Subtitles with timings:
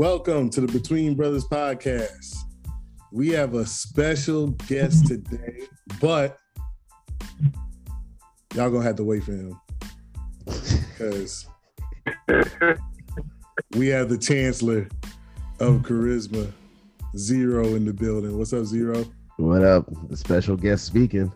[0.00, 2.34] Welcome to the Between Brothers podcast.
[3.12, 5.64] We have a special guest today,
[6.00, 6.38] but
[8.54, 9.60] y'all gonna have to wait for him
[10.46, 11.46] because
[13.76, 14.88] we have the Chancellor
[15.58, 16.50] of Charisma,
[17.18, 18.38] Zero, in the building.
[18.38, 19.04] What's up, Zero?
[19.36, 19.84] What up?
[20.08, 21.30] The special guest speaking.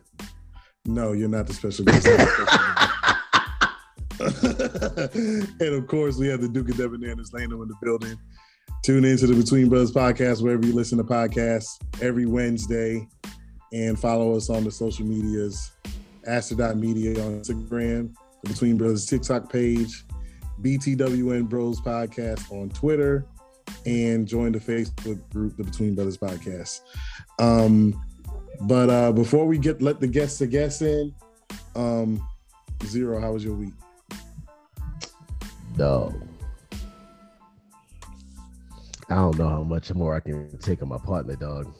[0.86, 2.06] No, you're not the special guest.
[5.60, 8.18] and of course, we have the Duke of Debonair Lano in the building.
[8.84, 13.08] Tune into the Between Brothers podcast wherever you listen to podcasts every Wednesday
[13.72, 15.72] and follow us on the social medias
[16.26, 20.04] Aster.media on Instagram, the Between Brothers TikTok page,
[20.60, 23.24] BTWN Bros podcast on Twitter,
[23.86, 26.82] and join the Facebook group, the Between Brothers podcast.
[27.38, 27.98] Um,
[28.60, 31.14] but uh, before we get let the guests to guess in,
[31.74, 32.22] um,
[32.84, 33.72] Zero, how was your week?
[35.78, 36.14] Dog.
[39.10, 41.74] I don't know how much more I can take of my partner, dog.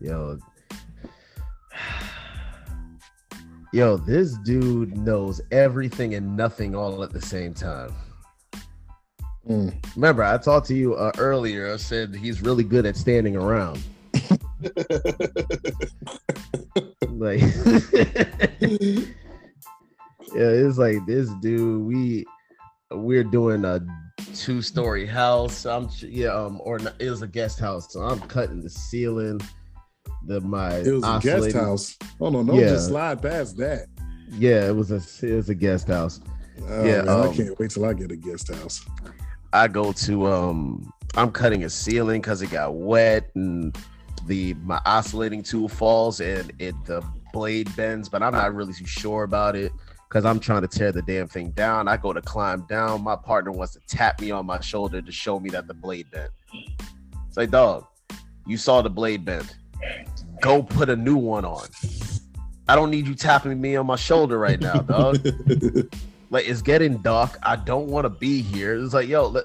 [0.00, 0.38] Yo.
[3.72, 7.94] Yo, this dude knows everything and nothing all at the same time.
[9.48, 9.72] Mm.
[9.94, 11.72] Remember, I talked to you uh, earlier.
[11.72, 13.80] I said he's really good at standing around.
[17.08, 17.46] like, yeah,
[20.34, 21.84] it's like this dude.
[21.84, 22.26] We
[22.90, 23.80] we're doing a
[24.34, 25.66] two story house.
[25.66, 27.92] I'm yeah, um, or not, it was a guest house.
[27.92, 29.40] So I'm cutting the ceiling.
[30.26, 31.96] The my It was a guest house.
[32.20, 32.68] Oh no, don't Yeah.
[32.68, 33.86] just slide past that.
[34.32, 36.20] Yeah, it was a it was a guest house.
[36.68, 38.84] Oh, Yeah, man, I um, can't wait till I get a guest house.
[39.52, 43.76] I go to um I'm cutting a ceiling because it got wet and
[44.26, 48.86] the my oscillating tool falls and it the blade bends, but I'm not really too
[48.86, 49.72] sure about it
[50.10, 51.88] because I'm trying to tear the damn thing down.
[51.88, 53.02] I go to climb down.
[53.02, 56.10] My partner wants to tap me on my shoulder to show me that the blade
[56.10, 56.32] bent.
[57.28, 57.86] It's like, dog,
[58.46, 59.56] you saw the blade bent.
[60.42, 61.68] Go put a new one on.
[62.68, 65.18] I don't need you tapping me on my shoulder right now, dog
[66.30, 67.38] like it's getting dark.
[67.42, 68.74] I don't want to be here.
[68.74, 69.44] It's like, yo, let,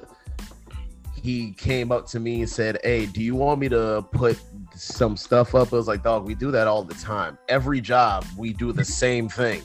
[1.13, 4.39] he came up to me and said, Hey, do you want me to put
[4.75, 5.73] some stuff up?
[5.73, 7.37] I was like, dog, we do that all the time.
[7.49, 9.63] Every job, we do the same thing.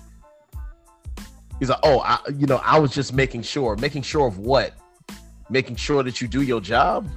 [1.60, 3.76] He's like, Oh, I, you know, I was just making sure.
[3.76, 4.72] Making sure of what?
[5.48, 7.08] Making sure that you do your job?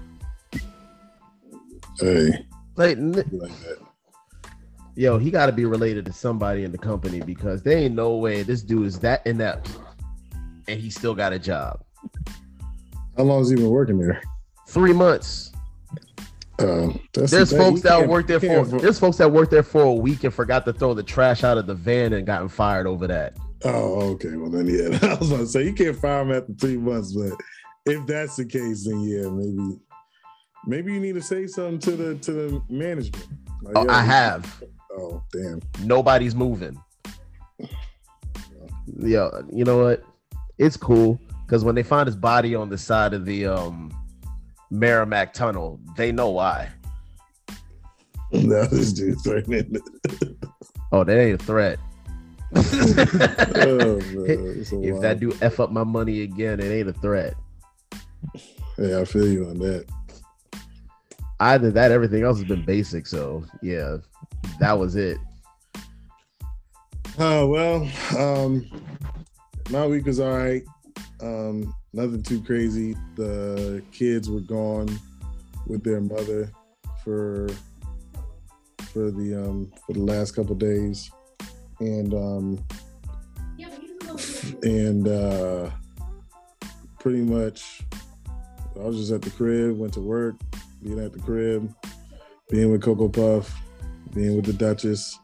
[1.99, 2.45] hey,
[2.75, 3.77] Like, like that.
[4.95, 8.15] yo, he got to be related to somebody in the company because there ain't no
[8.17, 9.69] way this dude is that inept
[10.67, 11.83] and he still got a job.
[13.17, 14.21] How long has he been working there?
[14.67, 15.51] Three months.
[16.59, 19.93] Um, the There's folks that worked there for there's folks that worked there for a
[19.93, 23.07] week and forgot to throw the trash out of the van and gotten fired over
[23.07, 23.37] that.
[23.65, 24.35] Oh, okay.
[24.35, 27.33] Well, then yeah, I was gonna say you can't fire him after three months, but
[27.85, 29.79] if that's the case, then yeah, maybe
[30.65, 33.27] maybe you need to say something to the to the management.
[33.61, 34.63] Like, Oh, yo, I have.
[34.97, 35.61] Oh, damn.
[35.83, 36.77] Nobody's moving.
[38.97, 40.03] Yeah, you know what?
[40.57, 43.91] It's cool because when they find his body on the side of the um
[44.69, 46.69] Merrimack Tunnel, they know why.
[48.35, 49.77] Now this dude threatening.
[50.91, 51.77] Oh, that ain't a threat.
[52.55, 57.33] oh, man, if that dude f up my money again, it ain't a threat.
[58.77, 59.85] Hey, I feel you on that.
[61.39, 63.07] Either that, everything else has been basic.
[63.07, 63.97] So yeah,
[64.59, 65.17] that was it.
[67.19, 68.69] Oh well, um,
[69.69, 70.63] my week was all right.
[71.21, 72.95] Um, nothing too crazy.
[73.15, 74.89] The kids were gone
[75.67, 76.51] with their mother
[77.03, 77.49] for
[78.91, 81.09] for the um for the last couple days,
[81.85, 82.65] and um
[84.63, 85.69] and uh
[86.99, 87.81] pretty much
[88.75, 90.35] I was just at the crib, went to work,
[90.81, 91.71] being at the crib,
[92.49, 93.55] being with Coco Puff,
[94.13, 95.19] being with the Duchess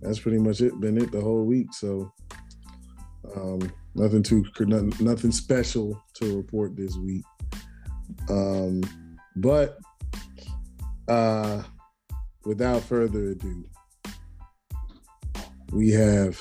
[0.00, 0.78] that's pretty much it.
[0.80, 1.72] Been it the whole week.
[1.72, 2.12] So
[3.36, 7.24] um, nothing too nothing, nothing special to report this week.
[8.28, 8.82] Um,
[9.36, 9.78] but
[11.08, 11.62] uh,
[12.44, 13.64] without further ado,
[15.72, 16.40] we have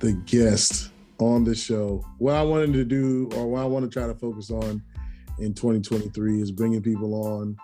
[0.00, 2.04] the guest on the show.
[2.18, 4.82] What I wanted to do, or what I want to try to focus on
[5.38, 7.56] in 2023, is bringing people on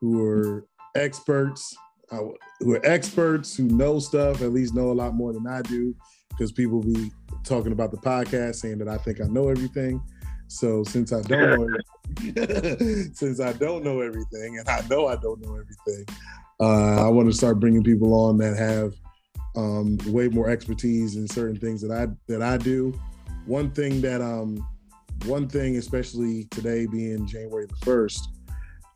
[0.00, 1.74] who are experts
[2.12, 2.18] uh,
[2.60, 5.94] who are experts who know stuff, at least know a lot more than I do,
[6.28, 7.10] because people be
[7.42, 10.00] talking about the podcast saying that I think I know everything.
[10.48, 11.76] So since I don't know,
[13.14, 16.04] since I don't know everything, and I know I don't know everything,
[16.62, 18.94] uh, I want to start bringing people on that have
[19.56, 22.98] um, way more expertise in certain things that I that I do.
[23.46, 24.64] One thing that um
[25.24, 28.28] one thing, especially today being January the first,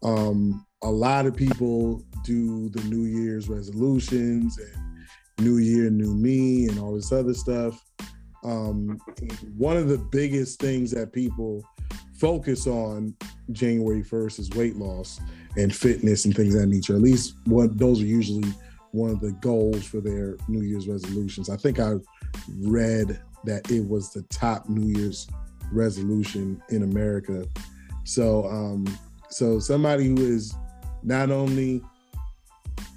[0.04, 6.68] um, a lot of people do the New Year's resolutions and New Year, New Me,
[6.68, 7.84] and all this other stuff.
[8.44, 8.96] Um,
[9.56, 11.64] one of the biggest things that people
[12.16, 13.14] focus on
[13.50, 15.20] January 1st is weight loss
[15.56, 16.94] and fitness and things of that nature.
[16.94, 18.48] At least those are usually
[18.92, 21.50] one of the goals for their New Year's resolutions.
[21.50, 21.94] I think I
[22.60, 25.28] read that it was the top New Year's
[25.72, 27.46] resolution in America.
[28.04, 28.86] So, um,
[29.30, 30.54] so somebody who is
[31.02, 31.82] not only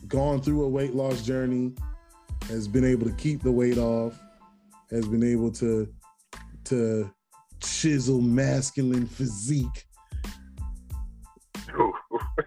[0.08, 1.74] gone through a weight loss journey,
[2.48, 4.20] has been able to keep the weight off,
[4.90, 5.88] has been able to
[6.66, 7.10] to
[7.62, 9.86] chisel masculine physique.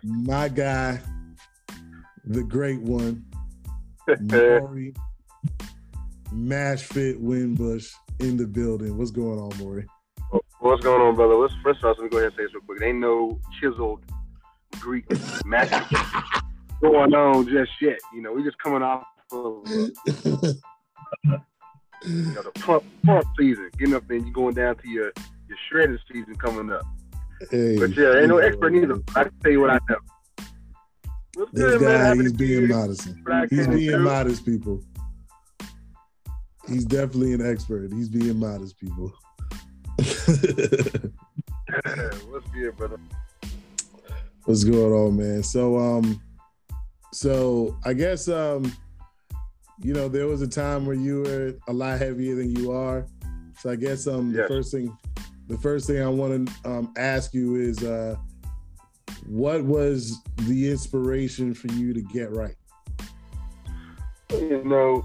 [0.03, 1.01] My guy,
[2.25, 3.25] the great one,
[4.21, 4.95] Mauri
[6.33, 8.97] Mash Fit Winbush in the building.
[8.97, 9.87] What's going on, Mauri?
[10.61, 11.35] What's going on, brother?
[11.35, 12.83] Let's first off, let me go ahead and say this real quick.
[12.83, 14.01] ain't no chiseled
[14.81, 15.05] Greek
[15.45, 15.83] magic
[16.81, 17.99] going on just yet.
[18.15, 21.33] You know, we just coming off of uh,
[22.05, 23.71] you know, the pump pump season.
[23.79, 25.13] Getting up and you going down to your
[25.49, 26.87] your shredded season coming up.
[27.51, 29.01] Hey, but yeah, ain't no expert neither.
[29.17, 29.97] I can tell you what I know.
[31.35, 32.21] What's this good, guy, man?
[32.21, 33.09] he's being modest.
[33.51, 34.85] He's being modest, people.
[36.69, 37.93] He's definitely an expert.
[37.93, 39.13] He's being modest, people.
[42.29, 42.99] What's good, brother?
[44.45, 45.43] What's going on, man?
[45.43, 46.21] So, um,
[47.13, 48.71] so I guess, um,
[49.83, 53.07] you know, there was a time where you were a lot heavier than you are.
[53.59, 54.43] So I guess, um, yes.
[54.43, 54.97] the first thing,
[55.53, 58.17] the first thing I want to um, ask you is, uh,
[59.27, 62.55] what was the inspiration for you to get right?
[64.31, 65.05] You know,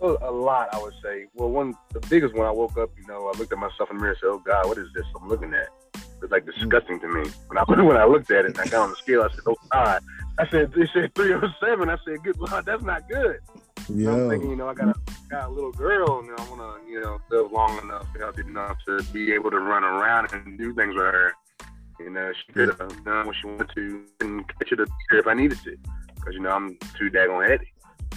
[0.00, 1.26] a lot, I would say.
[1.34, 3.96] Well, one, the biggest one, I woke up, you know, I looked at myself in
[3.96, 5.68] the mirror and said, "Oh God, what is this I'm looking at?"
[6.22, 7.28] It's like disgusting to me.
[7.48, 9.40] When I when I looked at it and I got on the scale, I said,
[9.46, 10.00] "Oh God."
[10.38, 13.40] I said, "They said 307." I said, "Good Lord, that's not good."
[13.88, 14.12] Yeah.
[14.12, 14.94] I'm thinking, you know, I got a
[15.28, 18.78] got a little girl, and I want to, you know, live long enough, healthy enough
[18.86, 21.34] to be able to run around and do things with her.
[22.00, 24.80] You know, she could have done what she wanted to and catch it
[25.12, 25.76] if I needed to,
[26.14, 27.72] because you know I'm too daggone heavy.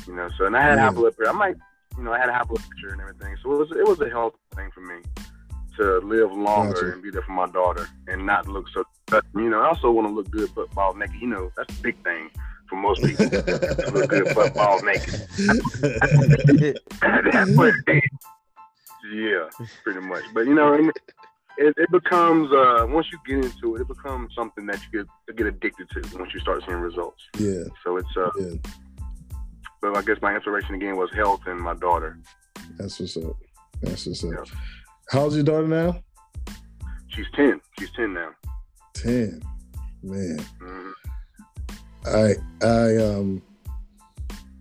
[0.07, 0.85] You know, so and I had yeah.
[0.85, 1.31] high blood pressure.
[1.31, 1.55] I might,
[1.97, 3.35] you know, I had a high blood pressure and everything.
[3.43, 5.01] So it was it was a health thing for me
[5.77, 6.91] to live longer gotcha.
[6.93, 8.83] and be there for my daughter and not look so.
[9.35, 11.21] You know, I also want to look good, but ball naked.
[11.21, 12.29] You know, that's a big thing
[12.69, 15.27] for most people to look good, but ball naked.
[15.37, 18.01] that's what it is.
[19.11, 19.49] Yeah,
[19.83, 20.23] pretty much.
[20.33, 24.65] But you know, it, it becomes uh, once you get into it, it becomes something
[24.65, 27.23] that you get get addicted to once you start seeing results.
[27.37, 27.63] Yeah.
[27.83, 28.29] So it's uh.
[28.39, 28.55] Yeah.
[29.79, 32.17] But I guess my inspiration again was health and my daughter.
[32.77, 33.37] That's what's up.
[33.81, 34.31] That's what's up.
[34.31, 34.43] Yeah.
[35.09, 36.01] How's your daughter now?
[37.09, 37.61] She's ten.
[37.79, 38.29] She's ten now.
[38.93, 39.41] Ten,
[40.01, 40.39] man.
[40.59, 41.06] Mm-hmm.
[42.07, 43.41] I I um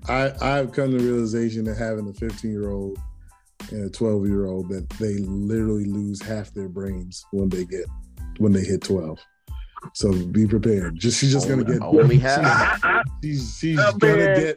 [0.09, 2.99] I I've come to the realization that having a 15 year old
[3.71, 7.87] and a 12 year old that they literally lose half their brains when they get
[8.39, 9.19] when they hit 12.
[9.95, 10.99] So be prepared.
[10.99, 12.83] Just she's just gonna get only half.
[13.23, 14.41] She's she's oh, gonna man.
[14.41, 14.57] get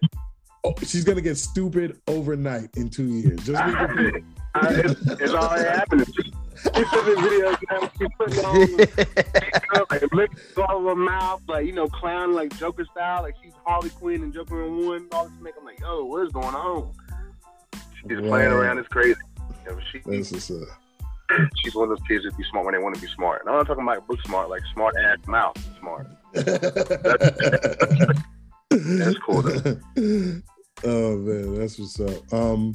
[0.64, 3.40] oh, she's gonna get stupid overnight in two years.
[3.46, 4.26] Just be prepared.
[4.56, 6.06] it's, it's already happening.
[6.64, 7.56] She took this video,
[7.98, 8.78] she put on
[9.90, 13.54] like licks all over her mouth, like you know, clown like Joker style, like she's
[13.66, 15.08] Harley Quinn and Joker in one.
[15.12, 16.92] All this make I'm like, yo, what is going on?
[17.96, 18.28] She's wow.
[18.28, 18.78] playing around.
[18.78, 19.16] It's crazy.
[19.66, 20.66] You know, she, this is a...
[21.58, 23.42] She's one of those kids that be smart when they want to be smart.
[23.42, 26.08] And I'm not talking about book smart, like smart ass mouth smart.
[26.34, 27.40] that's,
[28.72, 29.42] that's cool.
[29.44, 29.80] Though.
[30.84, 32.34] Oh man, that's what's up.
[32.34, 32.74] Um,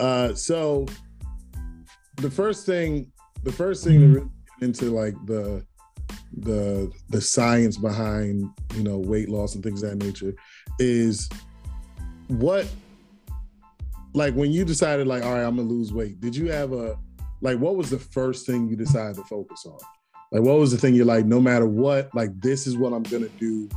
[0.00, 0.86] uh, so
[2.18, 3.10] the first thing,
[3.42, 4.14] the first thing to mm-hmm.
[4.14, 5.64] really get into like the
[6.38, 10.34] the the science behind you know weight loss and things of that nature
[10.78, 11.28] is
[12.28, 12.66] what
[14.12, 16.96] like when you decided like all right i'm gonna lose weight did you have a
[17.40, 19.78] like what was the first thing you decided to focus on?
[20.32, 23.04] Like what was the thing you're like no matter what like this is what i'm
[23.04, 23.68] gonna do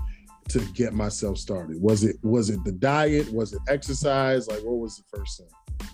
[0.50, 1.82] to get myself started.
[1.82, 3.32] Was it was it the diet?
[3.32, 4.48] Was it exercise?
[4.50, 5.90] Like what was the first thing?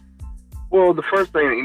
[0.71, 1.59] Well the first thing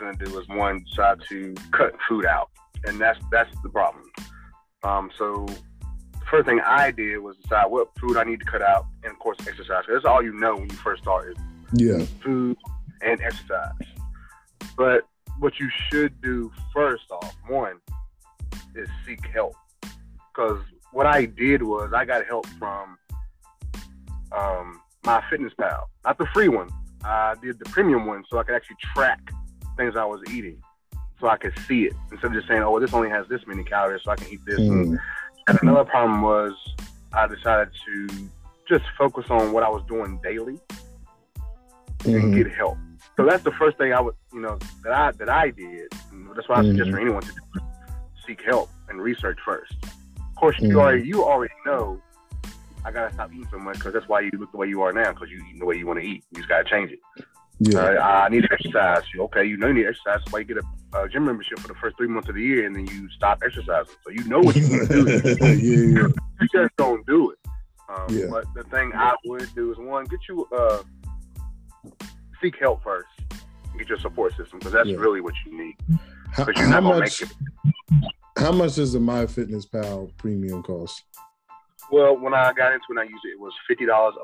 [0.00, 2.50] anybody's gonna do is one decide to cut food out.
[2.84, 4.04] And that's that's the problem.
[4.82, 8.62] Um so the first thing i did was decide what food i need to cut
[8.62, 9.84] out and of course exercise.
[9.88, 11.36] That's all you know when you first started
[11.74, 12.04] yeah.
[12.22, 12.56] food
[13.02, 13.72] and exercise.
[14.76, 15.02] But
[15.38, 17.78] what you should do first off one
[18.74, 19.54] is seek help.
[20.34, 20.60] Because
[20.92, 22.96] what i did was i got help from
[24.32, 25.84] um, MyFitnessPal.
[26.04, 26.68] Not the free one.
[27.04, 29.20] I did the premium one so i could actually track
[29.76, 30.60] things i was eating
[31.20, 33.46] so I could see it instead of just saying, "Oh, well, this only has this
[33.46, 34.98] many calories, so I can eat this." Mm.
[35.48, 36.52] And another problem was
[37.12, 38.28] I decided to
[38.68, 40.58] just focus on what I was doing daily
[42.00, 42.14] mm-hmm.
[42.14, 42.76] and get help.
[43.16, 45.92] So that's the first thing I would, you know, that I that I did.
[46.34, 46.94] That's why I suggest mm-hmm.
[46.94, 47.60] for anyone to do
[48.26, 49.72] seek help and research first.
[50.18, 50.78] Of course, you mm-hmm.
[50.78, 52.02] already you already know
[52.84, 54.92] I gotta stop eating so much because that's why you look the way you are
[54.92, 56.24] now because you eat the way you want to eat.
[56.30, 56.98] You just gotta change it.
[57.58, 57.78] Yeah.
[57.80, 59.02] Uh, I need to exercise.
[59.18, 60.20] Okay, you know you need exercise.
[60.20, 62.42] That's why you get a, a, gym membership for the first three months of the
[62.42, 63.94] year, and then you stop exercising.
[64.04, 65.08] So you know what you're gonna do.
[65.40, 66.08] yeah, yeah.
[66.40, 67.38] You just don't do it.
[67.88, 68.26] Um, yeah.
[68.30, 70.82] But the thing I would do is one, get you uh,
[72.42, 73.08] seek help first.
[73.78, 74.96] Get your support system because that's yeah.
[74.96, 75.76] really what you need.
[76.32, 77.22] How, how much?
[78.38, 81.02] How much does the MyFitnessPal premium cost?
[81.90, 83.30] Well, when I got into it, and I used it.
[83.30, 84.14] It was fifty dollars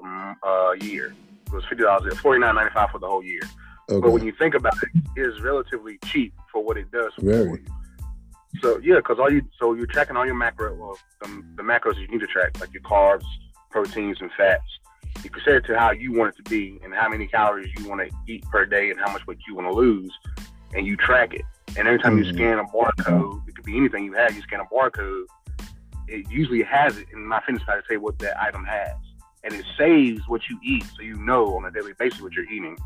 [0.44, 1.14] a year.
[1.52, 3.42] It was fifty dollars, forty nine ninety five for the whole year.
[3.90, 4.00] Okay.
[4.00, 7.50] But when you think about it, it's relatively cheap for what it does for Very.
[7.50, 8.60] you.
[8.62, 11.98] So yeah, because all you so you're tracking all your macro, well, the, the macros
[11.98, 13.24] you need to track, like your carbs,
[13.70, 14.62] proteins, and fats.
[15.22, 17.86] You compare it to how you want it to be and how many calories you
[17.86, 20.12] want to eat per day and how much weight you want to lose,
[20.74, 21.42] and you track it.
[21.76, 22.24] And every time mm-hmm.
[22.24, 24.34] you scan a barcode, it could be anything you have.
[24.34, 25.24] You scan a barcode,
[26.08, 28.94] it usually has it in my fitness to say what that item has
[29.44, 32.50] and it saves what you eat, so you know on a daily basis what you're
[32.50, 32.76] eating.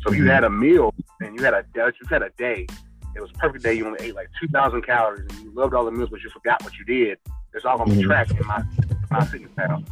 [0.00, 0.30] So if you mm-hmm.
[0.30, 2.66] had a meal and you had a you had a day,
[3.14, 3.74] it was a perfect day.
[3.74, 6.30] You only ate like two thousand calories, and you loved all the meals, but you
[6.30, 7.18] forgot what you did.
[7.54, 8.08] It's all gonna be mm-hmm.
[8.08, 8.62] tracked in my
[9.10, 9.86] MyFitnessPal.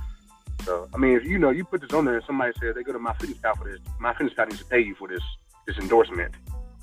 [0.64, 2.82] So I mean, if you know you put this on there, and somebody said they
[2.82, 5.22] go to MyFitnessPal for this, MyFitnessPal needs to pay you for this
[5.66, 6.34] this endorsement.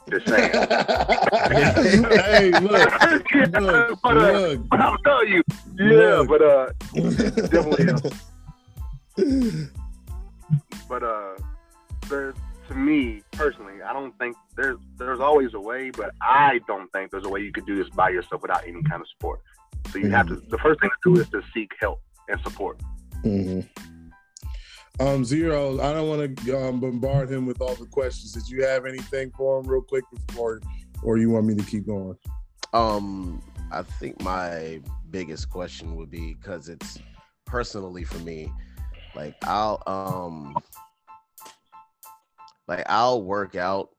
[0.10, 0.52] Just saying.
[2.12, 3.02] hey, look,
[3.62, 4.70] look, but, uh, look.
[4.70, 5.42] But I'll tell you,
[5.80, 6.28] yeah, look.
[6.28, 8.12] but uh, definitely
[10.90, 11.36] but uh,
[12.10, 12.36] there's
[12.68, 17.12] to me personally, I don't think there's there's always a way, but I don't think
[17.12, 19.42] there's a way you could do this by yourself without any kind of support.
[19.92, 20.14] So you mm-hmm.
[20.14, 20.36] have to.
[20.50, 22.80] The first thing to do is to seek help and support.
[23.24, 23.62] Mm-hmm.
[25.00, 25.80] Um, zero.
[25.82, 28.34] I don't want to um, bombard him with all the questions.
[28.34, 30.62] Did you have anything for him, real quick, before,
[31.02, 32.16] or you want me to keep going?
[32.74, 33.42] Um,
[33.72, 37.00] I think my biggest question would be because it's
[37.46, 38.52] personally for me
[39.16, 40.56] like I'll um
[42.68, 43.90] like I'll work out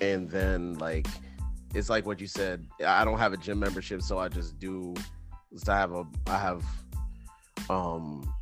[0.00, 1.06] and then like
[1.74, 2.66] it's like what you said.
[2.86, 4.94] I don't have a gym membership, so I just do
[5.68, 6.64] I have a I have
[7.68, 8.32] um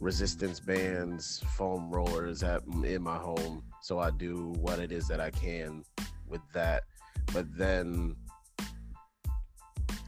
[0.00, 3.62] resistance bands, foam rollers at in my home.
[3.82, 5.84] So I do what it is that I can
[6.28, 6.84] with that.
[7.32, 8.16] But then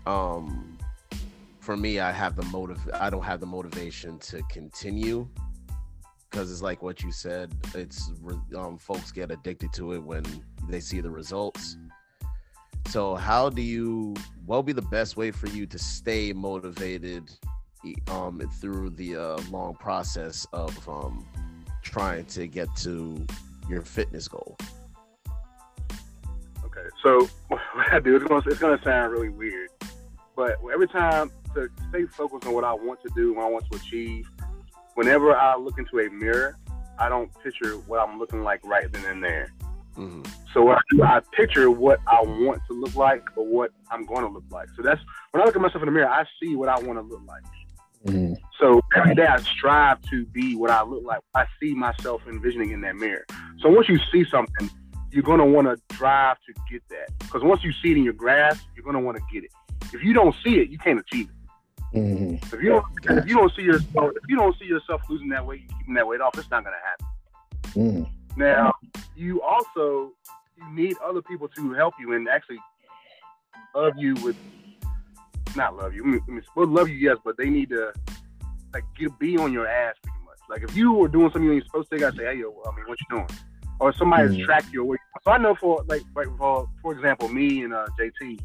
[0.06, 0.73] um
[1.64, 2.78] for me, I have the motive.
[2.92, 5.26] I don't have the motivation to continue
[6.30, 7.54] because it's like what you said.
[7.74, 8.12] It's
[8.54, 10.24] um, folks get addicted to it when
[10.68, 11.78] they see the results.
[12.88, 14.14] So, how do you?
[14.44, 17.30] What would be the best way for you to stay motivated
[18.08, 21.26] um, through the uh, long process of um,
[21.82, 23.26] trying to get to
[23.70, 24.58] your fitness goal?
[26.62, 29.70] Okay, so what I do it's gonna, it's gonna sound really weird,
[30.36, 33.64] but every time to stay focused on what I want to do, what I want
[33.70, 34.28] to achieve.
[34.94, 36.56] Whenever I look into a mirror,
[36.98, 39.52] I don't picture what I'm looking like right then and there.
[39.96, 40.22] Mm-hmm.
[40.52, 44.28] So I, I picture what I want to look like or what I'm going to
[44.28, 44.68] look like.
[44.76, 45.00] So that's
[45.32, 47.22] when I look at myself in the mirror, I see what I want to look
[47.26, 47.42] like.
[48.06, 48.34] Mm-hmm.
[48.60, 51.20] So every day I strive to be what I look like.
[51.34, 53.24] I see myself envisioning in that mirror.
[53.60, 54.70] So once you see something,
[55.10, 57.18] you're going to want to drive to get that.
[57.20, 59.50] Because once you see it in your grasp, you're going to want to get it.
[59.92, 61.34] If you don't see it, you can't achieve it.
[61.94, 62.54] Mm-hmm.
[62.56, 63.18] If you don't, gotcha.
[63.20, 66.06] if you don't see yourself, if you don't see yourself losing that weight, keeping that
[66.06, 68.04] weight off, it's not going to happen.
[68.04, 68.40] Mm-hmm.
[68.40, 68.72] Now,
[69.14, 70.12] you also
[70.56, 72.58] you need other people to help you and actually
[73.76, 74.36] love you with,
[75.54, 76.02] not love you.
[76.04, 77.92] I mean, well, love you, yes, but they need to
[78.72, 80.38] like get be on your ass pretty much.
[80.50, 82.74] Like if you were doing something you're supposed to, they gotta say, hey, yo, I
[82.76, 83.28] mean, what you doing?
[83.78, 84.44] Or somebody's mm-hmm.
[84.44, 84.96] track you away.
[85.22, 88.40] So I know for like, like for for example, me and uh, JT,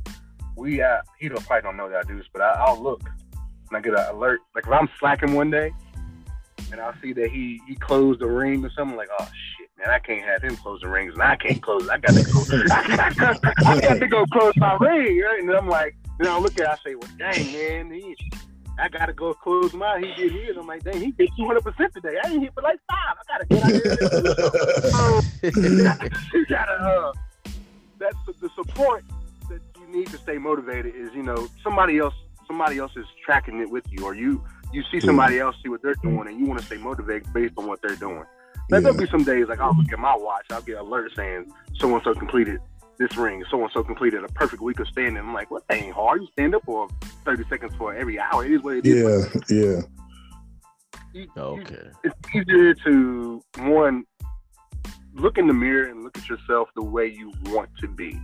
[0.56, 3.02] we uh, he don't probably don't know that I do this, but I, I'll look
[3.70, 4.42] and I get an alert.
[4.56, 5.72] Like if I'm slacking one day
[6.72, 9.90] and I see that he he closed the ring or something, like, oh shit, man,
[9.90, 11.88] I can't have him close the rings and I can't close.
[11.90, 12.40] I got to go.
[13.66, 15.42] I got to go close my ring, right?
[15.42, 18.16] And I'm like, then I look at, it, I say, well, dang man, he.
[18.82, 20.06] I gotta go close mine.
[20.06, 20.56] He did his.
[20.56, 22.16] I'm like, dang, he did 200 percent today.
[22.24, 23.18] I ain't hit but like five.
[23.20, 23.74] I gotta get out
[25.04, 26.10] of here.
[26.34, 26.72] you gotta.
[26.72, 27.12] Uh,
[28.00, 29.04] that's the support
[29.50, 30.96] that you need to stay motivated.
[30.96, 32.14] Is you know somebody else
[32.50, 35.82] somebody else is tracking it with you, or you you see somebody else see what
[35.82, 38.18] they're doing, and you want to stay motivated based on what they're doing.
[38.18, 38.28] Like,
[38.72, 38.80] yeah.
[38.80, 41.94] There'll be some days like I'll look at my watch, I'll get alert saying so
[41.94, 42.60] and so completed
[42.98, 43.44] this ring.
[43.50, 45.18] So and so completed a perfect week of standing.
[45.18, 45.64] I'm like, what?
[45.70, 46.22] Well, ain't hard.
[46.22, 46.88] You stand up for
[47.26, 48.46] 30 seconds for every hour.
[48.46, 49.30] It is what it is.
[49.50, 49.82] Yeah, yeah.
[51.14, 51.90] You, okay.
[52.04, 54.04] It's easier to one
[55.16, 58.20] look in the mirror and look at yourself the way you want to be.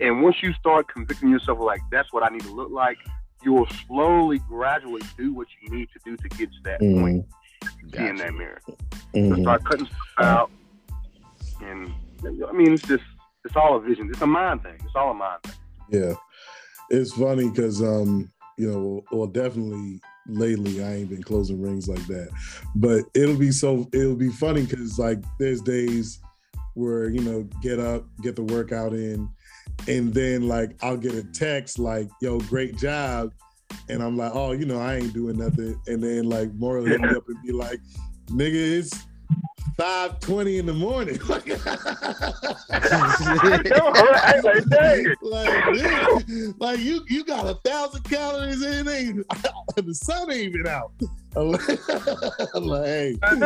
[0.00, 2.98] And once you start convicting yourself like that's what I need to look like,
[3.44, 7.00] you will slowly, gradually do what you need to do to get to that mm-hmm.
[7.00, 7.26] point.
[7.90, 8.08] Gotcha.
[8.08, 8.60] in that mirror.
[9.14, 9.34] Mm-hmm.
[9.34, 10.50] So start cutting stuff out,
[11.60, 11.92] and
[12.48, 13.04] I mean, it's just
[13.44, 14.08] it's all a vision.
[14.10, 14.74] It's a mind thing.
[14.74, 15.54] It's all a mind thing.
[15.90, 16.14] Yeah,
[16.90, 22.06] it's funny because um, you know, well, definitely lately I ain't been closing rings like
[22.06, 22.30] that,
[22.76, 26.18] but it'll be so it'll be funny because like there's days
[26.74, 29.28] where you know get up, get the workout in,
[29.88, 33.32] and then like I'll get a text like, "Yo, great job."
[33.88, 35.80] And I'm like, oh, you know, I ain't doing nothing.
[35.86, 37.80] And then like Mauri hit me up and be like,
[38.26, 39.06] nigga, it's
[39.76, 41.18] five twenty in the morning.
[41.28, 41.48] like,
[45.22, 49.26] like, like, you you got a thousand calories in it.
[49.76, 50.92] the sun ain't even out.
[51.36, 51.52] I'm
[52.64, 53.16] like, hey.
[53.22, 53.42] And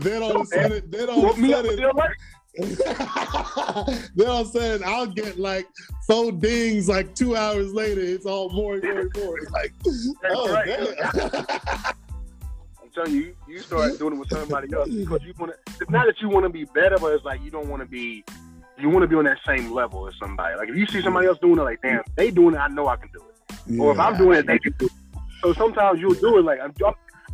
[0.00, 1.76] then all of a sudden, then all of a sudden,
[4.14, 5.66] then all of a sudden, I'll get like
[6.06, 8.00] four dings like two hours later.
[8.00, 9.38] It's all more and more and more.
[9.50, 9.72] Like,
[10.24, 11.94] oh, damn
[12.96, 15.72] telling you, you start doing it with somebody else because you want to.
[15.80, 17.86] It's not that you want to be better, but it's like you don't want to
[17.86, 18.24] be.
[18.78, 20.56] You want to be on that same level as somebody.
[20.56, 22.88] Like if you see somebody else doing it, like damn, they doing it, I know
[22.88, 23.56] I can do it.
[23.66, 23.82] Yeah.
[23.82, 24.92] Or if I'm doing it, they can do it.
[25.42, 26.74] So sometimes you'll do it like I'm.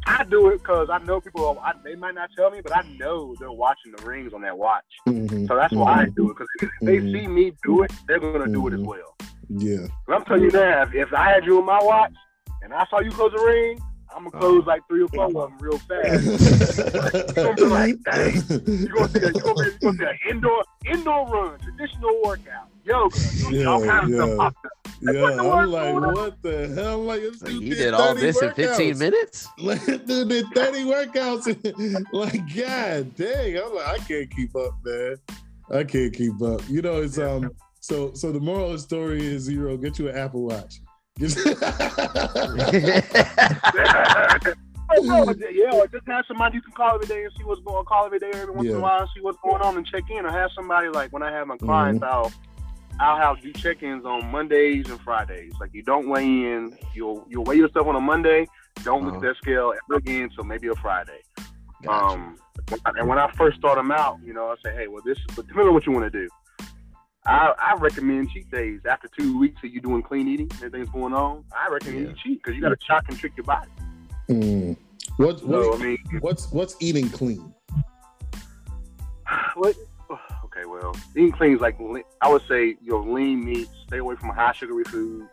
[0.07, 1.59] I do it because I know people.
[1.63, 4.57] I, they might not tell me, but I know they're watching the rings on that
[4.57, 4.85] watch.
[5.09, 5.47] Mm-hmm.
[5.47, 6.01] So that's why mm-hmm.
[6.01, 7.13] I do it because if they mm-hmm.
[7.13, 8.89] see me do it, they're gonna do it as mm-hmm.
[8.89, 9.17] well.
[9.49, 9.87] Yeah.
[10.07, 12.15] But I'm telling you now, if, if I had you on my watch
[12.63, 13.81] and I saw you close a ring,
[14.15, 17.37] I'm gonna close like three or four of them real fast.
[17.37, 18.35] you're gonna be like, dang.
[18.67, 22.69] You're gonna see a, you're gonna, you're gonna see an indoor indoor run, traditional workout,
[22.85, 23.19] yoga,
[23.51, 24.23] yeah, all kinds yeah.
[24.23, 24.55] of stuff.
[25.01, 27.01] Yeah, I'm like, what the hell?
[27.01, 28.59] I'm like, like he did all this workouts.
[28.59, 29.49] in 15 minutes.
[29.59, 32.07] Like, dude did 30 workouts.
[32.13, 33.57] like, god dang!
[33.59, 35.17] I'm like, I can't keep up, man.
[35.71, 36.63] I can't keep up.
[36.69, 37.51] You know, it's um.
[37.81, 39.77] So, so the moral of the story is zero.
[39.77, 40.81] Get you an Apple Watch
[41.19, 41.35] yeah,
[45.73, 47.85] or just have somebody you can call every day and see what's going on.
[47.85, 48.73] Call every day, every once yeah.
[48.73, 50.25] in a while, and see what's going on and check in.
[50.25, 52.15] Or have somebody like when I have my clients, mm-hmm.
[52.15, 52.33] I'll
[53.03, 55.53] I'll have do check-ins on Mondays and Fridays.
[55.59, 58.47] Like you don't weigh in, you'll you'll weigh yourself on a Monday.
[58.85, 59.07] Don't uh-huh.
[59.07, 61.21] look at that scale ever again until maybe a Friday.
[61.83, 61.91] Gotcha.
[61.91, 62.37] Um,
[62.97, 65.49] and when I first start them out, you know, I say, hey, well, this, but
[65.49, 66.29] depending on what you want to do.
[67.25, 71.15] I, I recommend cheat days after two weeks of you doing clean eating, everything's going
[71.15, 71.45] on.
[71.57, 72.09] I recommend yeah.
[72.09, 73.71] you cheat because you got to shock and trick your body.
[74.29, 74.77] Mm.
[75.19, 77.53] What, so, what, I mean, what's what's eating clean?
[79.55, 79.77] What?
[80.63, 81.79] Okay, well, eating clean is like
[82.21, 83.71] I would say your lean meats.
[83.87, 85.31] Stay away from high sugary foods.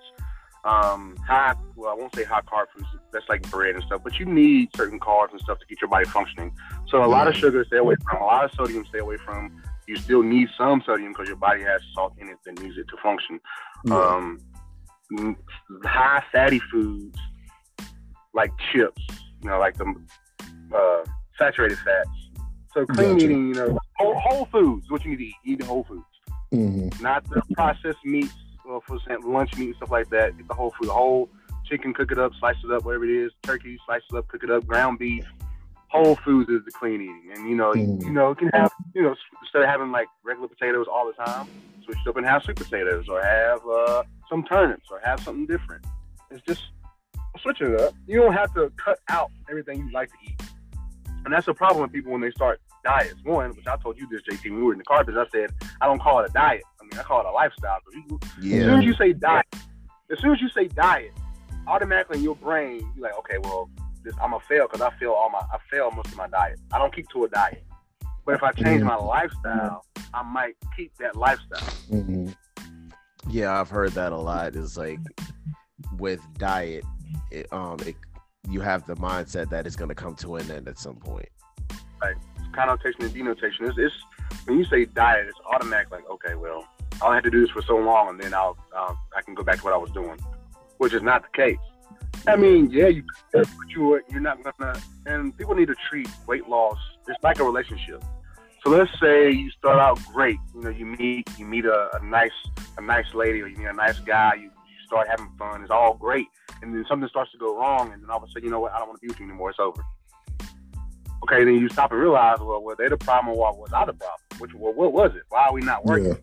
[0.65, 2.87] Um, high, well, I won't say high carb foods.
[3.13, 4.01] That's like bread and stuff.
[4.03, 6.51] But you need certain carbs and stuff to keep your body functioning.
[6.87, 8.21] So a lot of sugar, stay away from.
[8.21, 11.63] A lot of sodium, stay away from you still need some sodium because your body
[11.63, 13.39] has salt in it that needs it to function.
[13.85, 13.95] Yeah.
[13.95, 14.39] Um,
[15.83, 17.17] high fatty foods
[18.35, 19.01] like chips,
[19.41, 19.95] you know, like the
[20.75, 22.09] uh, saturated fats.
[22.73, 23.25] So clean gotcha.
[23.25, 24.89] eating, you know, whole, whole, foods.
[24.89, 26.05] What you need to eat, eat the whole foods,
[26.53, 27.03] mm-hmm.
[27.03, 28.33] not the processed meats.
[28.65, 30.37] Well, for example, lunch meat and stuff like that.
[30.37, 31.29] Get the whole food, the whole
[31.65, 33.31] chicken, cook it up, slice it up, whatever it is.
[33.43, 34.67] Turkey, slice it up, cook it up.
[34.67, 35.25] Ground beef,
[35.89, 38.01] Whole Foods is the clean eating, and you know, mm.
[38.03, 41.47] you know, can have you know instead of having like regular potatoes all the time,
[41.83, 45.47] switch it up and have sweet potatoes, or have uh, some turnips, or have something
[45.47, 45.83] different.
[46.29, 46.61] It's just
[47.41, 47.95] switch it up.
[48.05, 50.39] You don't have to cut out everything you like to eat,
[51.25, 53.15] and that's a problem with people when they start diets.
[53.23, 55.29] One, which I told you this, JT, when we were in the car, because I
[55.31, 55.51] said
[55.81, 56.63] I don't call it a diet.
[56.79, 57.79] I mean, I call it a lifestyle.
[57.93, 58.57] You, yeah.
[58.57, 59.45] As soon as you say diet,
[60.11, 61.11] as soon as you say diet,
[61.67, 63.69] automatically in your brain, you're like, okay, well,
[64.03, 66.59] this, I'm gonna fail because I fail all my I fail most of my diet.
[66.71, 67.63] I don't keep to a diet,
[68.25, 71.59] but if I change my lifestyle, I might keep that lifestyle.
[71.91, 72.29] Mm-hmm.
[73.29, 74.55] Yeah, I've heard that a lot.
[74.55, 74.99] It's like
[75.97, 76.83] with diet,
[77.31, 77.95] it, um, it,
[78.47, 81.29] you have the mindset that it's gonna come to an end at some point.
[82.01, 82.15] Right,
[82.53, 83.65] connotation and denotation.
[83.65, 83.95] It's, it's
[84.45, 85.91] when you say diet, it's automatic.
[85.91, 86.67] Like, okay, well,
[87.01, 89.43] I'll have to do this for so long, and then I'll, I'll I can go
[89.43, 90.19] back to what I was doing,
[90.77, 91.57] which is not the case.
[92.27, 94.79] I mean, yeah, you but you are, you're not gonna.
[95.05, 96.77] And people need to treat weight loss.
[97.07, 98.03] It's like a relationship.
[98.63, 100.37] So let's say you start out great.
[100.53, 102.31] You know, you meet you meet a, a nice
[102.77, 104.33] a nice lady or you meet a nice guy.
[104.35, 104.51] You
[104.89, 105.61] start having fun.
[105.61, 106.27] It's all great,
[106.61, 108.59] and then something starts to go wrong, and then all of a sudden, you know
[108.59, 108.73] what?
[108.73, 109.51] I don't want to be with you anymore.
[109.51, 109.83] It's over.
[111.23, 113.93] Okay, then you stop and realize, well, well, they're the problem, or was I the
[113.93, 114.19] problem?
[114.39, 115.23] Which, well, what was it?
[115.29, 116.17] Why are we not working?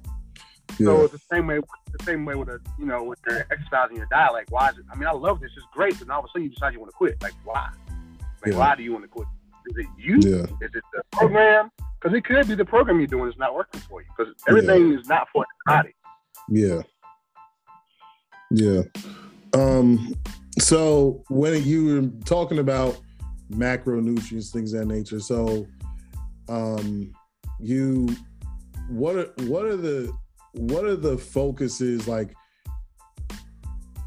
[0.79, 0.87] Yeah.
[0.87, 1.61] So it's the same way,
[1.97, 4.33] the same way with a, you know, with your exercising your diet.
[4.33, 4.85] Like, why is it?
[4.93, 5.51] I mean, I love this.
[5.57, 7.23] It's great, but now all of a sudden you decide you want to quit.
[7.23, 7.71] Like, why?
[8.45, 8.59] Like, Yeah.
[8.59, 9.29] why do you want to quit?
[9.69, 10.15] Is it you?
[10.21, 10.45] Yeah.
[10.45, 11.71] Is it the program?
[12.01, 14.09] Because it could be the program you're doing is not working for you.
[14.17, 15.95] Because everything is not for the body.
[16.49, 16.83] Yeah.
[18.51, 18.83] Yeah.
[19.55, 20.15] Um,
[20.59, 22.99] so when you were talking about
[23.51, 25.67] macronutrients, things that nature, so
[26.49, 27.13] um
[27.59, 28.09] you
[28.89, 30.13] what are what are the
[30.53, 32.33] what are the focuses like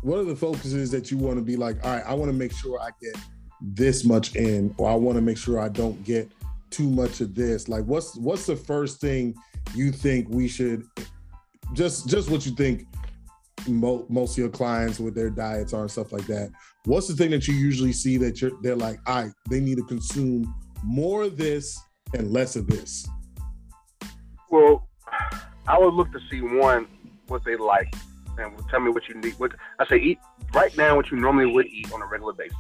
[0.02, 2.38] what are the focuses that you want to be like, all right, I want to
[2.38, 3.18] make sure I get
[3.62, 6.32] this much in, or I want to make sure I don't get
[6.70, 7.68] too much of this.
[7.68, 9.36] Like what's what's the first thing
[9.76, 10.86] you think we should
[11.74, 12.88] just just what you think
[13.68, 16.52] mo- most of your clients with their diets are and stuff like that.
[16.86, 19.78] What's the thing that you usually see that you're they're like, all right, they need
[19.78, 21.80] to consume more of this
[22.14, 23.08] and less of this.
[24.50, 24.88] Well,
[25.68, 26.88] I would look to see one
[27.28, 27.94] what they like
[28.38, 29.34] and tell me what you need.
[29.38, 30.20] What I say, eat
[30.54, 32.56] write down what you normally would eat on a regular basis.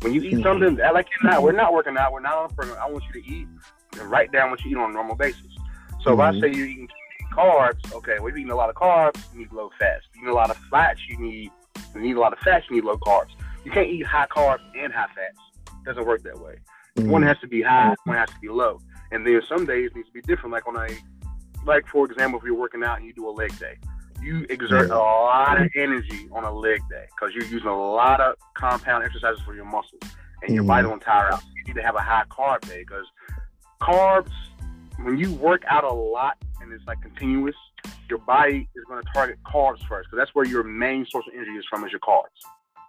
[0.00, 0.42] When you eat Mhm.
[0.42, 1.42] something, like you're not.
[1.42, 2.12] We're not working out.
[2.12, 2.78] We're not on program.
[2.80, 3.48] I want you to eat
[4.00, 5.56] and write down what you eat on a normal basis.
[6.02, 6.36] So if Mhm.
[6.36, 6.88] I say you're eating
[7.32, 10.06] carbs, okay, well, you're eating a lot of carbs, you need low fats.
[10.14, 11.50] You're eating a lot of fats, you need
[11.94, 13.30] you need a lot of fats, you need low carbs.
[13.64, 15.38] You can't eat high carbs and high fats.
[15.84, 16.56] doesn't work that way.
[16.96, 18.80] One has to be high, one has to be low.
[19.12, 20.52] And then some days needs to be different.
[20.52, 20.88] Like on a,
[21.64, 23.76] like for example, if you're working out and you do a leg day,
[24.22, 28.20] you exert a lot of energy on a leg day because you're using a lot
[28.20, 30.00] of compound exercises for your muscles,
[30.42, 30.68] and your Mhm.
[30.68, 31.42] body won't tire out.
[31.54, 33.06] You need to have a high carb day because
[33.80, 34.32] carbs,
[35.02, 37.54] when you work out a lot and it's like continuous,
[38.08, 41.34] your body is going to target carbs first because that's where your main source of
[41.34, 42.24] energy is from is your carbs.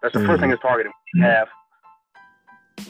[0.02, 0.28] That's the Mhm.
[0.28, 0.92] first thing it's targeting.
[1.14, 1.48] when You have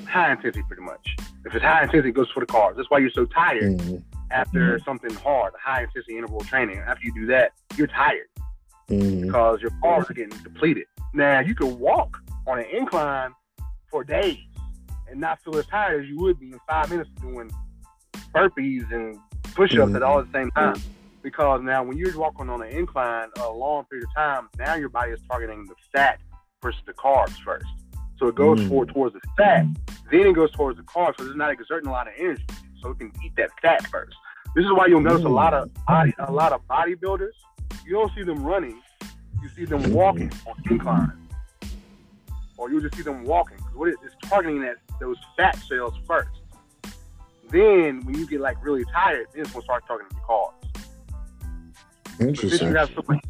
[0.07, 1.15] high intensity pretty much.
[1.45, 2.75] If it's high intensity, it goes for the carbs.
[2.75, 4.03] That's why you're so tired Mhm.
[4.31, 6.79] after something hard, high intensity interval training.
[6.79, 8.27] After you do that, you're tired
[8.87, 10.87] because your carbs are getting depleted.
[11.13, 13.33] Now you can walk on an incline
[13.89, 14.37] for days
[15.09, 17.49] and not feel as tired as you would be in five minutes doing
[18.33, 19.17] burpees and
[19.57, 20.45] push-ups at all at the mm-hmm.
[20.45, 20.81] same time.
[21.23, 24.87] Because now when you're walking on an incline a long period of time, now your
[24.87, 26.19] body is targeting the fat
[26.61, 27.65] versus the carbs first.
[28.17, 28.69] So it goes Mm.
[28.69, 29.65] for towards the fat,
[30.09, 31.17] then it goes towards the carbs.
[31.17, 32.45] So it's not exerting a lot of energy.
[32.81, 34.15] So it can eat that fat first.
[34.55, 35.85] This is why you'll notice a lot of mm.
[35.85, 37.35] body, a lot of bodybuilders.
[37.85, 38.79] You don't see them running.
[39.41, 40.49] You see them walking mm-hmm.
[40.49, 41.11] on inclines,
[42.57, 43.57] or you just see them walking.
[43.75, 46.29] What it is targeting that those fat cells first.
[47.49, 50.53] Then when you get like really tired, then it's gonna start targeting the carbs.
[52.03, 52.69] But since Interesting.
[52.69, 53.23] you have so much,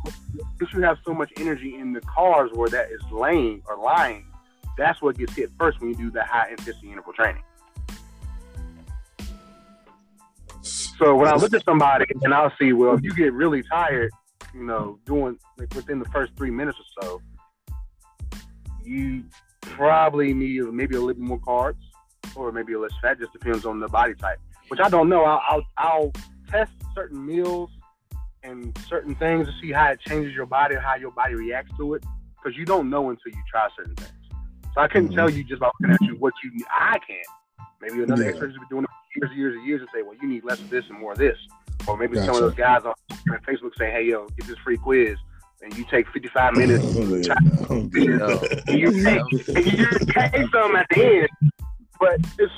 [0.58, 4.26] since you have so much energy in the carbs where that is laying or lying,
[4.78, 7.44] that's what gets hit first when you do the high intensity interval training.
[10.62, 14.10] So when I look at somebody and I'll see, well, if you get really tired,
[14.54, 17.22] you know, doing like within the first three minutes or so,
[18.84, 19.26] you
[19.62, 21.76] probably need maybe a little bit more carbs
[22.38, 23.20] or maybe a less fat.
[23.20, 25.24] Just depends on the body type, which I don't know.
[25.26, 26.12] I'll I'll, I'll
[26.50, 27.70] test certain meals
[28.44, 31.72] and certain things to see how it changes your body or how your body reacts
[31.78, 32.06] to it,
[32.42, 34.12] because you don't know until you try certain things.
[34.74, 35.16] So I couldn't Mhm.
[35.16, 36.64] tell you just by looking at you what you.
[36.72, 37.28] I can't.
[37.82, 38.30] Maybe another Yeah.
[38.30, 40.28] expert has been doing it for years and years and years and say, well, you
[40.28, 41.38] need less of this and more of this.
[41.88, 42.94] Or maybe some of those guys on
[43.48, 45.18] Facebook say, hey, yo, get this free quiz,
[45.62, 46.84] and you take 55 minutes.
[47.88, 49.22] and you take,
[49.56, 51.30] you take some at the end,
[52.00, 52.54] but it's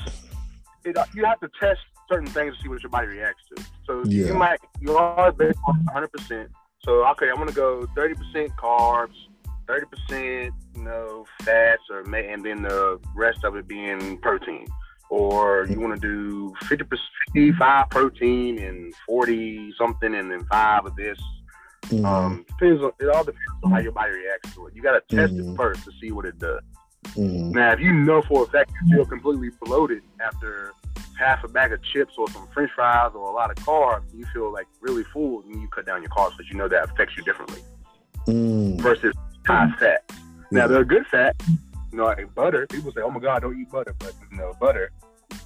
[0.86, 3.64] it, you have to test certain things to see what your body reacts to.
[3.86, 4.28] So Yeah.
[4.28, 6.12] you might you are based on 100.
[6.12, 6.50] percent
[6.84, 9.16] So okay, I'm gonna go 30 percent carbs,
[9.68, 14.66] 30 percent you know fats, or may, and then the rest of it being protein.
[15.10, 16.86] Or you want to do 50
[17.34, 21.18] 55 protein and 40 something, and then five of this.
[21.86, 22.06] Mhm.
[22.06, 24.76] Um, depends on it all depends on how your body reacts to it.
[24.76, 25.54] You got to test Mhm.
[25.54, 26.62] it first to see what it does.
[27.16, 27.52] Mhm.
[27.52, 30.72] Now, if you know for a fact you feel completely bloated after
[31.18, 34.26] half a bag of chips or some French fries or a lot of carbs, you
[34.34, 37.18] feel like really full, and you cut down your carbs because you know that affects
[37.18, 37.62] you differently
[38.28, 38.80] Mhm.
[38.82, 39.14] versus
[39.46, 40.04] high fat.
[40.52, 40.68] Now, Yeah.
[40.68, 41.36] they're good fat.
[41.92, 42.68] You know, like butter.
[42.68, 44.92] People say, "Oh my God, don't eat butter," but you know, butter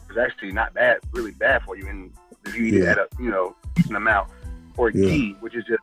[0.10, 1.88] is actually not bad, really bad for you.
[1.88, 2.12] And
[2.45, 4.30] if you eat it at a you know decent amount,
[4.78, 5.06] or Yeah.
[5.06, 5.82] ghee, which is just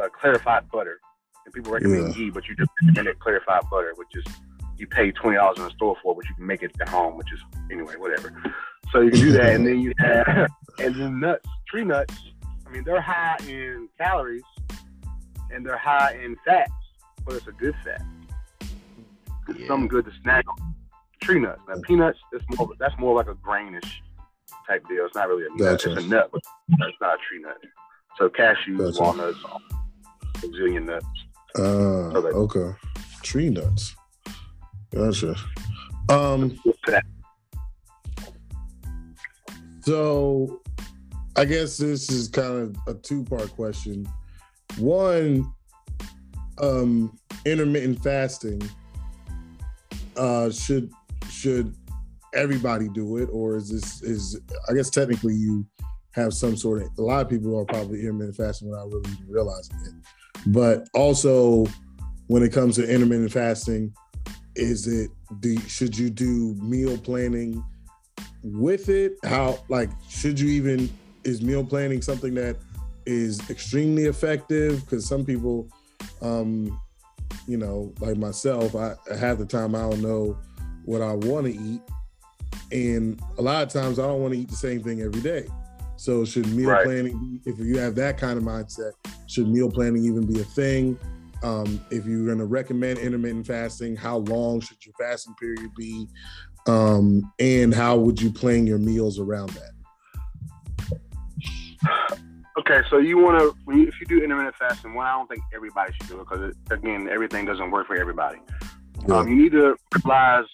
[0.00, 1.00] uh, clarified butter.
[1.50, 2.14] And people recommend Yeah.
[2.14, 4.24] ghee, but you just recommend it clarified butter, which is
[4.76, 7.16] you pay twenty dollars in the store for, but you can make it at home,
[7.16, 7.40] which is
[7.72, 8.32] anyway, whatever.
[8.92, 12.14] So you can do that, and then you have and then nuts, tree nuts.
[12.66, 14.42] I mean, they're high in calories
[15.52, 16.70] and they're high in fats,
[17.24, 18.00] but it's a good fat.
[19.48, 19.66] It's Yeah.
[19.66, 20.74] something good to snack on.
[21.20, 21.60] Tree nuts.
[21.68, 23.90] Now peanuts, it's more that's more like a grainish
[24.68, 25.04] type deal.
[25.04, 25.58] It's not really a nut.
[25.58, 25.92] Gotcha.
[25.96, 26.40] It's a nut, but
[26.88, 27.58] it's not a tree nut.
[28.16, 29.02] So cashews, Gotcha.
[29.02, 29.38] walnuts,
[30.40, 31.06] Brazilian nuts.
[31.58, 32.28] Uh, Okay.
[32.28, 32.78] okay.
[33.22, 33.94] Tree nuts.
[34.94, 35.34] Gotcha.
[36.08, 36.58] Um,
[39.82, 40.60] so
[41.36, 44.08] I guess this is kind of a two-part question.
[44.78, 45.52] One,
[46.58, 48.62] um, intermittent fasting.
[50.16, 50.90] Uh, should
[51.30, 51.74] should
[52.34, 55.66] everybody do it, or is this is I guess technically you
[56.12, 59.26] have some sort of a lot of people are probably intermittent fasting without really even
[59.28, 59.92] realizing it.
[60.46, 61.66] But also
[62.26, 63.92] when it comes to intermittent fasting,
[64.56, 65.10] is it
[65.66, 67.64] should you do meal planning
[68.42, 69.16] with it?
[69.24, 70.90] How like should you even
[71.24, 72.56] is meal planning something that
[73.06, 74.80] is extremely effective?
[74.84, 75.68] Because some people,
[76.22, 76.80] um,
[77.46, 80.38] you know, like myself, I half the time I don't know
[80.84, 81.82] what I want to eat,
[82.72, 85.46] and a lot of times I don't want to eat the same thing every day.
[86.00, 86.86] So should meal Right.
[86.86, 88.92] planning, if you have that kind of mindset,
[89.26, 90.98] should meal planning even be a thing?
[91.42, 96.08] Um, if you're going to recommend intermittent fasting, how long should your fasting period be?
[96.66, 99.72] Um, and how would you plan your meals around that?
[102.58, 105.92] Okay, so you want to, if you do intermittent fasting, one, I don't think everybody
[105.92, 108.38] should do it because, again, everything doesn't work for everybody.
[109.10, 110.46] Um, you need to realize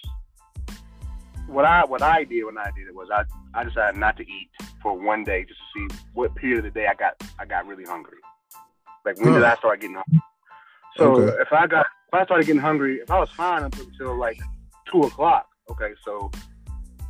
[1.47, 3.23] what I what I did when I did it was I,
[3.55, 4.51] I decided not to eat
[4.87, 7.66] for one day just to see what period of the day I got I got
[7.66, 8.18] really hungry.
[9.05, 10.20] Like when did I start getting hungry?
[10.96, 11.42] So Okay.
[11.42, 14.38] if I got if I started getting hungry, if I was fine up until like
[14.90, 16.31] two o'clock, okay, so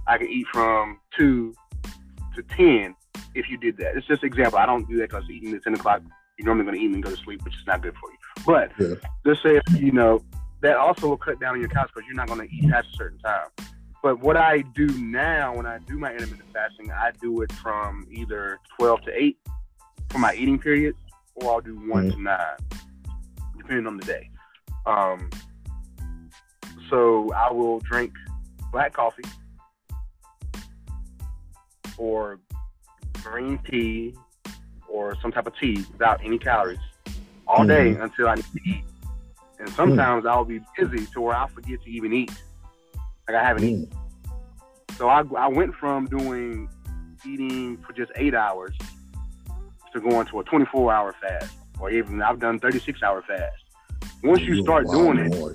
[0.07, 1.53] I could eat from two
[2.35, 2.95] to ten
[3.35, 3.95] if you did that.
[3.95, 4.59] It's just an example.
[4.59, 6.01] I don't do that because eating at ten o'clock,
[6.39, 8.19] you're normally going to eat and go to sleep, which is not good for you.
[8.47, 8.95] But Yeah.
[9.27, 10.25] let's say if, you know
[10.63, 12.87] that also will cut down on your calories because you're not going to eat at
[12.87, 13.49] a certain time.
[14.07, 18.07] But what I do now when I do my intermittent fasting, I do it from
[18.13, 19.37] either 12 to 8
[20.11, 20.95] for my eating period,
[21.35, 22.39] or I'll do one to nine,
[23.59, 24.31] depending on the day.
[24.87, 25.29] Um,
[26.89, 28.13] so I will drink
[28.71, 29.25] black coffee
[31.99, 32.39] or
[33.25, 34.15] green tea
[34.89, 36.79] or some type of tea without any calories
[37.49, 38.85] all day until I need to eat.
[39.59, 42.31] And sometimes I'll be busy to where I forget to even eat.
[43.29, 43.91] Like I haven't eaten.
[44.97, 46.69] So I, I went from doing
[47.27, 48.77] eating for just eight hours
[49.93, 53.53] to going to a 24 hour fast, or even I've done 36 hour fast.
[54.23, 55.55] Once you You're start wild doing it, boy.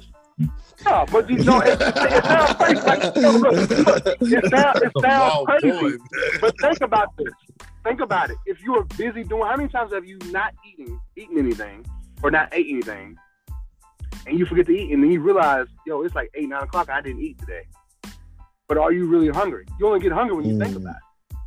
[0.85, 2.81] no, but you know, it, it sounds crazy.
[2.81, 5.97] Like, no, look, look, it sounds, it sounds crazy.
[5.97, 6.03] boy.
[6.41, 7.33] But think about this.
[7.83, 8.37] Think about it.
[8.45, 11.85] If you are busy doing, how many times have you not eating, eaten anything,
[12.21, 13.17] or not ate anything,
[14.27, 16.89] and you forget to eat, and then you realize, yo, it's like eight, nine o'clock.
[16.89, 17.63] I didn't eat today.
[18.67, 19.65] But are you really hungry?
[19.79, 20.81] You only get hungry when you think Mm.
[20.81, 20.95] about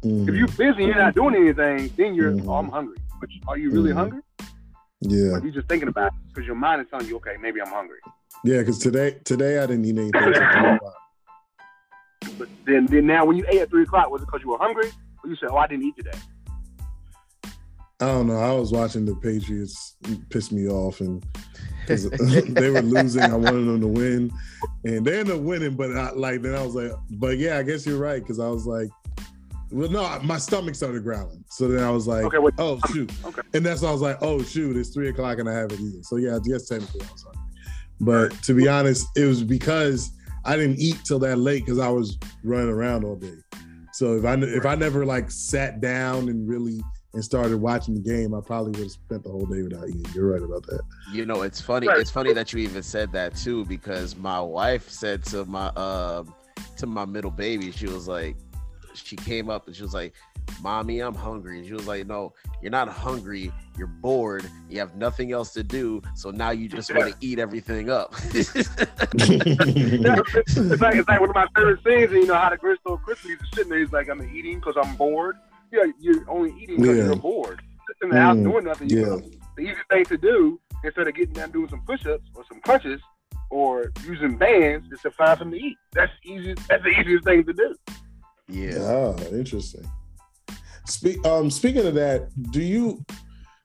[0.02, 0.06] it.
[0.08, 0.28] Mhm.
[0.28, 2.46] If you're busy, and you're not doing anything, then you're, Mhm.
[2.48, 2.96] oh, I'm hungry.
[3.20, 3.94] But are you really Mhm.
[3.96, 4.20] hungry?
[5.00, 7.37] Yeah, Or are you just thinking about it because your mind is telling you, okay,
[7.40, 7.98] maybe I'm hungry.
[8.44, 8.58] yeah.
[8.58, 10.12] Because today, today I didn't eat anything.
[10.14, 10.34] until three
[10.76, 10.94] o'clock.
[12.38, 14.58] But then, then now, when you ate at three o'clock, was it because you were
[14.58, 14.90] hungry,
[15.22, 16.18] or you said, oh, I didn't eat today?
[18.00, 18.37] I don't know.
[18.37, 19.96] I was watching the Patriots
[20.30, 21.24] piss me off, and
[21.87, 23.23] 'cause they were losing.
[23.23, 24.31] I wanted them to win,
[24.85, 25.75] and they ended up winning.
[25.77, 28.49] But I, like then I was like, but yeah, I guess you're right because I
[28.49, 28.88] was like,
[29.70, 31.44] well, no, my stomach started growling.
[31.49, 32.55] So then I was like, Okay, wait.
[32.59, 33.42] oh shoot, Okay.
[33.55, 36.03] and that's when I was like, oh shoot, it's three o'clock and I haven't eaten.
[36.05, 37.40] So yeah, yes, technically I was hungry.
[38.01, 40.11] But to be honest, it was because
[40.44, 43.35] I didn't eat till that late because I was running around all day.
[43.92, 46.81] So if I if I never like sat down and really
[47.14, 50.05] and started watching the game, I probably would have spent the whole day without eating.
[50.14, 50.81] You're right about that.
[51.12, 51.87] You know, it's funny.
[51.87, 52.00] Right.
[52.00, 56.24] It's funny that you even said that too, because my wife said to my uh,
[56.77, 58.37] to my middle baby, she was like,
[58.94, 60.14] she came up and she was like,
[60.61, 63.53] "Mommy, I'm hungry." And she was like, "No, you're not hungry.
[63.79, 64.48] You're bored.
[64.68, 66.03] You have nothing else to do.
[66.14, 68.44] So now you just want to eat everything up." Yeah,
[70.35, 72.12] it's, it's like it's like one of my favorite scenes.
[72.12, 73.79] And you know how the Crystal Crystal is sitting there.
[73.79, 75.37] He's like, I'm eating because I'm bored.
[75.74, 77.04] Yeah, you're only eating because Yeah.
[77.04, 77.60] you're bored.
[77.88, 78.90] Sitting in the house Mm, doing nothing.
[78.90, 79.06] You yeah.
[79.06, 79.22] know,
[79.56, 83.00] the easy thing to do instead of getting down doing some push-ups or some crunches
[83.50, 85.76] or using bands is to find something to eat.
[85.92, 86.54] That's easy.
[86.68, 87.74] That's the easiest thing to do.
[88.48, 88.78] yeah.
[89.18, 89.84] Ah, interesting.
[90.87, 91.24] Speak.
[91.26, 93.04] Um, speaking of that, do you?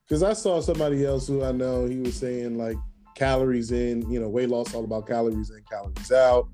[0.07, 1.85] Because I saw somebody else who I know.
[1.85, 2.77] He was saying like
[3.15, 4.09] calories in.
[4.09, 6.47] You know, weight loss all about calories in, calories out.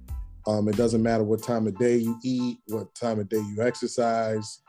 [0.48, 3.62] Um, it doesn't matter what time of day you eat, what time of day you
[3.62, 4.62] exercise.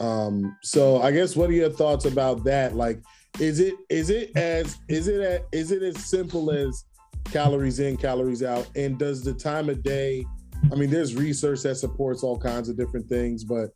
[0.00, 2.74] Um, so I guess what are your thoughts about that?
[2.74, 3.00] Like,
[3.40, 6.84] is it is it as is it a, is it as simple as
[7.24, 8.68] calories in, calories out?
[8.76, 10.24] And does the time of day?
[10.72, 13.70] I mean, there's research that supports all kinds of different things, but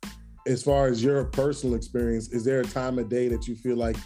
[0.47, 3.77] as far as your personal experience, is there a time of day that you feel
[3.77, 3.97] like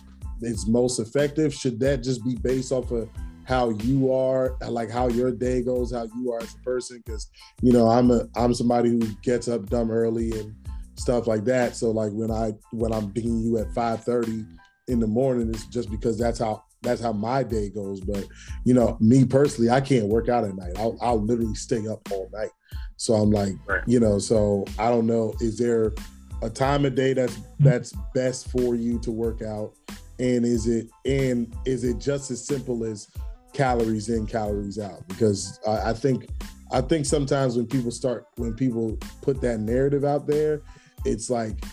[0.41, 1.53] it's most effective?
[1.53, 3.09] Should that just be based off of
[3.45, 7.01] how you are, like how your day goes, how you are as a person?
[7.05, 7.29] Because
[7.61, 10.55] you know, I'm a I'm somebody who gets up dumb early and
[10.95, 11.75] stuff like that.
[11.75, 14.45] So like when I when I'm pinging you at 5:30
[14.87, 18.01] in the morning, it's just because that's how that's how my day goes.
[18.01, 18.25] But
[18.65, 20.73] you know, me personally, I can't work out at night.
[20.77, 22.51] I'll, I'll literally stay up all night.
[22.97, 23.81] So I'm like, right.
[23.87, 25.33] you know, so I don't know.
[25.39, 25.93] Is there
[26.41, 27.63] a time of day that's hmm.
[27.63, 29.73] that's best for you to work out?
[30.19, 33.07] And is it and is it just as simple as
[33.53, 35.07] calories in, calories out?
[35.07, 36.27] Because I, I think
[36.71, 40.61] I think sometimes when people start when people put that narrative out there,
[41.05, 41.63] it's like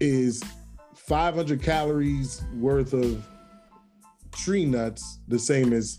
[0.00, 0.42] is
[0.94, 3.26] 500 calories worth of
[4.34, 5.98] tree nuts the same as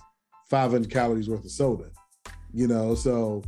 [0.49, 1.89] 500 calories worth of soda
[2.53, 2.95] you know?
[2.95, 3.43] So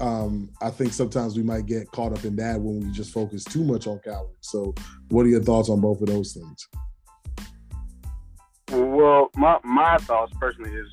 [0.00, 3.44] um, i think sometimes we might get caught up in that when we just focus
[3.44, 4.36] too much on calories.
[4.40, 4.74] So
[5.08, 6.68] what are your thoughts on both of those things?
[8.70, 10.88] Well my my thoughts personally is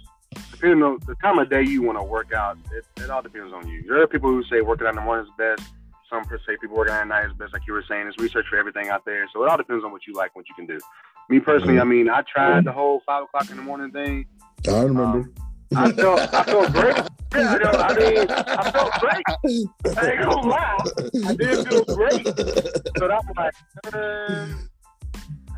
[0.51, 3.53] depending on the time of day you want to work out it, it all depends
[3.53, 3.83] on you.
[3.87, 5.71] There are people who say working out in the morning is best
[6.09, 8.03] some per se people working at night is best, like you were saying.
[8.03, 10.45] There's research for everything out there, so it all depends on what you like, what
[10.49, 10.79] you can do.
[11.29, 11.81] Me personally, mm-hmm.
[11.81, 14.25] I mean, I tried the whole five o'clock in the morning thing.
[14.67, 15.19] I remember.
[15.19, 15.33] Um,
[15.75, 16.95] I felt I felt great.
[17.31, 19.97] I, know, I mean, I felt great.
[19.97, 20.77] I ain't gonna lie,
[21.27, 22.23] I did feel great.
[22.95, 23.53] But I'm like,
[23.93, 24.47] uh,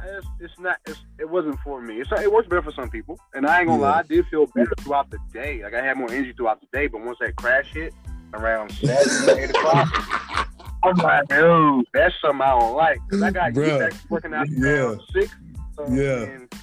[0.03, 0.77] it's, it's not.
[0.85, 2.01] It's, it wasn't for me.
[2.01, 3.89] It's, it works better for some people, and I ain't gonna yeah.
[3.89, 3.99] lie.
[3.99, 5.63] I did feel better throughout the day.
[5.63, 6.87] Like I had more energy throughout the day.
[6.87, 7.93] But once that crash hit,
[8.33, 10.47] around seven, eight o'clock.
[10.83, 12.99] I'm like, dude, that's something I don't like.
[13.09, 14.95] Cause I got Bruh, back working out yeah.
[15.11, 15.35] six.
[15.75, 16.23] So, yeah.
[16.23, 16.53] And,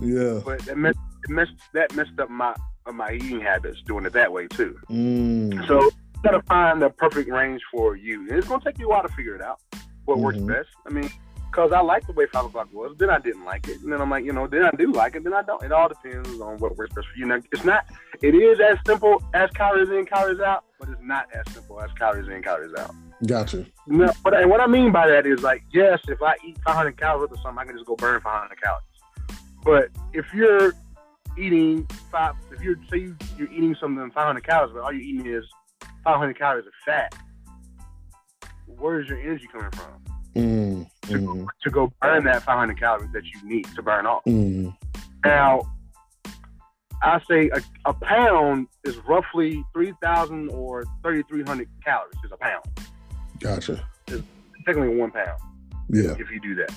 [0.00, 0.40] yeah.
[0.44, 2.54] But that messed, messed that messed up my
[2.86, 4.78] uh, my eating habits doing it that way too.
[4.88, 5.66] Mm.
[5.66, 5.90] So you
[6.22, 8.28] gotta find the perfect range for you.
[8.28, 9.60] And it's gonna take you a while to figure it out.
[10.04, 10.24] What mm-hmm.
[10.24, 10.68] works best.
[10.86, 11.10] I mean,
[11.50, 12.94] because I like the way five o'clock was.
[12.98, 15.16] Then I didn't like it, and then I'm like, you know, then I do like
[15.16, 15.62] it, then I don't.
[15.62, 17.26] It all depends on what works best for you.
[17.26, 17.86] Now, it's not.
[18.22, 21.90] It is as simple as calories in, calories out, but it's not as simple as
[21.92, 22.94] calories in, calories out.
[23.26, 23.66] Gotcha.
[23.86, 26.96] No, but and what I mean by that is like, yes, if I eat 500
[26.96, 28.84] calories or something, I can just go burn 500 calories.
[29.64, 30.72] But if you're
[31.36, 35.26] eating five, if you're say you, you're eating something 500 calories, but all you're eating
[35.26, 35.44] is
[36.04, 37.14] 500 calories of fat,
[38.66, 40.08] where is your energy coming from?
[40.36, 41.46] Mm, to, mm.
[41.62, 44.22] to, go burn that 500 calories that you need to burn off.
[44.24, 44.76] Mm.
[45.24, 45.62] Now,
[47.02, 52.64] I say a, a, pound is roughly 3,000 or 3,300 calories is a pound.
[53.38, 53.86] Gotcha.
[54.08, 54.26] It's
[54.66, 55.40] technically one pound.
[55.90, 56.14] Yeah.
[56.18, 56.72] If you do that.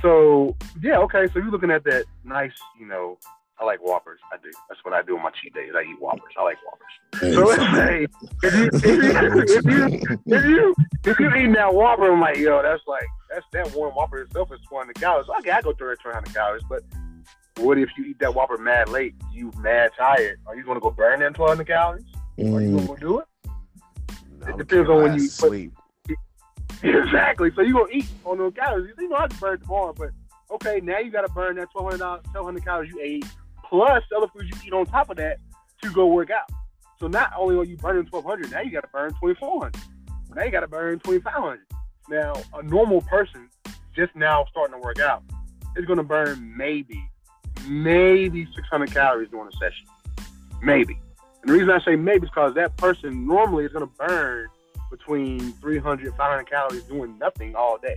[0.00, 1.26] So, yeah, okay.
[1.26, 3.18] So you're looking at that nice, you know,
[3.60, 4.20] I like Whoppers.
[4.32, 4.50] I do.
[4.68, 5.72] That's what I do on my cheat days.
[5.76, 6.32] I eat Whoppers.
[6.38, 7.34] I like Whoppers.
[7.34, 8.06] So let's say
[8.42, 12.38] if you if you if you if you if you eating that Whopper, I'm like,
[12.38, 15.28] yo, that's like that's that one Whopper itself is 200 calories.
[15.40, 16.82] Okay, I go through 200 calories, but
[17.58, 19.14] what if you eat that Whopper mad late?
[19.32, 20.40] You mad tired?
[20.46, 22.04] Are you gonna go burn that 200 calories?
[22.38, 22.54] Mm.
[22.54, 23.26] Are you gonna go do it?
[24.40, 25.72] No, it depends on when you sleep.
[26.06, 26.16] Put,
[26.82, 27.50] exactly.
[27.54, 28.94] So you gonna eat on those calories.
[28.98, 30.10] You know how to burn tomorrow, but
[30.50, 33.24] okay, now you got to burn that 1,200, 1,200 calories you ate
[33.64, 35.38] plus other foods you eat on top of that
[35.82, 36.50] to go work out.
[36.98, 39.80] So not only are you burning 1,200, now you got to burn 2,400.
[40.34, 41.60] Now you got to burn 2,500.
[42.08, 43.48] Now a normal person
[43.94, 45.22] just now starting to work out
[45.76, 47.09] is going to burn maybe,
[47.68, 49.86] maybe 600 calories during a session,
[50.62, 50.98] maybe.
[51.42, 54.48] And the reason I say maybe is because that person normally is going to burn
[54.90, 57.96] between 300 500 calories doing nothing all day.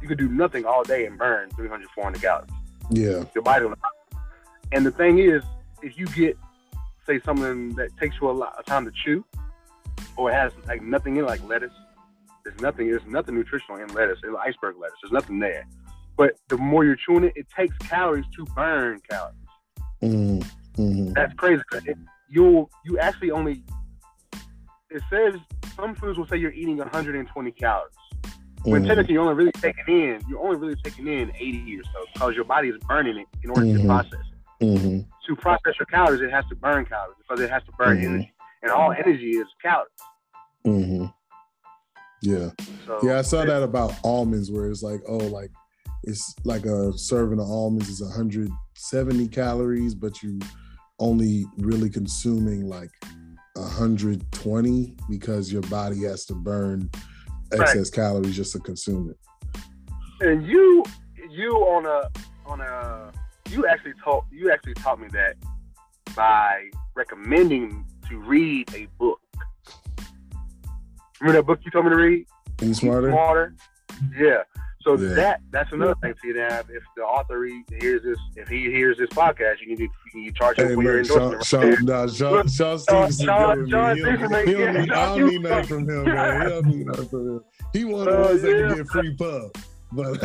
[0.00, 2.50] You could do nothing all day and burn 300, 400 calories.
[2.90, 3.24] Yeah.
[3.34, 3.74] Your body will
[4.72, 5.42] and the thing is,
[5.82, 6.36] if you get,
[7.06, 9.24] say, something that takes you a lot of time to chew,
[10.16, 11.72] or it has like nothing in, like lettuce,
[12.44, 12.88] there's nothing.
[12.88, 14.18] There's nothing nutritional in lettuce.
[14.40, 14.98] Iceberg lettuce.
[15.02, 15.66] There's nothing there.
[16.16, 19.34] But the more you're chewing it, it takes calories to burn calories.
[20.02, 21.12] Mm-hmm.
[21.12, 21.62] That's crazy.
[21.72, 23.62] It, you you actually only.
[24.90, 25.34] It says
[25.76, 27.94] some foods will say you're eating 120 calories.
[28.62, 28.88] When mm-hmm.
[28.88, 32.34] technically you're only really taking in, you're only really taking in 80 or so because
[32.34, 33.82] your body is burning it in order mm-hmm.
[33.82, 34.20] to process
[34.60, 34.64] it.
[34.64, 35.00] Mm-hmm.
[35.26, 38.14] To process your calories, it has to burn calories because it has to burn mm-hmm.
[38.14, 39.90] energy, and all energy is calories.
[40.66, 41.06] Mm-hmm.
[42.22, 42.50] Yeah,
[42.86, 45.50] so, yeah, I saw that about almonds, where it's like, oh, like
[46.06, 50.38] it's like a serving of almonds is 170 calories, but you
[50.98, 52.90] only really consuming like
[53.54, 56.90] 120 because your body has to burn
[57.52, 57.92] excess right.
[57.92, 59.18] calories just to consume it.
[60.20, 60.84] And you,
[61.30, 62.10] you on a
[62.46, 63.12] on a
[63.50, 65.36] you actually taught you actually taught me that
[66.14, 69.20] by recommending to read a book.
[71.20, 72.26] Remember that book you told me to read?
[72.62, 73.10] Eat Smarter.
[73.10, 73.54] Smarter.
[74.16, 74.42] Yeah.
[74.84, 75.14] So Yeah.
[75.14, 76.12] that that's another thing.
[76.22, 79.88] See now, if the author he hears this, if he hears this podcast, you can,
[80.14, 81.44] you can charge him Hey, for your look, Sean, endorsement.
[81.78, 83.98] Sean, nah, Sean, Shawn Stevenson Sean- giving Sean me.
[83.98, 86.42] He don't, he don't yeah, I don't need nothing from him, man.
[86.42, 87.40] He don't need nothing from him.
[87.72, 89.50] He one of the Uh, ones that can get free pub.
[89.92, 90.20] But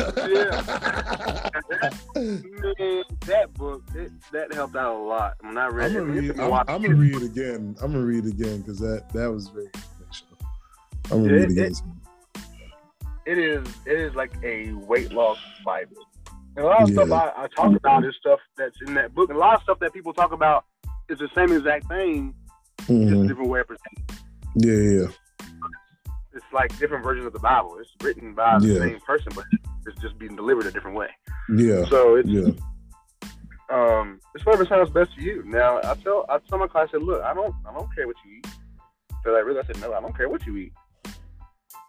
[2.14, 5.36] Man, that book that, that helped out a lot.
[5.40, 6.26] When I read I'm it, gonna I mean, it read.
[6.28, 7.76] took me a I'm, I'm gonna read it again.
[7.82, 10.38] I'm gonna read it again because that that was very informational.
[11.04, 11.72] I'm gonna Yeah, read it it- again.
[11.72, 11.82] it
[13.38, 15.96] is it is like a weight loss bible.
[16.56, 17.04] And a lot of Yeah.
[17.04, 19.28] stuff I, I talk about is stuff that's in that book.
[19.30, 20.64] And a lot of stuff that people talk about
[21.08, 22.34] is the same exact thing,
[22.80, 22.92] just
[23.24, 24.04] a different way of presenting.
[24.56, 25.56] Yeah, yeah,
[26.32, 27.78] It's like different versions of the Bible.
[27.78, 28.78] It's written by the Yeah.
[28.80, 29.44] same person, but
[29.86, 31.08] it's just being delivered a different way.
[31.56, 32.50] yeah, So it's yeah.
[33.70, 35.42] um it's whatever sounds best to you.
[35.46, 38.06] Now I tell I tell my class, I said, look, I don't I don't care
[38.06, 38.46] what you eat.
[39.24, 40.72] So like really I said, no, I don't care what you eat.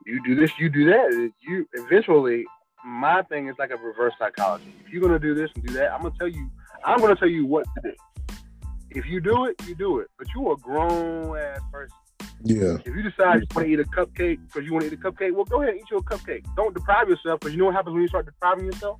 [0.05, 1.31] You do this, you do that.
[1.41, 2.45] You eventually
[2.83, 4.73] my thing is like a reverse psychology.
[4.83, 6.49] If you're gonna do this and do that, I'm gonna tell you
[6.83, 8.35] I'm gonna tell you what to do.
[8.89, 10.07] If you do it, you do it.
[10.17, 11.97] But you a grown ass person.
[12.43, 14.93] Yeah, If you decide you want to eat a cupcake because you want to eat
[14.93, 16.43] a cupcake, well, go ahead and eat your cupcake.
[16.55, 18.99] Don't deprive yourself because you know what happens when you start depriving yourself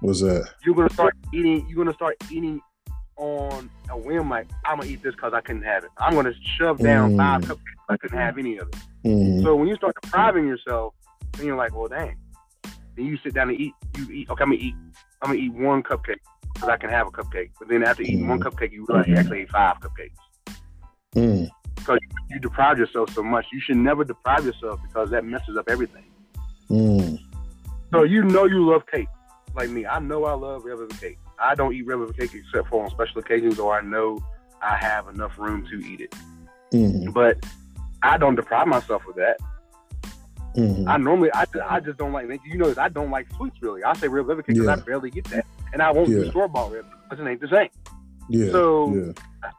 [0.00, 0.48] what's that?
[0.64, 1.66] you're gonna start eating.
[1.68, 2.60] You're gonna start eating
[3.18, 4.30] on a whim.
[4.30, 5.90] Like I'm gonna eat this because I couldn't have it.
[5.98, 7.16] I'm gonna shove down Mm.
[7.16, 7.62] five cupcakes.
[7.88, 8.76] I couldn't have any of it.
[9.04, 9.42] Mhm.
[9.42, 10.94] So when you start depriving yourself,
[11.36, 12.16] then you're like, well, dang.
[12.96, 13.72] Then you sit down and eat.
[13.96, 14.30] You eat.
[14.30, 14.74] Okay, I'm gonna eat.
[15.22, 16.18] I'm gonna eat one cupcake
[16.54, 17.50] because I can have a cupcake.
[17.58, 18.44] But then after eating one Mm.
[18.44, 20.56] cupcake, you realize you actually ate five cupcakes.
[21.14, 21.48] Mm.
[22.30, 23.46] You deprive yourself so much.
[23.52, 26.04] You should never deprive yourself because that messes up everything.
[26.70, 27.18] Mm.
[27.90, 29.08] So you know you love cake,
[29.54, 29.86] like me.
[29.86, 31.18] I know I love velvet cake.
[31.40, 34.18] I don't eat velvet cake except for on special occasions, or I know
[34.62, 36.14] I have enough room to eat it.
[36.72, 37.12] Mhm.
[37.12, 37.38] But
[38.02, 39.38] I don't deprive myself of that.
[40.56, 40.88] Mhm.
[40.88, 42.28] I normally, I, I just don't like.
[42.44, 43.84] You know, I don't like sweets really.
[43.84, 44.72] I say velvet cake because Yeah.
[44.72, 46.20] I barely get that, and I won't Yeah.
[46.24, 47.68] do store bought red because it ain't the same.
[48.28, 49.50] Yeah, So yeah,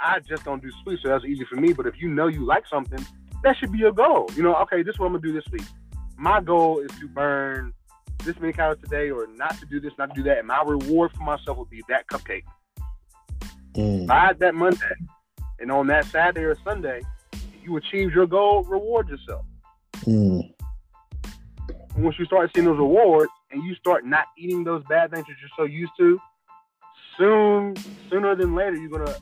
[0.00, 1.72] I just don't do sweets, so that's easy for me.
[1.72, 3.04] But if you know you like something,
[3.42, 4.28] that should be your goal.
[4.34, 5.62] You know, okay, this is what I'm gonna do this week.
[6.16, 7.72] My goal is to burn
[8.24, 10.38] this many calories today, or not to do this, not to do that.
[10.38, 12.44] And my reward for myself will be that cupcake.
[13.74, 14.06] Mm.
[14.06, 14.78] Buy it that Monday,
[15.60, 17.02] and on that Saturday or Sunday,
[17.62, 18.64] you achieve your goal.
[18.64, 19.44] Reward yourself.
[20.00, 20.52] Mm.
[21.96, 25.34] Once you start seeing those rewards, and you start not eating those bad things that
[25.40, 26.20] you're so used to,
[27.16, 27.74] soon,
[28.10, 29.14] sooner than later, you're gonna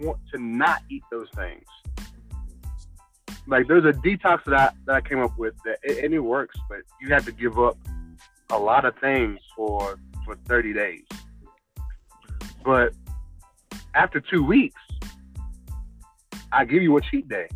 [0.00, 1.64] want to not eat those things.
[3.46, 6.20] Like there's a detox that I that I came up with that it, and it
[6.20, 7.76] works, but you have to give up
[8.50, 11.04] a lot of things for for 30 days.
[12.64, 12.92] But
[13.94, 14.80] after two weeks,
[16.52, 17.48] I give you a cheat day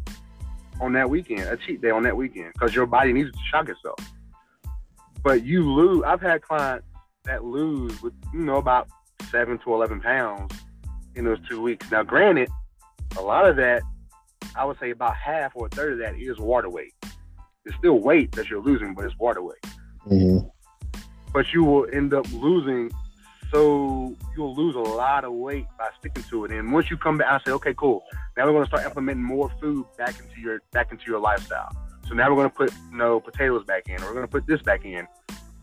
[0.81, 3.69] on that weekend, a cheat day on that weekend, because your body needs to shock
[3.69, 3.99] itself.
[5.23, 6.03] But you lose.
[6.05, 6.87] I've had clients
[7.25, 8.89] that lose with you know about
[9.31, 10.55] seven to eleven pounds
[11.15, 11.91] in those two weeks.
[11.91, 12.49] Now, granted,
[13.17, 13.83] a lot of that,
[14.57, 16.95] I would say about half or a third of that is water weight.
[17.65, 19.65] It's still weight that you're losing, but it's water weight.
[20.09, 20.51] Mhm.
[21.33, 22.91] But you will end up losing.
[23.51, 26.53] So you'll lose a lot of weight by sticking to it.
[26.53, 28.03] And once you come back, I say, okay, cool.
[28.37, 31.71] Now we're going to start implementing more food back into your back into your lifestyle.
[32.09, 34.31] So now we're going to put you know potatoes back in, or we're going to
[34.31, 35.07] put this back in,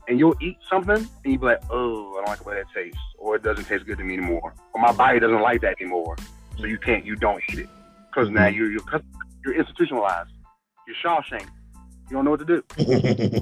[0.07, 2.65] and you'll eat something, and you'll be like, oh, I don't like the way that
[2.73, 5.75] tastes, or it doesn't taste good to me anymore, or my body doesn't like that
[5.81, 6.15] anymore.
[6.57, 7.69] So you can't, you don't eat it
[8.09, 8.57] because now mm-hmm.
[8.57, 9.01] you're you're
[9.45, 10.31] you're institutionalized.
[10.87, 11.47] You're Shawshank.
[12.09, 12.63] You don't know what to do.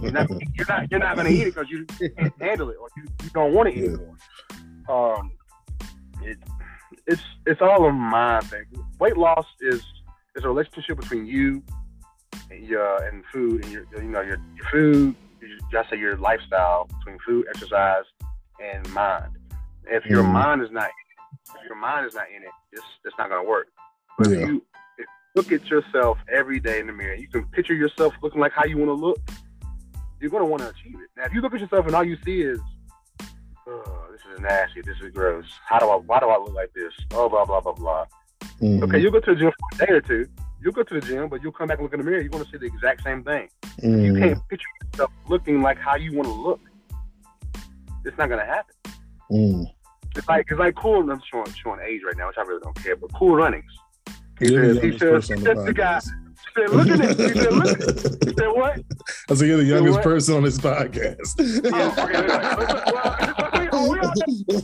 [0.01, 1.85] You're not you're not, you're not going to eat it because you
[2.17, 3.99] can't handle it, or you, you don't want to eat it.
[4.89, 5.31] Um,
[6.21, 6.37] it,
[7.05, 8.63] it's it's all a mind thing.
[8.99, 9.81] Weight loss is
[10.35, 11.63] is a relationship between you
[12.51, 16.17] and your and food and your you know your, your food, your, just say your
[16.17, 18.03] lifestyle between food, exercise,
[18.63, 19.31] and mind.
[19.85, 20.31] If your Mhm.
[20.31, 20.89] mind is not
[21.55, 23.67] if your mind is not in it, it's it's not gonna work.
[24.17, 24.37] But Yeah.
[24.37, 24.63] if you
[25.37, 28.65] look at yourself every day in the mirror, you can picture yourself looking like how
[28.65, 29.19] you want to look.
[30.19, 31.09] You're gonna want to achieve it.
[31.15, 32.59] Now, if you look at yourself and all you see is,
[33.67, 35.45] oh, this is nasty, this is gross.
[35.69, 35.95] How do I?
[35.97, 36.91] Why do I look like this?
[37.11, 38.05] Oh, blah blah blah blah.
[38.61, 38.81] Mhm.
[38.83, 40.27] Okay, you'll go to the gym for a day or two.
[40.59, 42.19] You'll go to the gym, but you'll come back and look in the mirror.
[42.19, 43.47] You're going to see the exact same thing.
[43.83, 44.19] You Mhm.
[44.19, 46.59] can't picture yourself looking like how you want to look.
[48.05, 48.73] It's not going to happen.
[49.31, 49.71] Mhm.
[50.15, 51.11] It's like it's like cool.
[51.11, 52.95] I'm showing showing age right now, which I really don't care.
[52.95, 53.71] But Cool Runnings.
[54.39, 55.99] He You're the said, he youngest said, person on the said the guy.
[55.99, 57.17] He said, look at it.
[57.17, 57.77] He said, look.
[58.23, 58.79] He said, what?
[59.29, 61.35] I said you're the youngest person on this podcast.
[61.73, 63.67] Oh, okay.
[63.71, 64.13] Well, we all,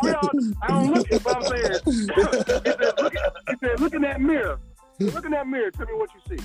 [0.01, 0.29] we all,
[0.61, 1.81] I don't look at what I'm saying.
[1.85, 4.59] he, said, look at, he said, look in that mirror.
[4.99, 5.71] Look in that mirror.
[5.71, 6.43] Tell me what you see.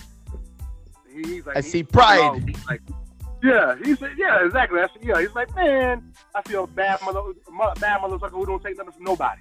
[1.14, 2.43] He- He's like, I he- see pride.
[2.47, 2.81] He's like,
[3.43, 4.81] Yeah, he said, yeah, exactly.
[4.81, 7.20] I said, yeah, he's like, man, I feel bad, mother,
[7.81, 9.41] bad motherfucker who don't take nothing from nobody.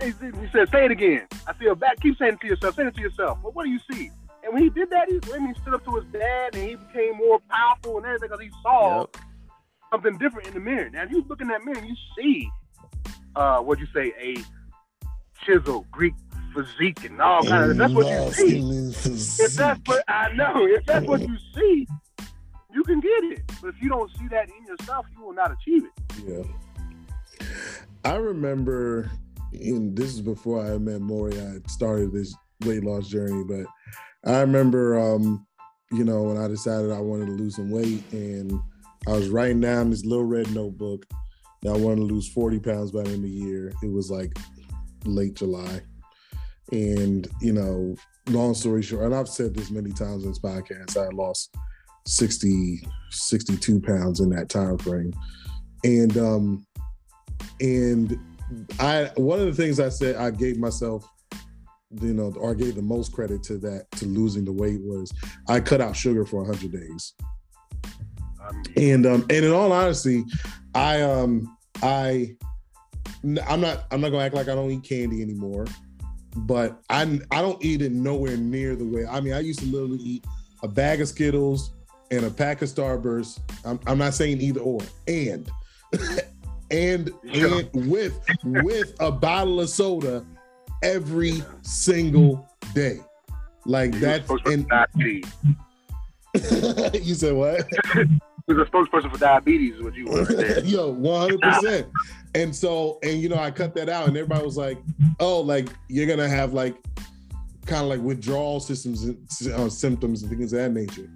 [0.00, 1.26] He, he said, say it again.
[1.46, 2.00] I feel bad.
[2.00, 2.74] Keep saying it to yourself.
[2.76, 3.38] Say it to yourself.
[3.42, 4.10] Well, what do you see?
[4.44, 6.68] And when he did that, he, I mean, he stood up to his dad and
[6.68, 9.16] he became more powerful and everything because he saw Yep.
[9.92, 10.90] something different in the mirror.
[10.90, 12.48] Now, if you look in that mirror, you see,
[13.36, 14.36] uh, what you say, a
[15.44, 16.14] chisel, Greek
[16.54, 17.76] physique, and all kinds of.
[17.76, 18.58] That's what you see,
[19.42, 21.86] if that's what I know, if that's what you see,
[22.74, 23.42] you can get it.
[23.60, 25.92] But if you don't see that in yourself, you will not achieve it.
[26.26, 27.48] Yeah.
[28.04, 29.10] I remember,
[29.52, 32.34] and this is before I met Mauri, I started this
[32.64, 33.66] weight loss journey, but
[34.30, 35.46] I remember, um,
[35.90, 38.52] you know, when I decided I wanted to lose some weight and
[39.06, 41.04] I was writing down this little red notebook
[41.62, 43.72] that I wanted to lose 40 pounds by the end of the year.
[43.82, 44.32] It was like
[45.04, 45.80] late July.
[46.70, 47.94] And, you know,
[48.28, 51.54] long story short, and I've said this many times in this podcast, I lost
[52.06, 55.12] 60, 62 pounds in that time frame.
[55.84, 56.66] And um
[57.60, 58.18] and
[58.78, 61.06] I one of the things I said I gave myself,
[62.00, 65.12] you know, or gave the most credit to that to losing the weight was
[65.48, 67.14] I cut out sugar for 100 days.
[68.76, 70.24] And um and in all honesty,
[70.74, 72.36] I um I
[73.24, 75.66] I'm not I'm not gonna act like I don't eat candy anymore,
[76.36, 79.06] but I I don't eat it nowhere near the way.
[79.06, 80.26] I mean, I used to literally eat
[80.62, 81.72] a bag of Skittles
[82.10, 83.40] and a pack of Starburst.
[83.64, 85.50] I'm, I'm not saying either or, and
[86.72, 90.24] and and with with a bottle of soda
[90.82, 92.98] every single day.
[93.64, 94.66] Like that's and
[96.94, 97.66] you said what?
[98.48, 100.64] He was a spokesperson for diabetes, is what you were right.
[100.64, 101.86] Yo, one hundred percent.
[102.34, 104.78] And so, and you know, I cut that out, and everybody was like,
[105.20, 106.74] "Oh, like you're gonna have like
[107.66, 109.16] kind of like withdrawal systems, and,
[109.52, 111.08] uh, symptoms, and things of that nature."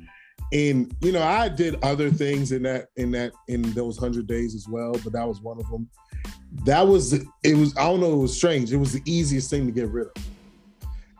[0.53, 4.55] And you know, I did other things in that in that in those hundred days
[4.55, 5.88] as well, but that was one of them.
[6.64, 8.72] That was it was I don't know it was strange.
[8.72, 10.12] It was the easiest thing to get rid of.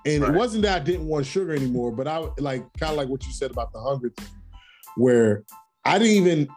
[0.05, 0.33] And Right.
[0.33, 3.27] it wasn't that I didn't want sugar anymore, but I like kind of like what
[3.27, 4.29] you said about the hunger thing,
[4.97, 5.43] where
[5.85, 6.49] I didn't even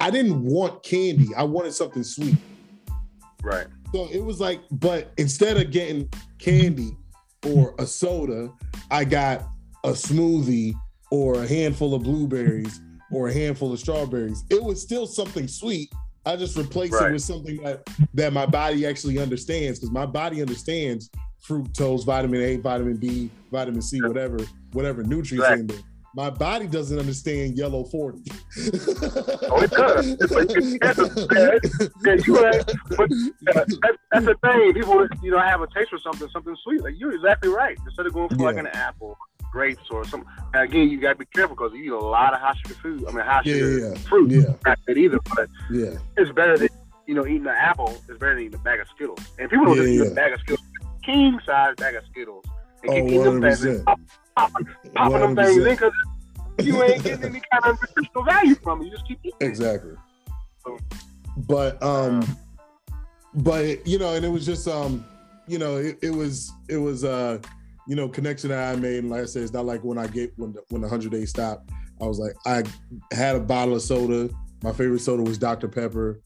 [0.00, 1.28] I didn't want candy.
[1.36, 2.36] I wanted something sweet.
[3.42, 3.66] Right.
[3.92, 6.96] So it was like, but instead of getting candy
[7.46, 8.50] or a soda,
[8.90, 9.46] I got
[9.84, 10.74] a smoothie
[11.10, 12.80] or a handful of blueberries
[13.10, 14.44] or a handful of strawberries.
[14.50, 15.90] It was still something sweet.
[16.26, 17.08] I just replaced Right.
[17.10, 21.08] it with something that that my body actually understands because my body understands
[21.46, 24.38] fructose, vitamin A, vitamin B, vitamin C, whatever,
[24.72, 25.60] whatever nutrients Right.
[25.60, 25.78] in there.
[26.14, 28.18] My body doesn't understand yellow 40.
[29.50, 30.16] Oh, it does.
[30.80, 32.64] That's a- Yeah, you right.
[32.96, 34.74] But uh, that, that's the thing.
[34.74, 36.82] People, you know, have a taste for something, something sweet.
[36.82, 37.76] Like you're exactly right.
[37.86, 39.16] Instead of going for like an apple,
[39.50, 40.24] grapes, or some.
[40.54, 43.04] Again, you got to be careful because you eat a lot of high sugar food.
[43.08, 43.98] I mean, high Yeah, sugar yeah, yeah.
[44.08, 44.30] fruit.
[44.30, 44.54] Yeah.
[44.66, 45.98] Not either, but yeah.
[46.16, 46.68] it's better than
[47.06, 47.90] you know eating an apple.
[48.08, 49.20] It's better than eating a bag of Skittles.
[49.38, 50.66] And people don't just eat a bag of Skittles,
[51.04, 52.44] king size bag of Skittles,
[52.82, 53.84] and Oh, keep eating them things, 100%.
[54.36, 55.92] popping, popping them things in because
[56.62, 58.86] you ain't getting any kind of nutritional value from it.
[58.86, 59.36] You just keep eating.
[59.40, 59.92] Exactly.
[60.64, 60.78] So-
[61.46, 62.24] But um
[63.34, 65.04] but you know, and it was just um,
[65.46, 67.38] you know, it, it was it was uh,
[67.88, 68.98] you know, connection that I made.
[68.98, 71.10] And like I said, it's not like when I get when the when the hundred
[71.10, 71.68] days stop.
[72.00, 72.62] I was like, I
[73.12, 74.30] had a bottle of soda.
[74.62, 75.66] My favorite soda was Dr.
[75.66, 76.20] Pepper.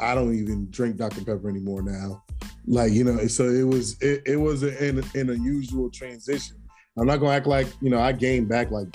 [0.00, 1.24] I don't even drink Dr.
[1.24, 2.24] Pepper anymore now.
[2.66, 6.56] Like, you know, so it was it, it was an, in an unusual transition.
[6.98, 8.88] I'm not gonna act like, you know, I gained back like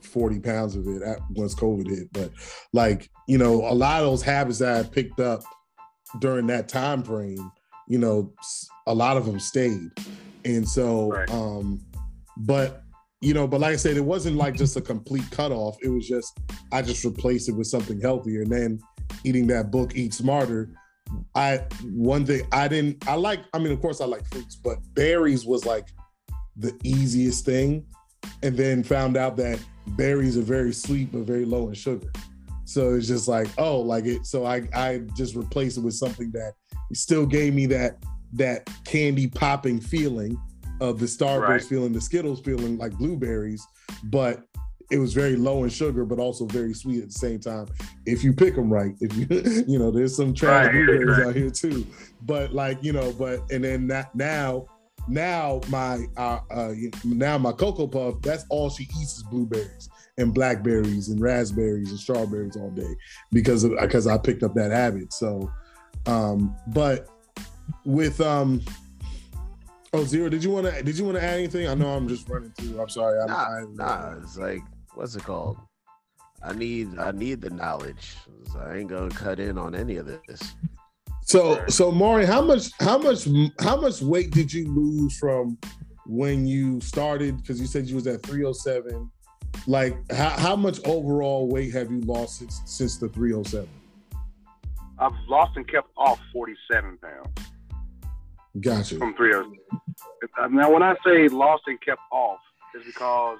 [0.00, 2.30] 40 pounds of it once COVID hit, but
[2.72, 5.42] like, you know, a lot of those habits that I picked up
[6.18, 7.50] during that time frame,
[7.88, 8.32] you know,
[8.86, 9.90] a lot of them stayed.
[10.44, 11.30] And so, Right.
[11.30, 11.80] um,
[12.36, 12.82] but
[13.20, 15.76] you know, but like I said, it wasn't like just a complete cutoff.
[15.80, 16.36] It was just
[16.72, 18.42] I just replaced it with something healthier.
[18.42, 18.80] And then
[19.24, 20.70] eating that book, Eat Smarter.
[21.34, 24.78] I one thing I didn't I like, I mean, of course I like fruits, but
[24.94, 25.86] berries was like
[26.56, 27.84] the easiest thing.
[28.42, 32.10] And then found out that berries are very sweet but very low in sugar.
[32.64, 34.26] So it's just like, oh, like it.
[34.26, 36.54] So I I just replaced it with something that
[36.92, 38.02] still gave me that
[38.34, 40.40] that candy popping feeling
[40.80, 41.62] of the Starburst Right.
[41.62, 43.64] feeling, the Skittles feeling like blueberries,
[44.04, 44.42] but
[44.90, 47.66] it was very low in sugar, but also very sweet at the same time.
[48.04, 49.26] If you pick them right, if you
[49.66, 51.28] you know, there's some trash Right, blueberries right.
[51.28, 51.86] out here too.
[52.22, 54.66] But like you know, but and then that now
[55.08, 56.74] now my uh, uh
[57.04, 61.98] now my cocoa puff that's all she eats is blueberries and blackberries and raspberries and
[61.98, 62.94] strawberries all day
[63.32, 65.12] because of because I picked up that habit.
[65.12, 65.50] So,
[66.06, 67.08] um, but
[67.84, 68.62] with um,
[69.92, 71.68] oh zero, did you want to did you want to add anything?
[71.68, 72.80] I know I'm just running through.
[72.80, 73.20] I'm sorry.
[73.20, 74.14] I, Nah, I, nah.
[74.22, 74.60] It's like
[74.94, 75.58] what's it called?
[76.42, 78.16] I need I need the knowledge.
[78.58, 80.54] I ain't gonna cut in on any of this.
[81.22, 83.28] So so Mauri, how much how much
[83.60, 85.58] how much weight did you lose from
[86.06, 87.36] when you started?
[87.38, 89.10] Because you said you was at 307.
[89.66, 93.68] Like how, how much overall weight have you lost since since the 307?
[95.02, 97.28] I've lost and kept off 47 pounds.
[98.60, 98.96] Gotcha.
[98.96, 100.56] From 307.
[100.56, 102.38] Now when I say lost and kept off,
[102.74, 103.38] it's because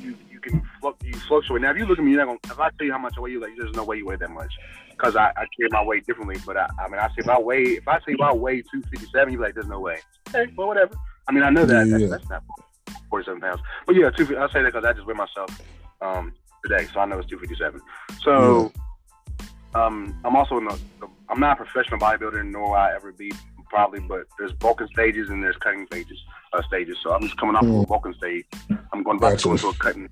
[0.00, 0.62] you you can
[1.02, 1.62] you fluctuate.
[1.62, 2.54] Now, if you look at me, you're not gonna.
[2.54, 4.16] If I tell you how much I weigh, you like there's no way you weigh
[4.16, 4.52] that much,
[4.90, 6.36] because I, I carry my weight differently.
[6.46, 8.62] But I, I mean, I say if I weigh, if I say if I weigh
[8.62, 9.98] 257, you like there's no way.
[10.28, 10.94] Okay, well whatever.
[11.28, 12.44] I mean, I know that yeah, that's, that's, not
[13.10, 14.24] 47 pounds, but yeah, two.
[14.38, 15.50] I say that because I just weigh myself
[16.00, 16.32] um,
[16.64, 17.80] today, so I know it's 257.
[18.22, 18.72] So.
[18.74, 18.82] Yeah.
[19.76, 23.12] Um, I'm also in the, the, I'm not a professional bodybuilder, nor will I ever
[23.12, 23.30] be
[23.68, 26.18] probably, but there's bulking stages and there's cutting stages.
[26.52, 26.96] Uh, stages.
[27.02, 27.78] So I'm just coming off mm.
[27.78, 28.46] of a bulking stage.
[28.92, 30.08] I'm going back to into a cutting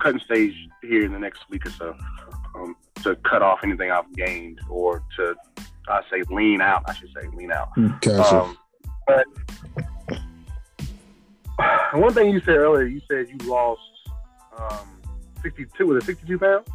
[0.00, 1.94] cutting stage here in the next week or so
[2.54, 5.36] um, to cut off anything I've gained or to
[5.88, 6.84] I say lean out.
[6.86, 7.68] I should say lean out.
[7.76, 8.42] Mm, gotcha.
[8.42, 8.58] Um,
[9.06, 9.26] but
[12.00, 13.80] one thing you said earlier, you said you lost
[14.58, 14.88] um,
[15.42, 15.86] 62.
[15.86, 16.66] Was it 62 pounds?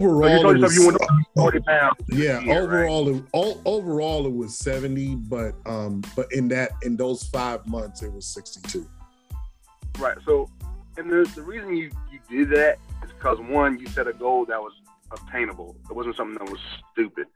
[0.00, 0.98] Overall, so was, you went
[1.36, 1.96] 40 pounds.
[2.08, 3.16] Yeah, year, overall, right?
[3.16, 8.02] it, all, overall it was 70, but um, but in that in those five months
[8.02, 8.88] it was 62.
[9.98, 10.16] Right.
[10.24, 10.48] So,
[10.96, 14.44] and the the reason you you did that is because one, you set a goal
[14.46, 14.72] that was
[15.10, 15.76] obtainable.
[15.90, 16.60] It wasn't something that was
[16.92, 17.26] stupid.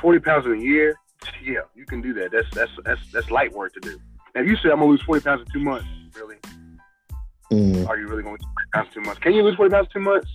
[0.00, 0.96] 40 pounds in a year,
[1.42, 2.30] yeah, you can do that.
[2.32, 3.98] That's that's that's that's light work to do.
[4.34, 6.36] Now, if you say I'm gonna lose 40 pounds in two months, really?
[7.50, 7.86] Mm.
[7.88, 9.20] Are you really gonna lose 40 pounds in two months?
[9.20, 10.30] Can you lose 40 pounds in two months?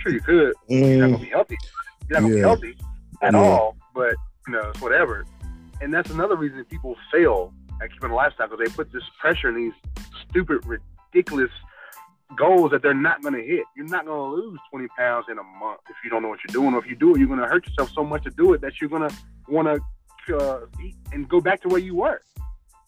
[0.00, 0.54] Sure, you could.
[0.70, 0.88] Mm.
[0.88, 1.58] You're not gonna be healthy.
[2.08, 2.76] You're not gonna be healthy
[3.22, 3.38] at yeah.
[3.38, 3.76] all.
[3.94, 4.14] But
[4.46, 5.24] you know, it's whatever.
[5.80, 9.48] And that's another reason people fail at keeping a lifestyle because they put this pressure
[9.48, 9.72] in these
[10.28, 11.50] stupid, ridiculous
[12.36, 13.64] goals that they're not going to hit.
[13.76, 16.40] You're not going to lose 20 pounds in a month if you don't know what
[16.46, 16.74] you're doing.
[16.74, 18.60] Or if you do it, you're going to hurt yourself so much to do it
[18.60, 19.16] that you're going to
[19.48, 19.82] want
[20.26, 22.20] to uh, eat and go back to where you were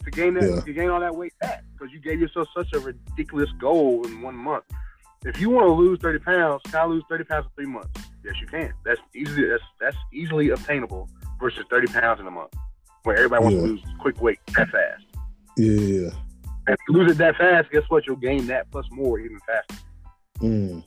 [0.04, 0.60] to gain that, yeah.
[0.60, 4.20] to gain all that weight back because you gave yourself such a ridiculous goal in
[4.20, 4.64] one month.
[5.24, 8.00] If you want to lose 30 pounds, can I lose 30 pounds in three months?
[8.24, 8.72] Yes, you can.
[8.84, 11.08] That's easily that's that's easily obtainable
[11.40, 12.52] versus 30 pounds in a month,
[13.04, 13.62] where everybody wants yeah.
[13.62, 15.04] to lose quick weight that fast.
[15.56, 16.10] Yeah.
[16.66, 18.06] And if you lose it that fast, guess what?
[18.06, 19.84] You'll gain that plus more even faster.
[20.40, 20.84] Mm.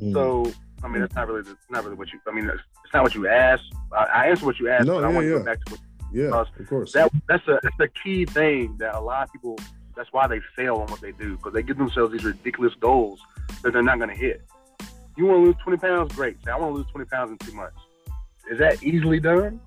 [0.00, 0.12] Mm.
[0.12, 0.52] So,
[0.82, 2.20] I mean, it's not really that's not really what you.
[2.28, 3.72] I mean, it's, it's not what you asked.
[3.92, 5.38] I, I answered what you asked, no, but yeah, I want to yeah.
[5.38, 5.80] go back to what.
[6.12, 6.92] Yeah, of course.
[6.92, 9.58] That that's a that's a key thing that a lot of people.
[9.96, 13.20] That's why they fail on what they do because they give themselves these ridiculous goals
[13.62, 14.42] that they're not going to hit.
[15.16, 16.14] You want to lose 20 pounds?
[16.14, 16.36] Great.
[16.44, 17.78] Say, I want to lose 20 pounds in two months.
[18.50, 19.58] Is that easily done?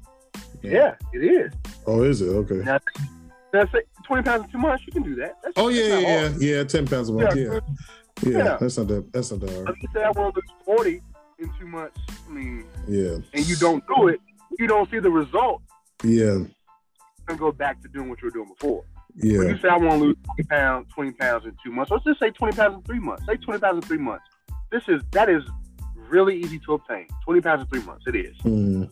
[0.62, 1.54] Yeah, yeah it is.
[1.88, 2.28] Oh, is it?
[2.28, 2.58] Okay.
[2.58, 2.80] Now,
[3.52, 3.72] that's
[4.06, 4.84] 20 pounds in two months.
[4.86, 5.38] You can do that.
[5.44, 6.42] That's, oh, yeah, yeah, hard.
[6.42, 6.64] yeah.
[6.64, 7.36] 10 pounds a month.
[7.36, 7.44] Yeah.
[7.44, 7.60] Yeah.
[8.22, 8.38] yeah.
[8.38, 8.58] yeah.
[8.60, 9.12] That's not that.
[9.12, 9.70] That's not that hard.
[9.70, 11.02] If you say I want to lose 40
[11.40, 13.18] in two months, I mean, yeah.
[13.34, 14.22] And you don't do it,
[14.60, 15.64] you don't see the result.
[16.04, 16.44] Yeah.
[17.28, 18.84] And go back to doing what you were doing before.
[19.16, 19.40] Yeah.
[19.40, 22.04] When you say I want to lose 20 pounds, 20 pounds in two months, let's
[22.04, 23.26] just say 20 pounds in three months.
[23.26, 24.24] Say 20 pounds in three months
[24.72, 25.44] this is that is
[26.10, 27.08] really easy to obtain.
[27.26, 28.36] 20 pounds in three months, it is.
[28.40, 28.92] Mm.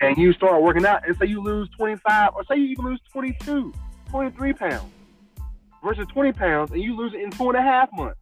[0.00, 3.00] And you start working out and say you lose 25 or say you even lose
[3.12, 3.72] 22,
[4.10, 4.92] 23 pounds
[5.82, 8.18] versus 20 pounds and you lose it in two and a half months.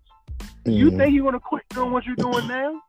[0.66, 0.76] Mm.
[0.76, 2.80] You think you're going to quit doing what you're doing now?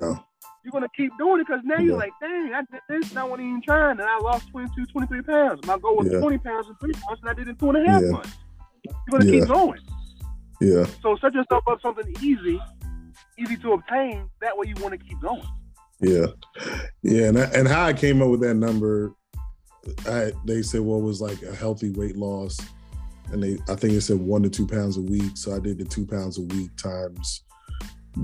[0.00, 0.24] No.
[0.64, 1.82] You're going to keep doing it because now yeah.
[1.82, 4.86] you're like, dang, I did this and I wasn't even trying and I lost 22,
[4.86, 5.66] 23 pounds.
[5.66, 6.20] My goal was yeah.
[6.20, 8.10] 20 pounds in three months and I did it in two and a half yeah.
[8.10, 8.32] months.
[8.84, 9.80] You're going to keep going.
[10.60, 10.86] Yeah.
[11.02, 12.60] So set yourself up something easy
[13.38, 14.28] easy to obtain.
[14.40, 15.42] That way, you want to keep going.
[16.00, 16.26] Yeah,
[17.02, 19.14] yeah, and I, and how I came up with that number,
[20.06, 22.58] I they said well it was like a healthy weight loss,
[23.30, 25.36] and they I think it said one to two pounds a week.
[25.36, 27.44] So I did the two pounds a week times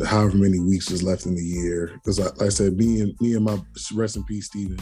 [0.07, 1.93] however many weeks is left in the year.
[1.95, 3.59] Because like I said, me and me and my
[3.95, 4.78] rest in peace, Stephen.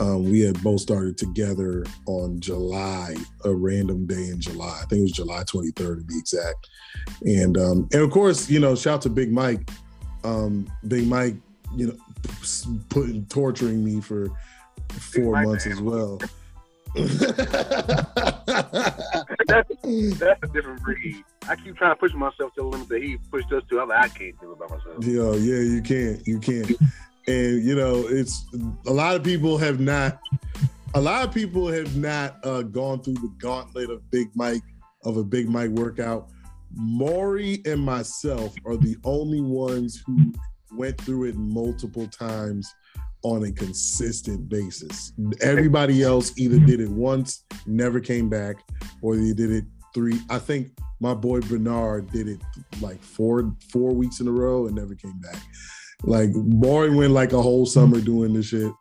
[0.00, 3.14] Um, we had both started together on July,
[3.44, 4.80] a random day in July.
[4.82, 6.68] I think it was July 23rd to be exact.
[7.22, 9.70] And um, and of course, you know, shout to Big Mike.
[10.24, 11.36] Um, Big Mike,
[11.76, 11.96] you know,
[12.88, 14.30] putting torturing me for
[14.90, 16.18] four months as well.
[19.46, 19.68] That's,
[20.18, 21.22] that's a different breed.
[21.48, 23.80] I keep trying to push myself to the limit that he pushed us to.
[23.80, 25.04] I'm like, I can't do it by myself.
[25.04, 26.26] Yeah, yeah, you can't.
[26.26, 26.70] You can't.
[27.26, 28.46] and you know, it's
[28.86, 30.20] a lot of people have not.
[30.94, 34.62] A lot of people have not uh, gone through the gauntlet of Big Mike
[35.04, 36.28] of a Big Mike workout.
[36.76, 40.32] Mauri and myself are the only ones who
[40.72, 42.72] went through it multiple times
[43.24, 45.12] on a consistent basis.
[45.40, 48.56] Everybody else either did it once, never came back,
[49.02, 49.64] or they did it
[49.94, 50.20] three.
[50.30, 50.68] I think
[51.00, 52.40] my boy Bernard did it
[52.80, 55.36] like four four weeks in a row and never came back.
[56.02, 58.72] Like boy went like a whole summer doing this shit.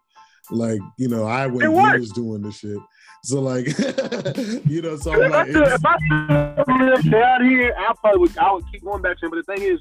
[0.52, 2.78] Like you know, I went years doing this shit.
[3.24, 3.68] So like,
[4.66, 8.38] you know, so I'm like, if I lived down here, I probably would.
[8.38, 9.32] I would keep going back to him.
[9.32, 9.80] But the thing is,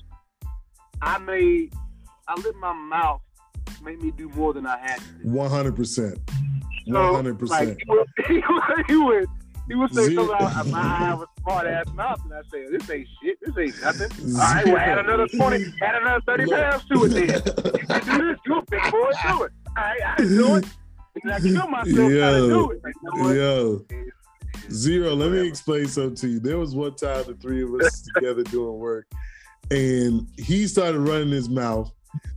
[1.01, 1.75] I made,
[2.29, 3.21] I lit my mouth,
[3.83, 5.05] made me do more than I had to.
[5.25, 6.19] One hundred percent.
[6.87, 7.79] One hundred percent.
[8.89, 9.27] He would.
[9.69, 12.91] He would say something out I have a smart ass mouth, and I say, "This
[12.91, 13.39] ain't shit.
[13.41, 17.09] This ain't nothing." All right, well, add another twenty, add another thirty pounds to it.
[17.11, 17.27] Then
[17.81, 18.39] you can do this.
[18.45, 19.53] You a big boy, do it.
[19.69, 20.65] All right, I do it.
[21.23, 22.81] And I kill myself yo, trying to do it.
[22.83, 23.87] Like, you know yo.
[24.71, 26.41] Zero, let me explain something to you.
[26.41, 29.07] There was one time the three of us together doing work,
[29.71, 31.93] and he started running his mouth,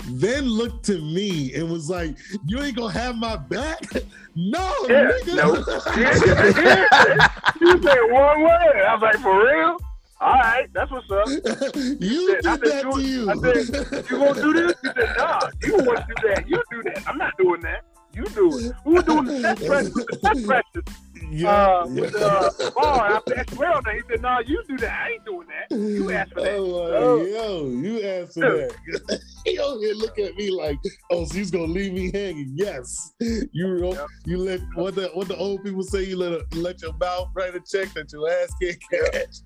[0.07, 2.15] then looked to me and was like,
[2.45, 3.81] "You ain't gonna have my back."
[4.35, 5.35] no, yeah, nigga.
[5.35, 5.55] No.
[5.97, 7.27] yeah, yeah.
[7.61, 8.85] You said one word.
[8.85, 9.77] I was like, "For real."
[10.21, 11.27] All right, that's what's up.
[11.75, 13.29] you said, did that to you.
[13.29, 16.49] I said, "You gonna do this?" He said, "Nah, you want to do that.
[16.49, 17.03] You do that.
[17.07, 17.83] I'm not doing that."
[18.15, 18.71] You do it.
[18.85, 20.83] We were doing the test practice, the test practice.
[21.31, 22.01] Yeah, uh, yeah.
[22.01, 23.81] with uh, bar after Esmeralda.
[23.85, 24.91] Well, he said, "No, you do that.
[24.91, 25.75] I ain't doing that.
[25.75, 29.21] You asked for that." Oh, uh, yo, you asked for that.
[29.45, 30.77] he over here look at me like,
[31.11, 34.07] "Oh, she's gonna leave me hanging." Yes, you yep.
[34.25, 36.03] you let what the what the old people say.
[36.03, 39.41] You let a, let your mouth write a check that your ass can't cash.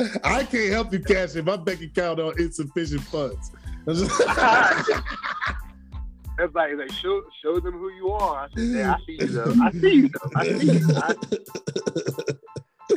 [0.24, 1.44] I can't help you cash it.
[1.44, 3.50] My bank account on insufficient funds.
[6.38, 8.44] It's like, like show show them who you are.
[8.44, 9.54] I said, yeah, I see you though.
[9.60, 10.30] I see you though.
[10.36, 10.88] I see you.
[10.96, 11.14] I,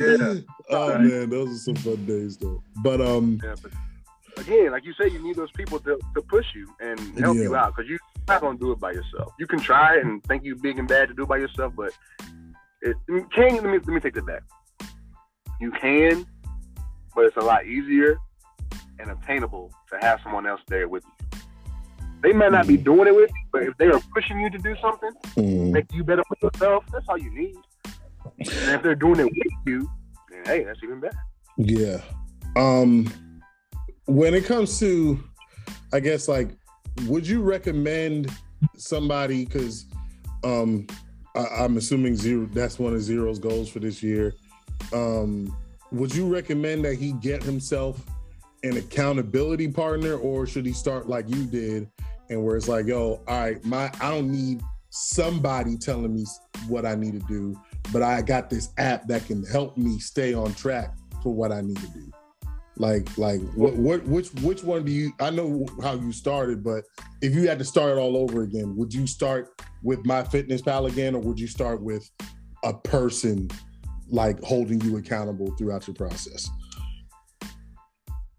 [0.00, 0.34] yeah.
[0.70, 2.62] Oh man, those are some fun days though.
[2.82, 3.72] But um yeah, but
[4.38, 7.42] again, like you say, you need those people to, to push you and help yeah.
[7.42, 9.32] you out because you're not gonna do it by yourself.
[9.38, 11.92] You can try and think you big and bad to do it by yourself, but
[12.80, 14.42] it can let me let me take that back.
[15.60, 16.26] You can,
[17.14, 18.18] but it's a lot easier
[18.98, 21.21] and obtainable to have someone else there with you.
[22.22, 22.84] They might not be mm.
[22.84, 25.70] doing it with you, but if they are pushing you to do something, mm.
[25.72, 27.56] make you better for yourself, that's all you need.
[28.24, 29.90] And if they're doing it with you,
[30.30, 31.16] then hey, that's even better.
[31.56, 32.00] Yeah.
[32.56, 33.12] Um
[34.06, 35.22] when it comes to
[35.92, 36.50] I guess like
[37.06, 38.30] would you recommend
[38.76, 39.86] somebody because
[40.44, 40.86] um
[41.34, 44.34] I, am assuming zero that's one of zero's goals for this year.
[44.92, 45.56] Um
[45.90, 48.04] would you recommend that he get himself
[48.62, 51.90] an accountability partner or should he start like you did
[52.32, 56.24] and where it's like, yo, all right, my I don't need somebody telling me
[56.68, 57.58] what I need to do,
[57.92, 61.60] but I got this app that can help me stay on track for what I
[61.60, 62.10] need to do.
[62.76, 65.12] Like, like what, what, which, which one do you?
[65.20, 66.84] I know how you started, but
[67.20, 71.14] if you had to start it all over again, would you start with MyFitnessPal again,
[71.14, 72.08] or would you start with
[72.64, 73.48] a person
[74.08, 76.48] like holding you accountable throughout your process?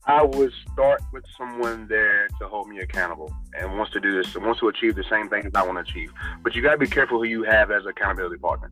[0.05, 4.35] I would start with someone there to hold me accountable and wants to do this,
[4.35, 6.11] wants to achieve the same things I want to achieve.
[6.43, 8.71] But you got to be careful who you have as accountability partner.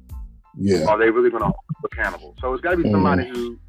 [0.58, 0.86] Yeah.
[0.86, 2.36] Are they really going to hold you accountable?
[2.42, 3.36] So it's got to be somebody mm.
[3.36, 3.60] who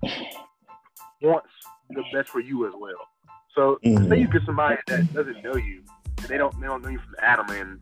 [1.22, 1.50] wants
[1.90, 3.08] the best for you as well.
[3.54, 4.08] So mm.
[4.08, 5.82] say you get somebody that doesn't know you,
[6.18, 7.80] and they don't they don't know you from Adam, and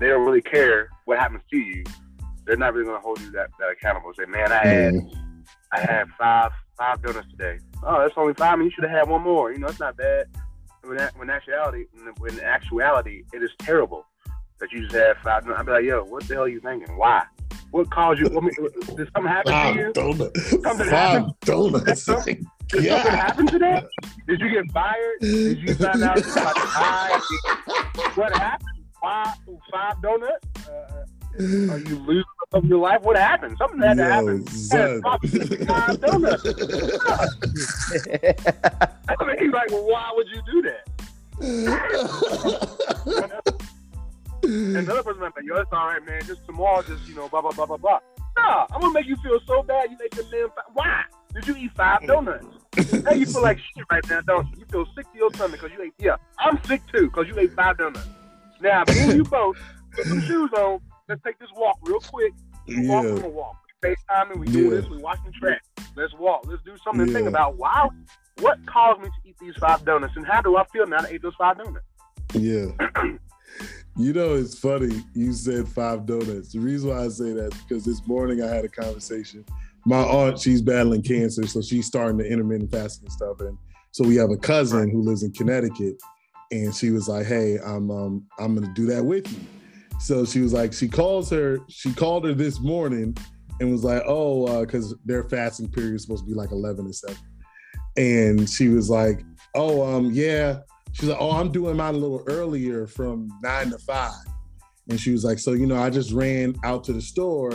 [0.00, 1.84] they don't really care what happens to you.
[2.46, 4.12] They're not really going to hold you that, that accountable.
[4.18, 5.44] Say, man, I had mm.
[5.72, 8.54] I had five five donuts today oh, that's only five.
[8.54, 9.52] I mean, you should have had one more.
[9.52, 10.26] You know, it's not bad.
[10.82, 11.84] When, when actuality,
[12.18, 14.06] when actuality, it is terrible
[14.60, 15.46] that you just had five.
[15.48, 16.96] I'd be like, yo, what the hell are you thinking?
[16.96, 17.24] Why?
[17.70, 18.28] What caused you?
[18.28, 18.44] What,
[18.96, 19.92] did something happen five to you?
[19.92, 20.50] Donuts.
[20.50, 21.34] Something five happened?
[21.42, 22.02] donuts.
[22.02, 23.02] Something, did yeah.
[23.02, 23.82] something happen today?
[24.26, 25.20] Did you get fired?
[25.20, 28.68] Did you find out about the What happened?
[29.00, 29.34] Why
[29.70, 30.46] five donuts?
[30.66, 31.04] Uh,
[31.72, 33.02] are you losing of your life?
[33.02, 33.56] What happened?
[33.58, 34.46] Something had to Yo, happen.
[34.46, 35.02] Son.
[35.04, 35.18] I
[39.24, 40.88] mean, he's like, well, why would you do that?
[44.42, 46.22] and another person might be like, yo, it's all right, man.
[46.26, 47.98] Just tomorrow, just, you know, blah, blah, blah, blah, blah.
[48.36, 49.90] Nah, I'm going to make you feel so bad.
[49.90, 51.04] You make the man, why?
[51.34, 52.46] Did you eat five donuts?
[53.04, 54.60] now you feel like shit right now, don't you?
[54.60, 57.38] You feel sick to your stomach because you ate, yeah, I'm sick too because you
[57.38, 58.06] ate five donuts.
[58.60, 59.58] Now, me and you both
[59.92, 62.32] put some shoes on let's take this walk real quick.
[62.66, 62.88] Yeah.
[62.88, 63.56] walk on a walk.
[63.82, 64.70] We FaceTime and we do yeah.
[64.70, 64.88] this.
[64.88, 65.62] We watch the track.
[65.96, 66.46] Let's walk.
[66.46, 67.14] Let's do something yeah.
[67.14, 67.56] think about.
[67.56, 67.90] Wow,
[68.40, 71.10] what caused me to eat these five donuts, and how do I feel now that
[71.10, 71.86] I ate those five donuts?
[72.34, 72.66] Yeah.
[73.96, 75.02] you know, it's funny.
[75.14, 76.52] You said five donuts.
[76.52, 79.44] The reason why I say that is because this morning I had a conversation.
[79.86, 83.40] My aunt, she's battling cancer, so she's starting the intermittent fasting and stuff.
[83.40, 83.56] And
[83.92, 85.96] so we have a cousin who lives in Connecticut,
[86.50, 89.38] and she was like, "Hey, I'm um, I'm gonna do that with you."
[90.00, 93.16] So she was like, she calls her, she called her this morning
[93.60, 96.86] and was like, "Oh, because uh, their fasting period is supposed to be like eleven
[96.86, 97.16] to 7.
[97.96, 99.24] And she was like,
[99.54, 100.60] "Oh, um, yeah."
[100.92, 104.24] She's like, "Oh, I'm doing mine a little earlier from nine to five.
[104.88, 107.52] And she was like, "So you know, I just ran out to the store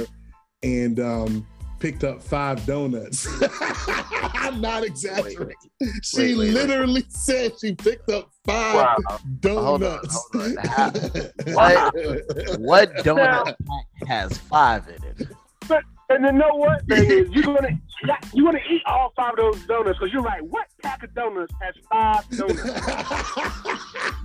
[0.62, 1.48] and um,
[1.84, 3.28] picked up five donuts.
[4.36, 5.54] I'm not exaggerating.
[5.82, 9.20] Wait, she wait, wait, literally said she picked up five wow.
[9.42, 10.30] donuts.
[10.32, 11.54] Hold on, hold on.
[11.54, 13.56] what, what donut
[14.08, 15.28] has five in it?
[15.68, 17.78] But and then know what thing is you're gonna
[18.34, 21.14] you want to eat all five of those donuts because you're like, what pack of
[21.14, 22.64] donuts has five donuts?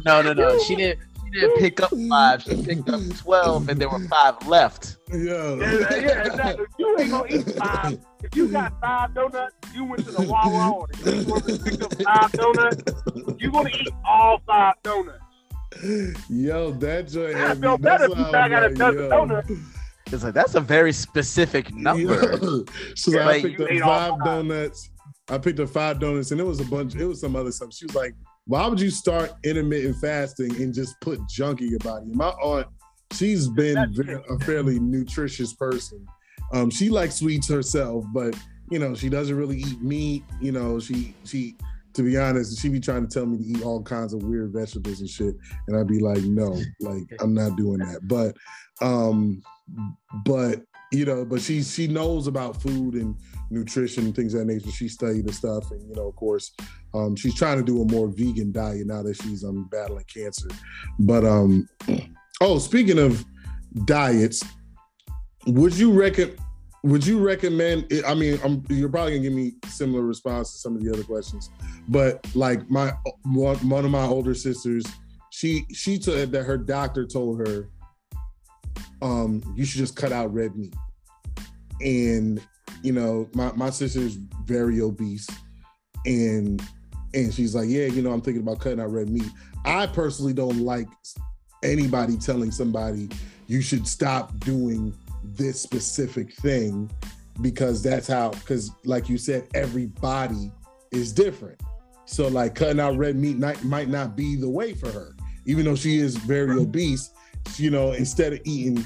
[0.05, 0.59] no, no, no.
[0.61, 1.01] She didn't
[1.33, 2.43] she didn't pick up five.
[2.43, 4.97] She picked up twelve, and there were five left.
[5.11, 6.67] Yeah, yeah, yeah exactly.
[6.79, 7.99] You ain't gonna eat five.
[8.23, 11.83] If you got five donuts, you went to the Wawa or the store and picked
[11.83, 12.83] up five donuts.
[13.39, 15.19] You're gonna eat all five donuts.
[16.29, 17.37] Yo, that joint.
[17.37, 19.51] I feel better if you back out a dozen donuts.
[20.11, 22.39] It's like that's a very specific number.
[22.43, 22.59] Yeah.
[22.95, 24.91] So yeah, like, I picked up five donuts.
[25.31, 26.95] I picked up five donuts, and it was a bunch.
[26.95, 27.73] It was some other stuff.
[27.75, 28.15] She was like,
[28.49, 32.07] why would you start intermittent fasting and just put junk in your body?
[32.15, 32.67] My aunt,
[33.13, 36.05] she's been a fairly nutritious person.
[36.55, 38.35] Um, she likes sweets herself, but
[38.71, 40.25] you know, she doesn't really eat meat.
[40.41, 41.57] You know, she she
[41.93, 44.53] to be honest, she be trying to tell me to eat all kinds of weird
[44.53, 45.35] vegetables and shit.
[45.67, 48.01] And I'd be like, no, like I'm not doing that.
[48.09, 48.35] But
[48.81, 49.43] um,
[50.25, 53.15] but you know, but she she knows about food and
[53.51, 54.71] nutrition things of that nature.
[54.71, 56.53] She studied the stuff, and you know, of course,
[56.95, 60.49] um, she's trying to do a more vegan diet now that she's um, battling cancer.
[60.99, 61.69] But um,
[62.41, 63.25] oh, speaking of
[63.85, 64.43] diets,
[65.47, 66.37] would you reckon?
[66.85, 67.93] Would you recommend?
[68.07, 71.03] I mean, I'm, you're probably gonna give me similar response to some of the other
[71.03, 71.51] questions,
[71.89, 72.93] but like my
[73.25, 74.85] one, one of my older sisters,
[75.31, 77.69] she she said that her doctor told her,
[79.03, 80.75] um, you should just cut out red meat,
[81.81, 82.41] and
[82.83, 84.15] you know, my my sister's
[84.45, 85.29] very obese,
[86.07, 86.63] and
[87.15, 89.31] and she's like, yeah, you know, I'm thinking about cutting out red meat.
[89.65, 90.89] I personally don't like
[91.63, 93.09] anybody telling somebody
[93.47, 94.95] you should stop doing
[95.25, 96.91] this specific thing
[97.41, 100.53] because that's how because like you said everybody
[100.93, 101.61] is different.
[102.05, 105.15] So like cutting out red meat might, might not be the way for her.
[105.47, 107.11] Even though she is very obese
[107.57, 108.85] you know instead of eating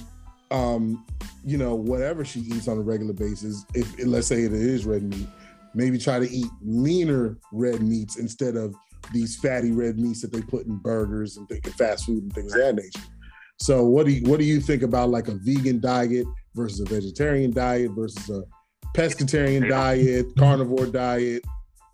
[0.52, 1.04] um
[1.44, 5.02] you know whatever she eats on a regular basis if let's say it is red
[5.02, 5.26] meat
[5.74, 8.74] maybe try to eat leaner red meats instead of
[9.12, 12.60] these fatty red meats that they put in burgers and fast food and things of
[12.60, 13.00] that nature.
[13.58, 16.84] So what do you what do you think about like a vegan diet versus a
[16.84, 18.44] vegetarian diet versus a
[18.96, 21.44] pescatarian diet, carnivore diet?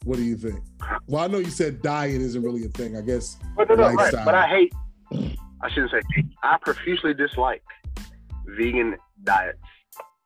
[0.04, 0.60] What do you think?
[1.06, 2.96] Well, I know you said diet isn't really a thing.
[2.96, 3.36] I guess.
[3.56, 4.14] But, no, no, right.
[4.24, 4.72] but I hate.
[5.60, 6.00] I shouldn't say.
[6.42, 7.62] I profusely dislike
[8.56, 9.58] vegan diets.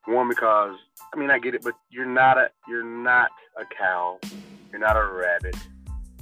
[0.06, 0.76] One because
[1.14, 4.18] I mean I get it, but you're not a you're not a cow.
[4.70, 5.56] You're not a rabbit.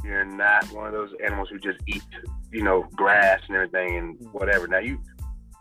[0.04, 2.02] You're not one of those animals who just eat,
[2.52, 4.66] you know, grass and everything and whatever.
[4.66, 4.98] Now you,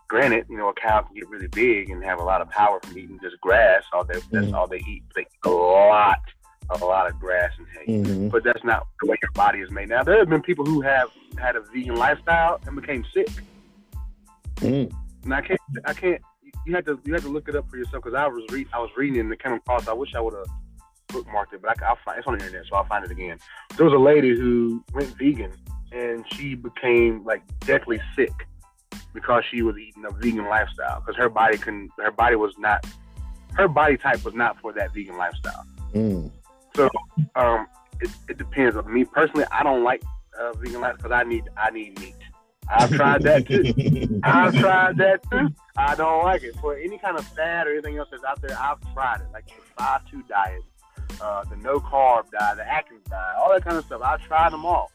[0.07, 2.79] granted, you know, a cow can get really big and have a lot of power
[2.83, 3.83] from eating just grass.
[3.93, 4.55] All they, that's mm-hmm.
[4.55, 5.03] all they eat.
[5.15, 6.19] They eat a lot,
[6.69, 8.11] a lot of grass and hay.
[8.11, 8.29] Mm-hmm.
[8.29, 9.89] But that's not the way your body is made.
[9.89, 13.29] Now there have been people who have had a vegan lifestyle and became sick.
[14.57, 14.91] Mm.
[15.23, 16.21] And I can't, I can't.
[16.65, 18.67] You had to, you had to look it up for yourself because I was read,
[18.73, 19.87] I was reading and it came across.
[19.87, 20.47] I wish I would have
[21.07, 23.37] bookmarked it, but I, will find it's on the internet, so I'll find it again.
[23.77, 25.51] There was a lady who went vegan
[25.91, 28.33] and she became like deathly sick
[29.13, 32.85] because she was eating a vegan lifestyle because her body can her body was not
[33.53, 35.65] her body type was not for that vegan lifestyle.
[35.93, 36.31] Mm.
[36.75, 36.89] So
[37.35, 37.67] um,
[37.99, 38.75] it, it depends.
[38.75, 40.03] On me personally, I don't like
[40.39, 42.15] uh, vegan life because I need I need meat.
[42.69, 44.21] I've tried that too.
[44.23, 45.49] I've tried that too.
[45.75, 46.55] I don't like it.
[46.57, 49.27] For any kind of fat or anything else that's out there, I've tried it.
[49.33, 50.61] Like the five two diet,
[51.21, 54.01] uh, the no carb diet, the Atkins diet, all that kind of stuff.
[54.03, 54.91] I've tried them all.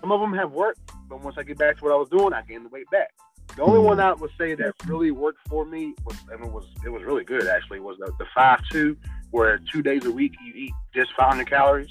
[0.00, 2.32] Some of them have worked, but once I get back to what I was doing,
[2.32, 3.12] I gained the weight back.
[3.56, 6.66] The only one I would say that really worked for me was, and it was
[6.84, 8.96] it was really good actually, was the, the five two,
[9.30, 11.88] where two days a week you eat just 500 calories,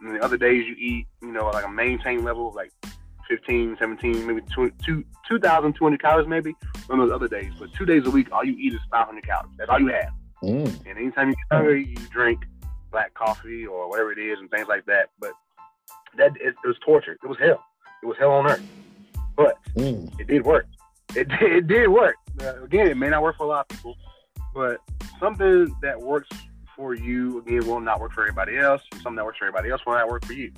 [0.00, 2.70] and the other days you eat, you know, like a maintained level of like
[3.28, 6.54] 15, 17, maybe 2,200 calories maybe
[6.90, 7.52] on those other days.
[7.58, 9.52] But two days a week, all you eat is 500 calories.
[9.58, 10.10] That's all you have.
[10.42, 10.86] Mm.
[10.86, 12.44] And anytime you get hungry, you drink
[12.90, 15.10] black coffee or whatever it is and things like that.
[15.18, 15.32] But
[16.16, 17.18] that it, it was torture.
[17.22, 17.64] It was hell.
[18.02, 18.62] It was hell on earth.
[19.36, 20.20] But mm.
[20.20, 20.66] it did work.
[21.14, 22.16] It, it did work.
[22.40, 23.96] Uh, again, it may not work for a lot of people,
[24.54, 24.78] but
[25.18, 26.28] something that works
[26.76, 28.82] for you again will not work for everybody else.
[28.94, 30.52] Something that works for everybody else will not work for you.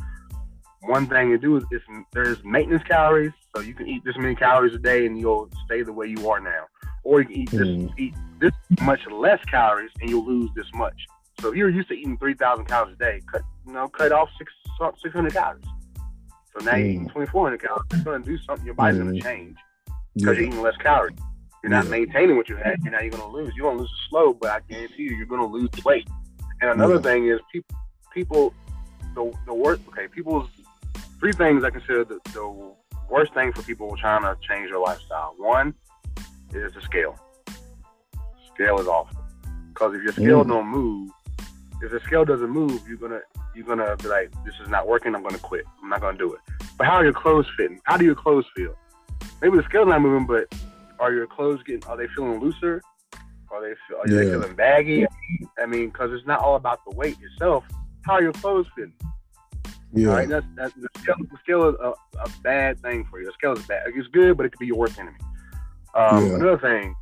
[0.83, 1.65] One thing to do is,
[2.13, 5.83] there's maintenance calories, so you can eat this many calories a day and you'll stay
[5.83, 6.65] the way you are now.
[7.05, 7.99] or you can eat this Mm.
[7.99, 8.53] eat this
[8.83, 11.07] much less calories and you'll lose this much.
[11.41, 14.13] So if you're used to eating three thousand calories a day, cut you know cut
[14.13, 14.53] off six
[15.03, 15.65] six hundred calories.
[16.53, 17.13] So now you're eating Mm.
[17.13, 17.87] twenty four hundred calories.
[17.93, 18.67] It's going to do something.
[18.67, 19.17] Your body's going Mm.
[19.17, 19.57] to change
[20.15, 20.43] because Yeah.
[20.43, 21.17] you're eating less calories.
[21.63, 21.91] You're not Yeah.
[21.91, 22.77] maintaining what you had.
[22.83, 23.53] You're now you're going to lose.
[23.57, 26.09] You're going to lose it slow, but I guarantee you, you're going to lose weight.
[26.61, 27.01] And another Yeah.
[27.01, 27.77] thing is people,
[28.13, 28.55] people,
[29.15, 29.83] the the worst.
[29.89, 30.51] Okay, people's
[31.21, 32.73] three things I consider the, the
[33.11, 35.35] worst thing for people trying to change their lifestyle.
[35.37, 35.75] One
[36.55, 37.19] is the scale.
[38.55, 39.23] Scale is awful
[39.73, 40.49] because if your scale Mm.
[40.49, 41.11] don't move,
[41.83, 43.21] if the scale doesn't move, you're gonna
[43.55, 45.15] you're gonna be like, this is not working.
[45.15, 45.65] I'm gonna quit.
[45.83, 46.41] I'm not gonna do it.
[46.77, 47.81] But how are your clothes fitting?
[47.85, 48.75] How do your clothes feel?
[49.43, 50.53] Maybe the scale's not moving, but
[51.01, 51.85] are your clothes getting?
[51.89, 52.83] Are they feeling looser?
[53.51, 55.07] Are they feel, are they feeling baggy?
[55.59, 57.65] I mean, because it's not all about the weight itself.
[58.05, 58.93] How are your clothes fitting?
[59.93, 60.09] Yeah.
[60.09, 61.17] All right, that's, that's the scale.
[61.19, 63.27] The scale is a, a bad thing for you.
[63.27, 63.85] The scale is bad.
[63.95, 65.17] It's good, but it could be your worst enemy.
[65.95, 66.35] Um, Yeah.
[66.35, 66.95] Another thing,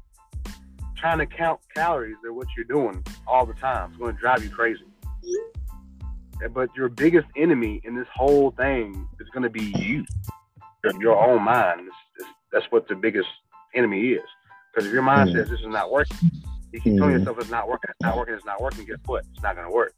[0.96, 4.42] trying to count calories at what you're doing all the time is going to drive
[4.44, 4.84] you crazy.
[6.52, 10.04] But your biggest enemy in this whole thing is going to be you,
[10.84, 11.80] your, your own mind.
[11.80, 13.28] It's- it's- that's what the biggest
[13.74, 14.22] enemy is.
[14.72, 15.32] Because if your mind Mm.
[15.34, 16.16] says this is not working,
[16.72, 17.18] you keep telling Mm.
[17.18, 18.84] yourself it's not working, it's not working, it's not working.
[18.86, 19.24] Guess what?
[19.34, 19.92] It's not going to work.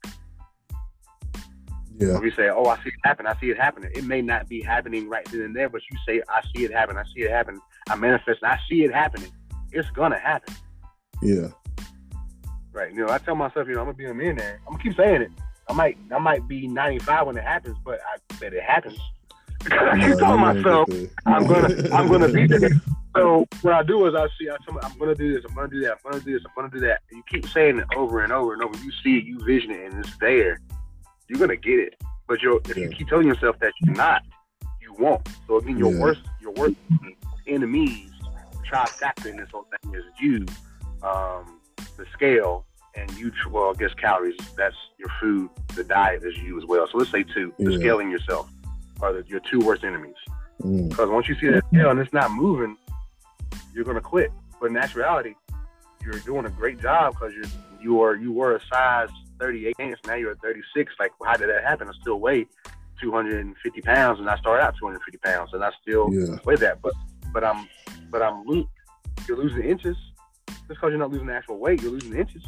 [1.99, 2.17] Yeah.
[2.17, 3.91] If you say, "Oh, I see it happen," I see it happening.
[3.95, 6.73] It may not be happening right then and there, but you say, "I see it
[6.73, 6.97] happen.
[6.97, 7.61] I see it happen.
[7.91, 8.43] I manifest.
[8.45, 9.31] I see it happening."
[9.73, 10.55] It's gonna happen,
[11.23, 11.49] Yeah.
[12.73, 12.93] right?
[12.95, 14.61] You know, I tell myself, you know, I'm gonna be a millionaire.
[14.67, 15.31] I'm gonna keep saying it.
[15.69, 18.99] I might, I might be 95 when it happens, but I bet it happens.
[19.71, 20.89] I keep telling myself,
[21.27, 21.89] I'm gonna.
[21.93, 22.71] I'm gonna be there.
[23.17, 25.69] So what I do is I see, I tell I'm gonna do this, I'm gonna
[25.69, 27.01] do that, I'm gonna do this, I'm gonna do that.
[27.11, 28.77] And you keep saying it over and over and over.
[28.79, 30.61] You see it, you vision it, and it's there.
[31.29, 31.95] You're gonna get it.
[32.27, 34.23] But you're, if you keep telling yourself that you're not,
[34.83, 35.27] you won't.
[35.47, 36.01] So again, your Yeah.
[36.01, 36.77] worst, your worst
[37.47, 38.11] enemies,
[38.71, 40.45] trifecta in this whole thing is you,
[41.03, 41.61] um,
[41.97, 42.67] the scale,
[42.97, 43.33] and you.
[43.51, 44.37] Well, I guess calories.
[44.57, 45.49] That's your food.
[45.75, 46.87] The diet is you as well.
[46.91, 47.53] So let's say two.
[47.59, 47.79] The Yeah.
[47.79, 48.51] scale and yourself
[49.01, 50.17] are the, your two worst enemies.
[50.63, 50.89] Mm.
[50.91, 52.77] Because once you see that scale and it's not moving,
[53.73, 54.33] you're gonna quit.
[54.61, 55.35] But in actuality,
[56.05, 57.45] you're doing a great job because you're
[57.81, 59.09] you are you were a size
[59.39, 60.93] 38 inch, now you're a 36.
[60.99, 61.89] Like, how did that happen?
[61.89, 62.47] I still weigh
[63.01, 66.37] 250 pounds, and I started out 250 pounds, and I still Yeah.
[66.45, 66.81] weigh that.
[66.83, 66.93] But
[67.33, 67.69] but I'm
[68.11, 68.69] but I'm lo-
[69.27, 69.97] you're losing inches.
[70.49, 72.45] Just because you're not losing the actual weight, you're losing inches.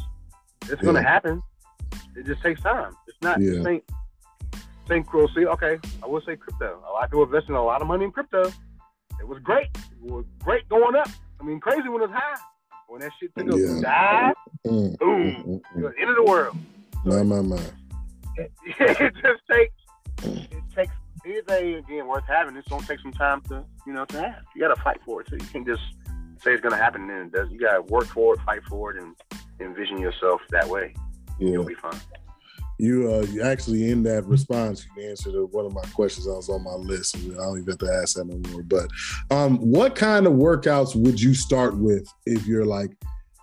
[0.69, 1.41] It's gonna happen.
[2.15, 2.93] It just takes time.
[3.07, 3.51] It's not Yeah.
[3.57, 3.83] this ain't
[4.87, 7.81] Think crow see okay i will say crypto a lot of people investing a lot
[7.81, 8.41] of money in crypto
[9.21, 11.07] it was great it was great going up
[11.39, 12.35] i mean crazy when it's high
[12.89, 13.77] when that shit took Yeah.
[13.77, 14.35] a dive
[14.67, 14.97] Mm.
[14.97, 15.81] boom Mm, mm, mm.
[15.81, 16.57] was end of the world
[17.03, 17.59] My, my, my.
[18.37, 18.51] it
[19.15, 19.73] just takes
[20.23, 20.93] it takes
[21.25, 24.61] anything again worth having it's gonna take some time to you know to have you
[24.61, 25.81] gotta fight for it so you can't just
[26.43, 28.91] say it's gonna happen and then it does you gotta work for it fight for
[28.95, 29.15] it and
[29.59, 30.93] envision yourself that way
[31.39, 31.51] Yeah.
[31.53, 31.99] you'll be fine
[32.79, 36.49] You uh you actually in that response you answered one of my questions that was
[36.49, 37.15] on my list.
[37.15, 38.63] I don't even have to ask that no more.
[38.63, 38.87] But
[39.29, 42.91] um what kind of workouts would you start with if you're like,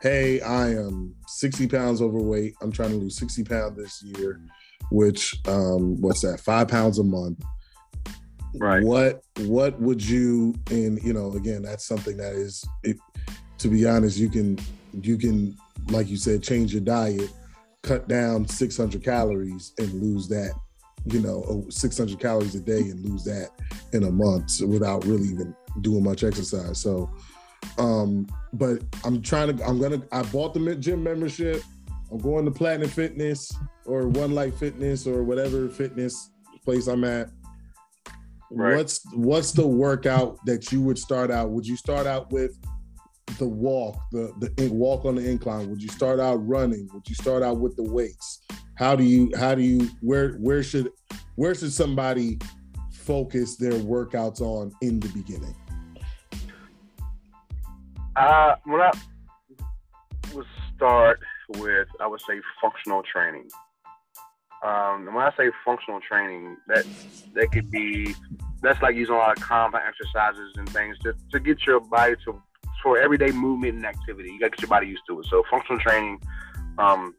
[0.03, 2.55] hey, I am 60 pounds overweight.
[2.61, 4.41] I'm trying to lose 60 pounds this year,
[4.91, 7.43] which um what's that, five pounds a month.
[8.55, 8.83] Right.
[8.83, 12.97] What what would you and you know, again, that's something that is it,
[13.59, 14.59] to be honest, you can
[15.03, 15.57] you can,
[15.91, 17.31] like you said, change your diet
[17.83, 20.53] cut down 600 calories and lose that,
[21.07, 23.51] you know, 600 calories a day and lose that
[23.93, 26.79] in a month without really even doing much exercise.
[26.79, 27.11] So,
[27.79, 31.63] um, but I'm trying to, I'm gonna, I bought the gym membership.
[32.11, 33.53] I'm going to Platinum Fitness
[33.85, 36.31] or One Life Fitness or whatever fitness
[36.65, 37.31] place I'm at.
[38.51, 38.77] Right.
[38.77, 41.51] What's what's the workout that you would start out?
[41.51, 42.59] Would you start out with
[43.39, 45.69] the walk, the the walk on the incline?
[45.69, 46.89] Would you start out running?
[46.95, 48.43] Would you start out with the weights?
[48.75, 50.91] How do you how do you where where should
[51.35, 52.39] where should somebody
[52.91, 55.55] focus their workouts on in the beginning?
[58.19, 58.93] Uh, I
[60.35, 61.21] would start
[61.57, 63.49] with, I would say functional training.
[64.67, 66.85] Um, when I say functional training, that
[67.35, 68.17] that could be
[68.61, 72.17] that's like using a lot of compound exercises and things to, to get your body
[72.25, 72.43] to
[72.83, 74.33] for everyday movement and activity.
[74.33, 75.27] You got to get your body used to it.
[75.27, 76.21] So functional training,
[76.79, 77.15] um,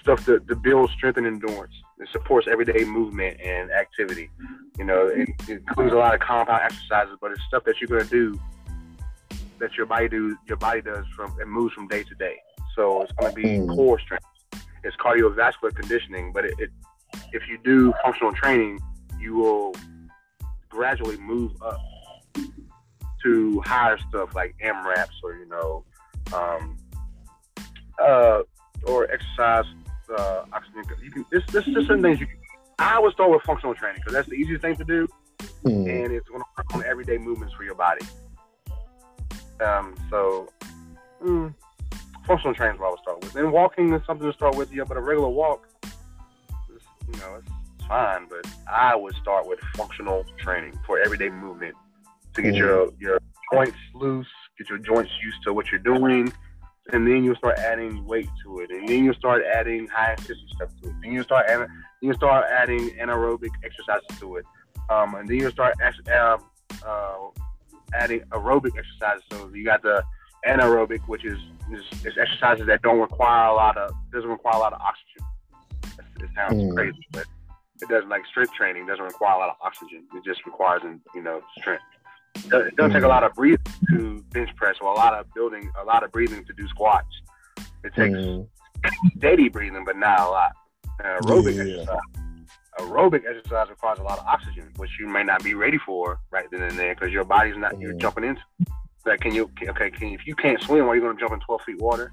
[0.00, 1.74] stuff to, to build strength and endurance.
[2.00, 4.30] It supports everyday movement and activity.
[4.78, 7.86] You know, it, it includes a lot of compound exercises, but it's stuff that you're
[7.86, 8.36] gonna do
[9.60, 12.36] that your body do your body does from and moves from day to day.
[12.74, 13.74] So it's going to be Mm.
[13.74, 14.24] core strength.
[14.84, 16.70] It's cardiovascular conditioning, but it, it
[17.32, 18.78] if you do functional training,
[19.18, 19.74] you will
[20.68, 21.80] gradually move up
[23.22, 25.84] to higher stuff like AMRAPs or you know,
[26.34, 26.76] um,
[28.00, 28.42] uh,
[28.86, 29.64] or exercise
[30.16, 30.84] uh, oxygen.
[31.02, 31.24] You can.
[31.32, 32.26] This this is just certain things you.
[32.26, 32.36] Can,
[32.78, 35.08] I would start with functional training because that's the easiest thing to do,
[35.64, 35.88] Mm.
[36.04, 38.04] and it's going to work on everyday movements for your body.
[39.60, 40.48] Um, so,
[41.22, 41.54] mm,
[42.26, 43.32] functional training is what I would start with.
[43.32, 46.82] Then walking is something to start with, yeah, but a regular walk, is,
[47.12, 48.26] you know, it's fine.
[48.28, 51.74] But I would start with functional training for everyday movement
[52.34, 52.58] to get Mm.
[52.58, 53.18] your your
[53.52, 54.26] joints loose,
[54.58, 56.32] get your joints used to what you're doing,
[56.92, 60.46] and then you'll start adding weight to it, and then you'll start adding high intensity
[60.54, 60.94] stuff to it.
[61.02, 61.68] Then you start adding
[62.02, 64.44] you start adding anaerobic exercises to it,
[64.90, 66.36] um, and then you start ex- uh,
[66.84, 67.16] uh,
[67.96, 69.24] adding aerobic exercises.
[69.32, 70.02] So you got the
[70.46, 71.38] anaerobic, which is,
[71.72, 75.22] is, is exercises that don't require a lot of doesn't require a lot of oxygen.
[76.20, 76.74] It sounds Mm.
[76.74, 77.24] crazy, but
[77.82, 80.04] it doesn't like strength training doesn't require a lot of oxygen.
[80.14, 80.82] It just requires
[81.14, 81.82] you know strength.
[82.36, 83.16] It doesn't- doesn't take a Mm.
[83.16, 86.44] lot of breathing to bench press or a lot of building a lot of breathing
[86.44, 87.08] to do squats.
[87.84, 88.46] It takes Mm.
[89.18, 90.52] steady breathing, but not a lot.
[91.00, 91.80] Aerobic Yeah.
[91.82, 91.98] exercise.
[92.78, 96.46] Aerobic exercise requires a lot of oxygen, which you may not be ready for right
[96.50, 97.78] then and there because your body's not.
[97.80, 98.00] You're Mm.
[98.00, 98.42] jumping into.
[99.04, 99.50] Like, can you?
[99.68, 102.12] Okay, can if you can't swim, are you going to jump in 12 feet water?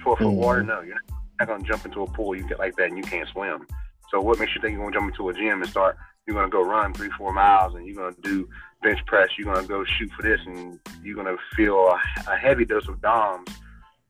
[0.00, 0.34] 12 foot Mm.
[0.36, 0.62] water?
[0.62, 0.96] No, you're
[1.38, 3.66] not going to jump into a pool you get like that and you can't swim.
[4.10, 5.96] So what makes you think you're going to jump into a gym and start?
[6.26, 8.48] You're going to go run three, four miles, and you're going to do
[8.82, 9.28] bench press.
[9.38, 12.64] You're going to go shoot for this, and you're going to feel a, a heavy
[12.64, 13.48] dose of DOMS,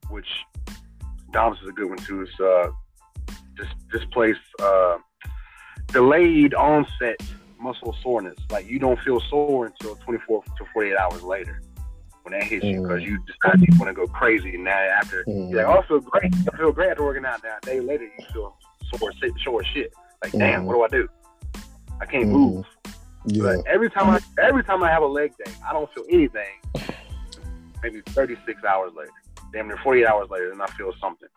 [0.09, 0.29] which
[1.33, 2.23] DOMS is a good one too.
[2.23, 2.71] It's uh,
[3.57, 4.97] just this displaced uh,
[5.89, 7.21] delayed onset
[7.61, 8.37] muscle soreness.
[8.51, 11.61] Like you don't feel sore until 24 to 48 hours later
[12.23, 13.07] when that hits you because Mm.
[13.07, 14.55] you decide you want to go crazy.
[14.55, 15.51] And now after Mm.
[15.51, 16.35] you're like, oh, I feel great.
[16.53, 17.43] I feel great after working out.
[17.43, 18.57] Now a day later you feel
[18.95, 19.11] sore,
[19.43, 19.93] sore shit.
[20.23, 20.65] Like damn, Mm.
[20.67, 21.09] what do I do?
[22.01, 22.33] I can't Mhm.
[22.33, 22.67] move.
[23.27, 23.43] Yeah.
[23.43, 26.61] But every time I every time I have a leg day, I don't feel anything.
[27.83, 29.11] Maybe 36 hours later,
[29.53, 31.29] damn near 48 hours later, and I feel something.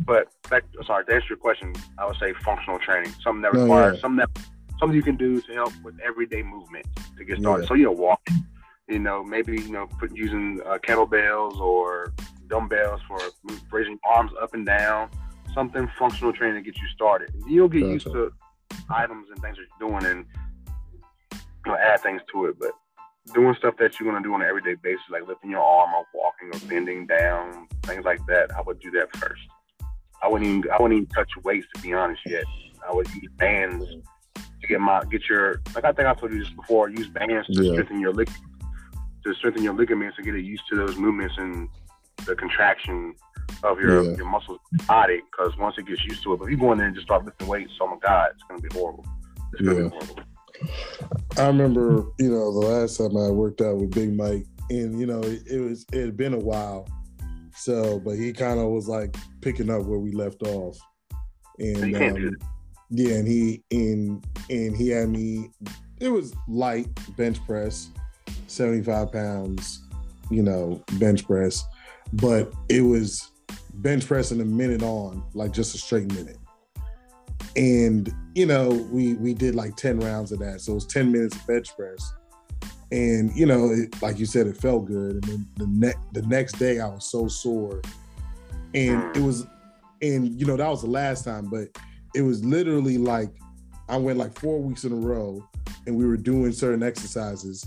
[0.00, 3.62] But back, sorry to answer your question, I would say functional training, something that No,
[3.62, 4.00] requires yeah.
[4.00, 4.30] something that
[4.78, 6.86] something you can do to help with everyday movement
[7.16, 7.62] to get started.
[7.62, 7.68] Yeah.
[7.68, 8.44] So you know, walking,
[8.88, 12.12] you know, maybe you know, put using uh, kettlebells or
[12.48, 13.18] dumbbells for
[13.70, 15.08] raising arms up and down,
[15.54, 17.32] something functional training to get you started.
[17.46, 18.32] You'll get used to
[18.90, 20.26] items and things that you're doing, and
[21.64, 22.58] you know, add things to it.
[22.58, 22.72] But
[23.32, 26.04] doing stuff that you're gonna do on an everyday basis, like lifting your arm or
[26.12, 29.42] walking or bending down, things like that, I would do that first.
[30.22, 32.44] I wouldn't even I wouldn't even touch weights to be honest yet.
[32.88, 33.84] I would use bands
[34.36, 36.88] to get my get your like I think I told you this before.
[36.88, 37.72] Use bands to Yeah.
[37.72, 38.30] strengthen your lig-
[39.24, 41.68] to strengthen your ligaments and get it used to those movements and
[42.26, 43.14] the contraction
[43.62, 44.16] of your Yeah.
[44.16, 45.20] your muscles body.
[45.30, 47.06] Because once it gets used to it, but if you go in there and just
[47.06, 49.06] start lifting weights, oh my god, it's gonna be horrible.
[49.52, 49.88] It's gonna Yeah.
[49.88, 50.22] be horrible.
[51.38, 55.06] I remember, you know, the last time I worked out with Big Mike, and you
[55.06, 56.86] know, it, it was it had been a while.
[57.54, 60.78] So, but he kind of was like picking up where we left off,
[61.58, 62.36] and um,
[62.90, 65.50] yeah, and he and and he had me.
[66.00, 67.90] It was light bench press,
[68.46, 69.82] seventy five pounds,
[70.30, 71.64] you know, bench press,
[72.14, 73.30] but it was
[73.74, 76.38] bench pressing a minute on, like just a straight minute.
[77.56, 81.12] And you know, we we did like ten rounds of that, so it was ten
[81.12, 82.12] minutes of bench press.
[82.92, 85.14] And you know, it, like you said, it felt good.
[85.14, 87.80] And then the next the next day, I was so sore,
[88.74, 89.46] and it was,
[90.02, 91.68] and you know, that was the last time, but
[92.14, 93.30] it was literally like
[93.88, 95.42] I went like four weeks in a row,
[95.86, 97.66] and we were doing certain exercises,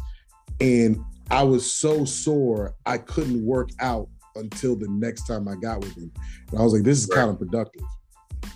[0.61, 5.79] and I was so sore I couldn't work out until the next time I got
[5.79, 6.11] with him.
[6.51, 7.81] And I was like, this is kind of productive.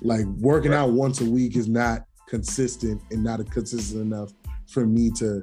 [0.04, 4.32] Like working out once a week is not consistent and not consistent enough
[4.68, 5.42] for me to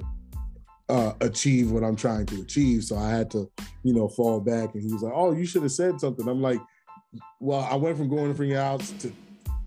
[0.89, 2.83] uh, achieve what I'm trying to achieve.
[2.83, 3.49] So I had to,
[3.83, 4.73] you know, fall back.
[4.73, 6.59] And he was like, "Oh, you should have said something." I'm like,
[7.39, 9.11] "Well, I went from going from your house to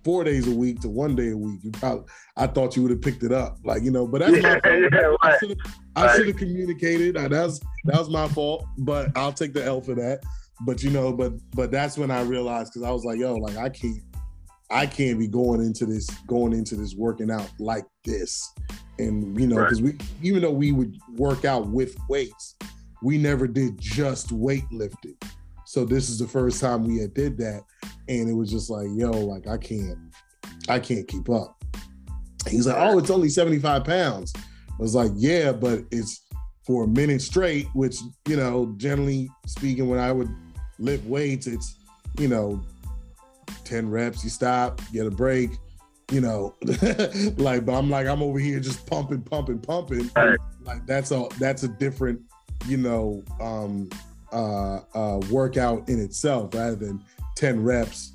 [0.02, 1.60] four days a week to one day a week.
[1.62, 2.04] You probably,
[2.36, 4.06] I thought you would have picked it up, like you know.
[4.06, 5.20] But that's my Yeah, fault.
[5.22, 5.58] I should have,
[6.26, 6.36] Right.
[6.38, 7.16] communicated.
[7.16, 8.64] That was that was my fault.
[8.78, 10.22] But I'll take the L for that.
[10.66, 13.56] But you know, but but that's when I realized because I was like, yo, like
[13.56, 14.00] I can't,
[14.70, 18.50] I can't be going into this, going into this working out like this.
[19.00, 19.64] And you know, Right.
[19.64, 22.56] because we even though we would work out with weights,
[23.02, 25.16] we never did just weightlifting.
[25.66, 27.62] So this is the first time we had did that,
[28.08, 29.98] and it was just like, yo, like I can't,
[30.68, 31.56] I can't keep up.
[32.48, 34.32] He's like, oh, it's only seventy five pounds.
[34.36, 36.26] I was like, yeah, but it's
[36.66, 37.98] for a minute straight, which
[38.28, 40.28] you know, generally speaking, when I would
[40.78, 41.76] lift weights, it's
[42.18, 42.60] you know,
[43.64, 45.50] ten reps, you stop, get a break,
[46.10, 46.54] you know,
[47.36, 50.10] like, but I'm like, I'm over here just pumping, pumping, pumping.
[50.16, 50.38] Right.
[50.62, 52.20] Like that's a that's a different,
[52.66, 53.88] you know, um
[54.32, 57.02] uh uh workout in itself rather than
[57.36, 58.12] 10 reps,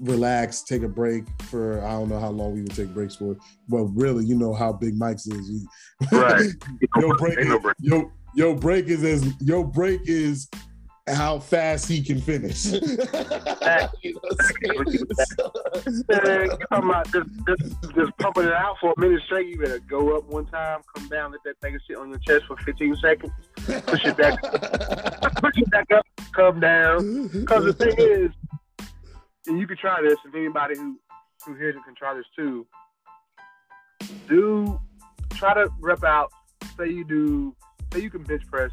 [0.00, 3.36] relax, take a break for I don't know how long we would take breaks for,
[3.68, 5.66] but really, you know how big Mike's is.
[6.12, 6.50] Right.
[6.96, 7.74] your break, no break.
[7.80, 10.48] your your break is as your break is
[11.08, 12.66] how fast he can finish.
[12.72, 12.80] I'm
[17.12, 17.30] just,
[17.94, 19.48] just pumping it out for a minute straight.
[19.48, 22.46] You better go up one time, come down, let that thing sit on your chest
[22.46, 23.32] for 15 seconds,
[23.86, 24.42] push it back,
[25.36, 27.28] push it back up, come down.
[27.28, 28.30] Because the thing is,
[29.46, 30.98] and you can try this, if anybody who
[31.44, 32.66] who hears it can try this too.
[34.28, 34.80] Do
[35.34, 36.32] try to rep out.
[36.76, 37.54] Say you do.
[37.92, 38.72] Say you can bench press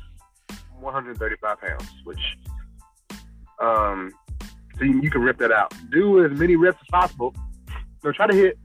[0.84, 2.38] 135 pounds, which
[3.60, 4.12] um,
[4.78, 5.74] so you, you can rip that out.
[5.92, 7.36] Do as many reps as possible.
[8.02, 8.58] So try to hit,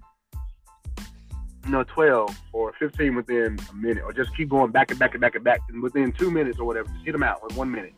[1.64, 5.14] you know, 12 or 15 within a minute, or just keep going back and back
[5.14, 7.56] and back and back, and within two minutes or whatever, just hit them out in
[7.56, 7.94] one minute.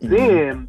[0.00, 0.68] Then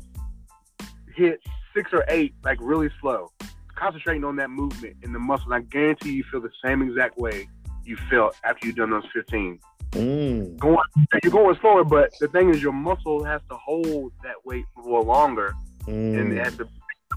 [1.15, 1.41] hit
[1.75, 3.31] six or eight like really slow,
[3.75, 5.51] concentrating on that movement in the muscle.
[5.53, 7.49] I guarantee you feel the same exact way
[7.83, 9.59] you felt after you've done those 15
[9.97, 10.57] Mm.
[10.59, 10.77] going
[11.23, 15.01] you're going slower, but the thing is your muscle has to hold that weight for
[15.03, 15.53] longer
[15.87, 16.45] and Mm.
[16.45, 16.67] as the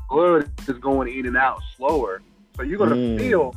[0.09, 2.23] blood is going in and out slower.
[2.57, 3.19] So you're gonna Mm.
[3.19, 3.55] feel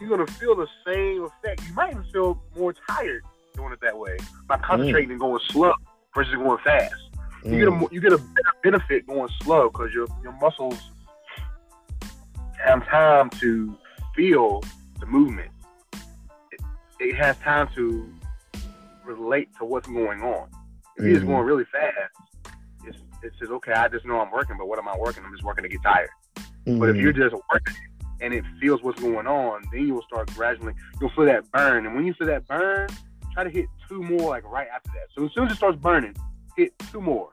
[0.00, 1.66] you're gonna feel the same effect.
[1.66, 3.22] You might even feel more tired
[3.54, 4.16] doing it that way
[4.46, 5.72] by concentrating and going slow
[6.14, 6.94] versus going fast.
[7.44, 7.92] You get a Mm.
[7.92, 10.90] you get a better benefit going slow because your your muscles
[12.64, 13.76] have time to
[14.14, 14.62] feel
[15.00, 15.50] the movement.
[16.52, 16.60] It,
[17.00, 18.12] it has time to
[19.08, 20.48] relate to what's going on.
[20.96, 21.28] If you're just Mhm.
[21.28, 21.94] going really fast,
[22.84, 25.24] it's it says okay, I just know I'm working, but what am I working?
[25.24, 26.10] I'm just working to get tired.
[26.66, 27.74] But if you're just working
[28.20, 31.86] and it feels what's going on, then you'll start gradually you'll feel that burn.
[31.86, 32.88] And when you feel that burn,
[33.32, 35.06] try to hit two more like right after that.
[35.16, 36.14] So as soon as it starts burning,
[36.56, 37.30] hit two more.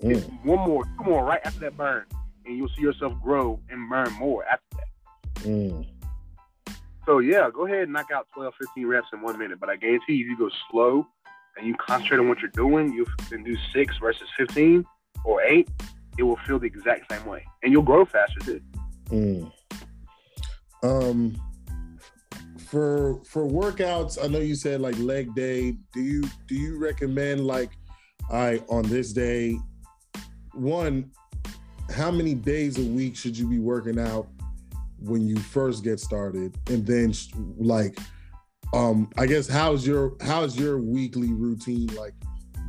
[0.00, 0.44] Hit Mm.
[0.44, 2.06] one more, two more right after that burn.
[2.44, 5.44] And you'll see yourself grow and burn more after that.
[5.44, 5.86] Mm.
[7.04, 9.58] So yeah, go ahead and knock out 12, 15 reps in one minute.
[9.58, 11.06] But I guarantee you, if you go slow
[11.56, 14.84] and you concentrate on what you're doing, you can do six versus 15
[15.24, 15.68] or eight,
[16.18, 17.44] it will feel the exact same way.
[17.62, 18.60] And you'll grow faster too.
[19.10, 19.52] Mm.
[20.82, 21.36] Um,
[22.58, 25.76] for for workouts, I know you said like leg day.
[25.92, 27.70] Do you do you recommend like,
[28.30, 29.58] I on this day,
[30.54, 31.10] one,
[31.94, 34.28] how many days a week should you be working out
[35.04, 37.12] when you first get started, and then
[37.58, 37.98] like,
[38.74, 42.14] um, I guess how's your how's your weekly routine like?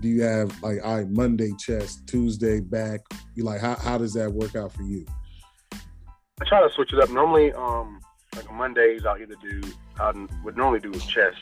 [0.02, 3.00] Do you have like I Monday chest, Tuesday back?
[3.36, 5.06] You like how how does that work out for you?
[6.42, 7.10] I try to switch it up.
[7.10, 8.00] Normally, um,
[8.36, 9.62] like on Mondays, I'll either do,
[10.00, 10.12] I
[10.44, 11.38] would normally do chest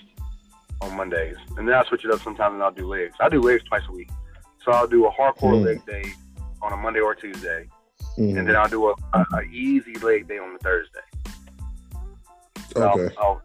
[0.82, 3.16] on Mondays, and then I switch it up sometimes and I'll do legs.
[3.20, 4.10] I do legs twice a week,
[4.64, 5.66] so I'll do a hardcore Mm.
[5.66, 6.04] leg day
[6.62, 7.68] on a Monday or Tuesday,
[8.18, 8.38] Mm.
[8.38, 11.00] and then I'll do a, a, a easy leg day on the Thursday.
[12.74, 13.16] So Okay.
[13.18, 13.42] I'll,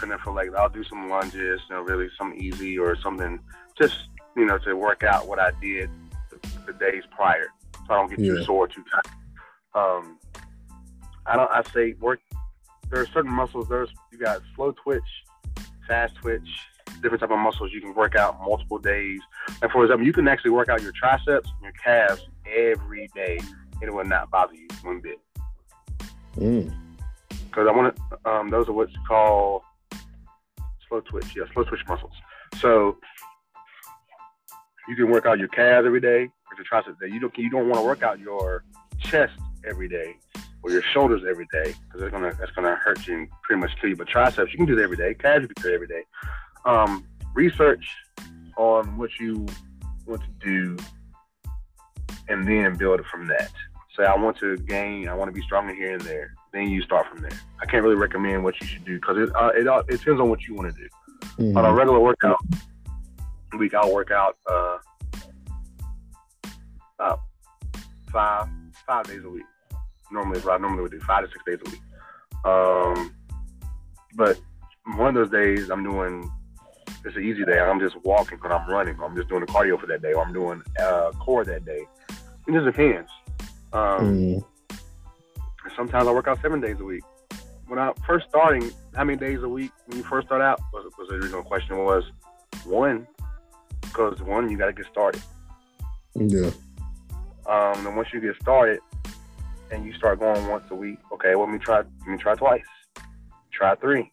[0.00, 3.40] then for like I'll do some lunges, you know, really some easy or something,
[3.78, 5.90] just you know, to work out what I did
[6.30, 7.46] the, the days prior,
[7.86, 8.44] so I don't get too Yeah.
[8.44, 9.12] sore too tight.
[9.74, 10.18] Um,
[11.26, 11.50] I don't.
[11.50, 12.20] I say work.
[12.90, 13.68] There are certain muscles.
[13.68, 15.02] There's you got slow twitch,
[15.88, 16.48] fast twitch,
[17.02, 19.20] different type of muscles you can work out multiple days.
[19.62, 23.40] And for example, you can actually work out your triceps and your calves every day,
[23.82, 25.18] it will not bother you one bit
[26.36, 26.70] Mm.
[27.30, 28.30] because I want to.
[28.30, 29.62] Um, those are what's called
[30.88, 31.34] slow twitch.
[31.36, 32.12] Yeah, slow twitch muscles.
[32.58, 32.98] So
[34.88, 36.98] you can work out your calves every day or your triceps.
[37.00, 37.08] Day.
[37.08, 37.36] You don't.
[37.38, 38.64] You don't want to work out your
[39.00, 39.32] chest
[39.66, 40.16] every day
[40.62, 43.70] or your shoulders every day because that's gonna that's gonna hurt you and pretty much
[43.80, 43.96] kill you.
[43.96, 45.14] But triceps, you can do that every day.
[45.14, 46.02] Calves, you can do every day.
[46.66, 47.04] Um,
[47.34, 47.86] research
[48.56, 49.46] on what you
[50.06, 50.76] want to do,
[52.28, 53.50] and then build it from that.
[53.96, 56.34] Say I want to gain, I want to be stronger here and there.
[56.52, 57.38] Then you start from there.
[57.60, 60.20] I can't really recommend what you should do because it uh, it, all, it depends
[60.20, 60.88] on what you want to do.
[61.42, 61.56] Mhm.
[61.56, 62.38] On a regular workout
[63.58, 64.78] week, I'll work out uh,
[66.98, 67.20] about
[68.12, 68.48] five
[68.86, 69.44] five days a week.
[70.10, 71.80] Normally, what I normally would do five to six days a week.
[72.44, 73.14] Um,
[74.14, 74.38] but
[74.96, 76.30] one of those days, I'm doing
[77.04, 77.58] it's an easy day.
[77.58, 78.96] I'm just walking because I'm running.
[79.02, 81.86] I'm just doing the cardio for that day, or I'm doing uh, core that day.
[82.46, 83.10] It just depends.
[83.72, 84.44] Um, Mm.
[85.74, 87.02] sometimes I work out seven days a week.
[87.66, 90.90] When I first starting, how many days a week when you first start out was,
[90.96, 92.04] was the original question was
[92.64, 93.06] one,
[93.82, 95.20] because one you got to get started.
[96.14, 96.50] Yeah.
[97.46, 98.78] Um, and once you get started
[99.72, 102.34] and you start going once a week, okay, well, let me try, let me try
[102.36, 102.62] twice.
[103.52, 104.10] try three.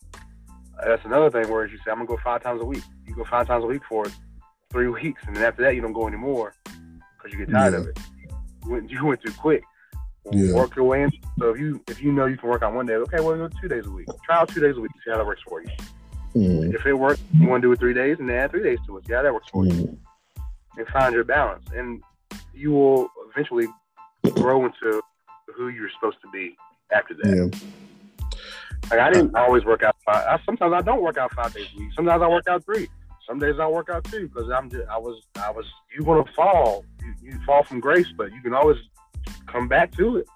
[0.83, 2.83] That's another thing where you say, I'm gonna go five times a week.
[3.05, 4.05] You go five times a week for
[4.71, 7.79] three weeks, and then after that, you don't go anymore because you get tired Yeah.
[7.79, 7.99] of it.
[8.65, 9.63] You went, you went too quick.
[10.31, 10.53] Yeah.
[10.53, 11.11] Work your way in.
[11.37, 13.49] So if you if you know you can work on one day, okay, well, go
[13.61, 14.07] two days a week.
[14.25, 14.91] Try out two days a week.
[15.03, 15.67] See how that works for you.
[16.33, 18.63] Mm, If it works, you want to do it three days, and then add three
[18.63, 19.05] days to it.
[19.05, 19.97] See how that works for you, mm,
[20.77, 21.65] and find your balance.
[21.75, 22.01] And
[22.53, 23.67] you will eventually
[24.33, 25.01] grow into
[25.55, 26.55] who you're supposed to be
[26.91, 27.51] after that.
[27.51, 27.59] yeah.
[28.89, 29.95] Like I didn't always work out.
[30.05, 31.89] Five, I, sometimes I don't work out five days a week.
[31.95, 32.87] Sometimes I work out three.
[33.27, 35.65] Some days I work out two because I'm just I was I was
[35.97, 36.85] you gonna fall.
[37.05, 38.77] You, you fall from grace, but you can always
[39.47, 40.27] come back to it.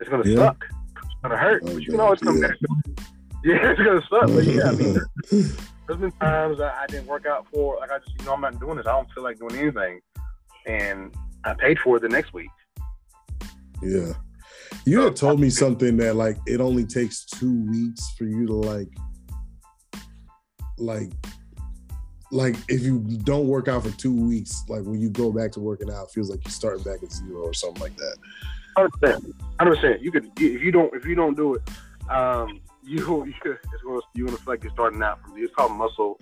[0.00, 0.36] It's gonna Yeah.
[0.36, 0.64] suck.
[0.96, 2.48] It's gonna hurt, but you can always come Yeah.
[2.48, 2.58] back.
[2.58, 3.00] to it.
[3.44, 5.00] Yeah, it's gonna suck, but yeah, I mean,
[5.30, 8.40] there's been times I, I didn't work out for like I just you know I'm
[8.40, 8.86] not doing this.
[8.86, 10.00] I don't feel like doing anything,
[10.64, 11.12] and
[11.42, 12.50] I paid for it the next week.
[13.82, 14.12] Yeah.
[14.86, 18.54] You had told me something that like it only takes two weeks for you to
[18.54, 18.88] like
[20.78, 21.10] like
[22.32, 25.60] like if you don't work out for two weeks, like when you go back to
[25.60, 28.16] working out, it feels like you're starting back at zero or something like that.
[28.76, 29.34] Understand?
[29.58, 30.00] percent.
[30.00, 31.62] You could if you don't if you don't do it,
[32.10, 35.72] um, you you it's gonna you're gonna feel like you're starting out from it's called
[35.72, 36.18] muscle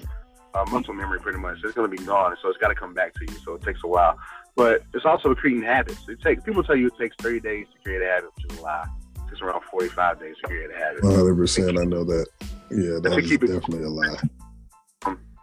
[0.54, 1.58] uh, muscle memory pretty much.
[1.62, 3.38] It's gonna be gone, so it's got to come back to you.
[3.44, 4.18] So it takes a while,
[4.56, 6.00] but it's also creating habits.
[6.08, 8.58] It takes people tell you it takes 30 days to create a habit, which is
[8.58, 8.88] a lie.
[9.14, 11.04] It takes around 45 days to create a habit.
[11.04, 12.26] One hundred percent, I know that.
[12.72, 14.16] Yeah, that's Let's is keep it- definitely a lie.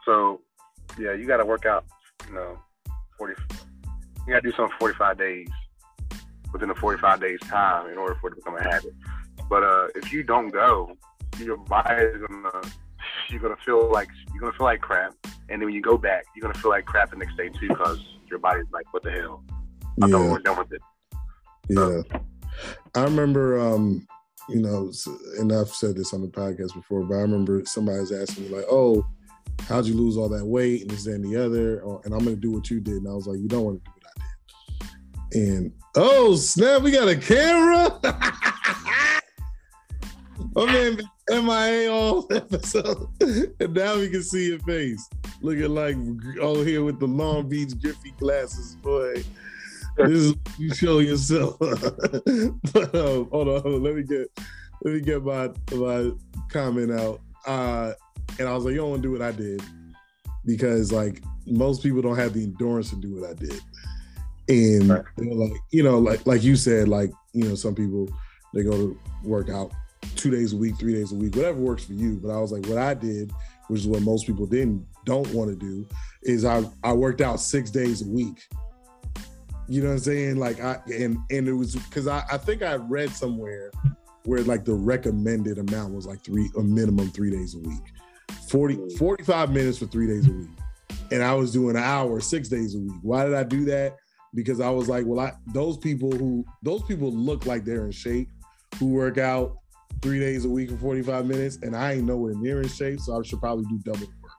[0.06, 0.42] So
[0.98, 1.86] yeah, you got to work out.
[2.28, 2.60] You know,
[3.18, 3.34] 40.
[4.28, 5.48] You got to do something 45 days
[6.52, 8.94] within a 45 days time in order for it to become a habit.
[9.50, 10.92] But uh, if you don't go,
[11.40, 12.62] your body is gonna
[13.30, 16.26] you're gonna feel like you're gonna feel like crap, and then when you go back,
[16.36, 18.00] you're gonna feel like crap the next day too because
[18.30, 19.44] your body's like, what the hell?
[20.02, 20.82] I thought we Yeah, were done with it.
[21.70, 22.02] yeah.
[22.96, 24.06] I remember um,
[24.50, 24.92] you know,
[25.40, 28.56] and I've said this on the podcast before, but I remember somebody was asking me
[28.56, 29.06] like, "Oh,
[29.68, 32.36] how'd you lose all that weight?" and this and the other, or, and I'm gonna
[32.36, 34.14] do what you did, and I was like, "You don't want to do what I
[35.32, 38.00] did." And oh snap, we got a camera.
[40.56, 45.08] oh man, MIA all episode, and now we can see your face,
[45.42, 45.96] looking like
[46.42, 49.24] oh here with the Long Beach Griffey glasses, boy.
[49.98, 51.58] This is you show yourself.
[51.60, 54.30] but um, hold on, hold on, let me get
[54.84, 56.12] let me get my my
[56.50, 57.22] comment out.
[57.46, 57.94] Uh,
[58.40, 59.62] and I was like, you don't want to do what I did
[60.46, 63.62] because like most people don't have the endurance to do what I did.
[64.50, 65.04] And Right.
[65.18, 68.08] like, you know, like like you said, like you know, some people
[68.54, 69.72] they go to work out
[70.16, 72.20] two days a week, three days a week, whatever works for you.
[72.22, 73.32] But I was like, what I did,
[73.68, 75.86] which is what most people didn't don't want to do,
[76.24, 78.48] is I I worked out six days a week.
[79.68, 80.38] You know what I'm saying?
[80.38, 83.70] Like I and and it was because I, I think I read somewhere
[84.24, 87.84] where like the recommended amount was like three a minimum three days a week.
[88.50, 88.98] 40, mm.
[88.98, 90.50] 45 minutes for three days a week.
[91.12, 93.00] And I was doing an hour six days a week.
[93.02, 93.98] Why did I do that?
[94.34, 97.92] Because I was like, well, I those people who those people look like they're in
[97.92, 98.30] shape
[98.78, 99.58] who work out
[100.02, 103.18] three days a week for 45 minutes, and I ain't nowhere near in shape, so
[103.18, 104.32] I should probably do double work.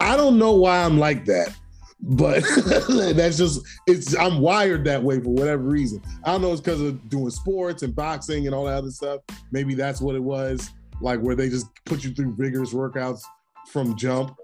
[0.00, 1.54] I don't know why I'm like that,
[2.00, 2.42] but
[3.16, 6.00] that's just it's I'm wired that way for whatever reason.
[6.24, 9.20] I don't know it's because of doing sports and boxing and all that other stuff.
[9.50, 10.70] Maybe that's what it was,
[11.00, 13.22] like where they just put you through rigorous workouts
[13.70, 14.36] from jump.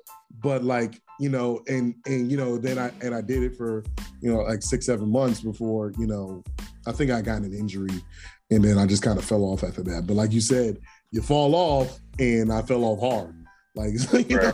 [0.42, 3.84] But like, you know, and and you know, then I and I did it for,
[4.20, 6.42] you know, like six, seven months before, you know,
[6.86, 8.02] I think I got an injury
[8.50, 10.06] and then I just kind of fell off after that.
[10.06, 10.78] But like you said,
[11.10, 13.34] you fall off and I fell off hard.
[13.76, 13.92] Like,
[14.30, 14.52] you know,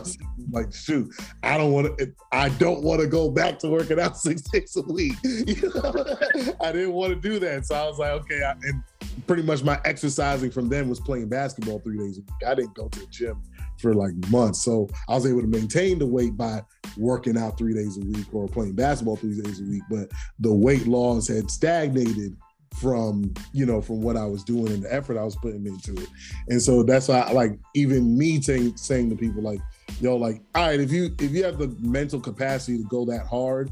[0.51, 1.13] like shoot,
[1.43, 2.11] I don't want to.
[2.31, 5.13] I don't want to go back to working out six days a week.
[5.23, 6.55] You know?
[6.59, 8.41] I didn't want to do that, so I was like, okay.
[8.43, 8.81] I, and
[9.27, 12.47] pretty much my exercising from then was playing basketball three days a week.
[12.47, 13.41] I didn't go to the gym
[13.79, 16.61] for like months, so I was able to maintain the weight by
[16.97, 19.83] working out three days a week or playing basketball three days a week.
[19.89, 20.09] But
[20.39, 22.35] the weight loss had stagnated
[22.79, 25.93] from you know from what I was doing and the effort I was putting into
[26.01, 26.07] it.
[26.47, 29.59] And so that's why like even me saying saying to people like,
[29.99, 33.25] yo, like, all right, if you if you have the mental capacity to go that
[33.27, 33.71] hard,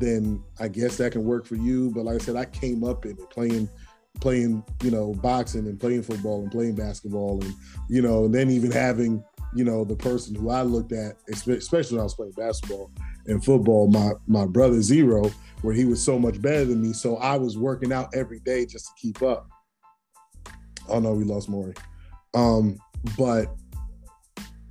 [0.00, 1.90] then I guess that can work for you.
[1.90, 3.68] But like I said, I came up in it playing
[4.20, 7.54] playing, you know, boxing and playing football and playing basketball and
[7.88, 9.22] you know, and then even having,
[9.54, 12.90] you know, the person who I looked at, especially when I was playing basketball
[13.26, 15.30] and football, my my brother Zero,
[15.62, 16.92] where he was so much better than me.
[16.92, 19.48] So I was working out every day just to keep up.
[20.88, 21.74] Oh no, we lost Mauri.
[22.34, 22.78] Um,
[23.16, 23.46] but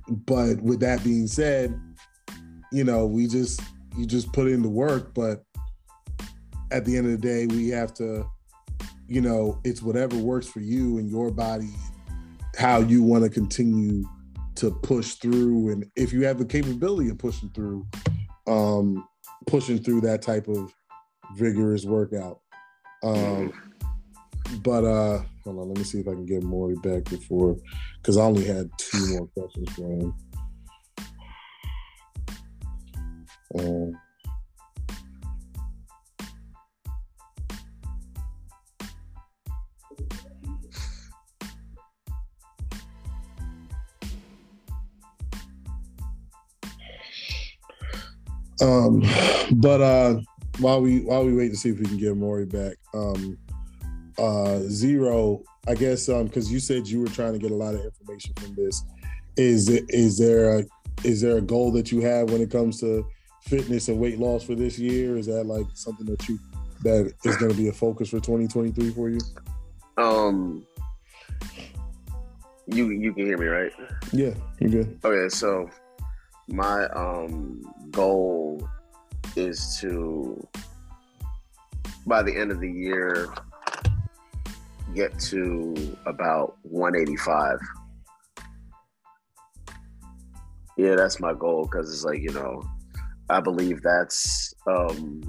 [0.08, 1.78] but with that being said,
[2.72, 3.60] you know, we just
[3.96, 5.44] you just put in the work, but
[6.70, 8.24] at the end of the day, we have to,
[9.10, 11.70] you know, it's whatever works for you and your body,
[12.56, 14.04] how you want to continue
[14.54, 15.70] to push through.
[15.70, 17.86] And if you have the capability of pushing through
[18.46, 19.06] um
[19.46, 20.72] pushing through that type of
[21.36, 22.38] vigorous workout.
[23.02, 23.52] Um
[24.62, 27.56] but uh hold on let me see if i can get Mauri back before
[27.96, 30.14] because i only had two more questions for him.
[33.58, 34.00] Um,
[48.60, 49.02] Um,
[49.60, 50.20] but uh,
[50.58, 53.38] while we while we wait to see if we can get Mauri back, um,
[54.18, 55.42] uh, zero.
[55.66, 58.34] I guess um, because you said you were trying to get a lot of information
[58.34, 58.82] from this.
[59.36, 60.64] Is it is there a
[61.04, 63.06] is there a goal that you have when it comes to
[63.42, 65.16] fitness and weight loss for this year?
[65.16, 66.38] Is that like something that you
[66.82, 69.20] that is going to be a focus for 2023 for you?
[69.96, 70.66] Um,
[72.66, 73.72] you you can hear me right?
[74.12, 74.98] Yeah, you good.
[75.04, 75.70] Okay, so
[76.50, 78.68] my um goal
[79.36, 80.36] is to
[82.06, 83.28] by the end of the year
[84.94, 85.74] get to
[86.06, 87.58] about 185
[90.76, 92.62] yeah that's my goal because it's like you know
[93.28, 95.22] i believe that's um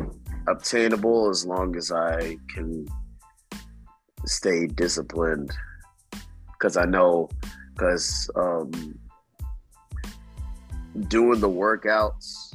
[0.47, 2.87] obtainable as long as i can
[4.25, 5.51] stay disciplined.
[6.53, 7.29] Because i know
[7.73, 8.71] because um
[11.07, 12.53] doing the workouts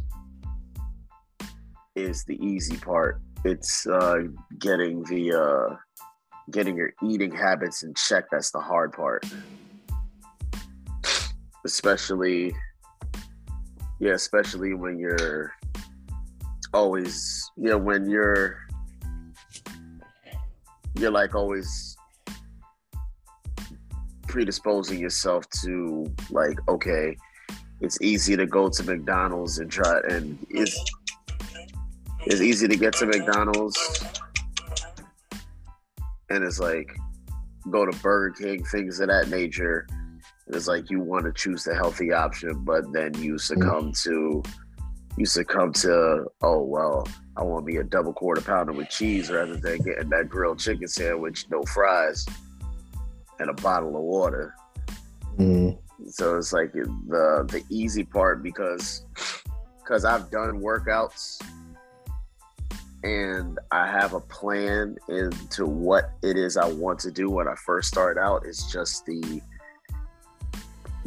[1.94, 3.20] is the easy part.
[3.44, 4.24] It's uh,
[4.58, 5.76] getting the uh,
[6.50, 8.24] getting your eating habits in check.
[8.30, 9.24] That's the hard part,
[11.64, 12.54] especially
[13.98, 15.52] yeah, especially when you're
[16.74, 18.58] always you know when you're
[20.98, 21.96] you're like always
[24.26, 27.16] predisposing yourself to like okay
[27.80, 30.78] it's easy to go to McDonald's and try and it's
[32.26, 34.04] it's easy to get to McDonald's
[36.30, 36.96] and it's like
[37.70, 39.86] go to Burger King, things of that nature.
[40.46, 44.42] And it's like you want to choose the healthy option, but then you succumb to
[45.16, 49.56] you succumb to oh well, I want me a double quarter pounder with cheese rather
[49.56, 52.26] than getting that grilled chicken sandwich, no fries,
[53.40, 54.54] and a bottle of water.
[55.38, 55.78] Mm.
[56.08, 59.04] So it's like the the easy part because
[59.78, 61.40] because I've done workouts
[63.04, 67.54] and I have a plan into what it is I want to do when I
[67.64, 68.44] first start out.
[68.46, 69.40] It's just the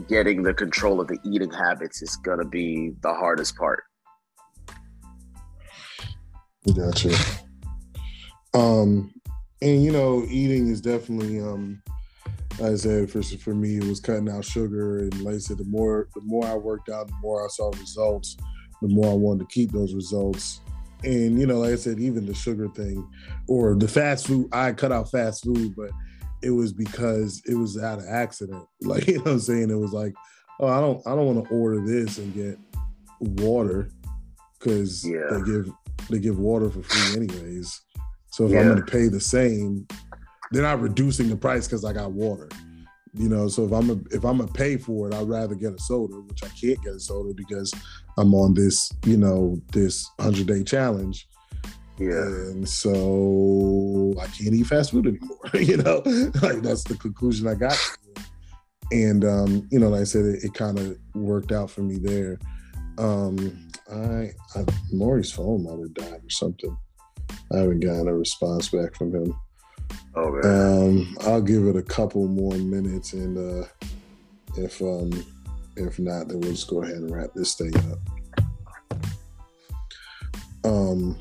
[0.08, 3.84] getting the control of the eating habits is gonna be the hardest part.
[6.76, 7.16] Gotcha.
[8.54, 9.14] Um,
[9.62, 11.82] and you know, eating is definitely um
[12.60, 15.58] like I said, for for me, it was cutting out sugar, and like I said,
[15.58, 18.36] the more the more I worked out, the more I saw results,
[18.82, 20.62] the more I wanted to keep those results.
[21.04, 23.08] And you know, like I said, even the sugar thing,
[23.48, 25.92] or the fast food, I cut out fast food, but
[26.42, 28.66] it was because it was out of accident.
[28.82, 30.14] Like you know, what I'm saying it was like,
[30.60, 32.58] oh, I don't, I don't want to order this and get
[33.20, 33.90] water
[34.60, 35.28] because yeah.
[35.32, 35.72] they give
[36.10, 37.82] they give water for free anyways.
[38.32, 38.60] So if yeah.
[38.60, 39.88] I'm going to pay the same,
[40.52, 42.50] they're not reducing the price because I got water.
[43.14, 45.74] You know, so if I'm a, if I'm gonna pay for it, I'd rather get
[45.74, 47.74] a soda, which I can't get a soda because
[48.18, 51.28] I'm on this, you know, this hundred day challenge.
[51.98, 52.12] Yeah.
[52.12, 55.40] And so I can't eat fast food anymore.
[55.54, 56.02] you know,
[56.42, 57.78] like that's the conclusion I got.
[58.92, 61.98] And um, you know, like I said, it, it kind of worked out for me
[61.98, 62.40] there.
[63.00, 66.78] Um, I, I Mauri's phone might have died or something.
[67.54, 69.36] I haven't gotten a response back from him.
[70.44, 73.68] Um, I'll give it a couple more minutes, and uh,
[74.58, 75.12] if um,
[75.76, 78.00] if not, then we'll just go ahead and wrap this thing up.
[80.66, 81.18] Um,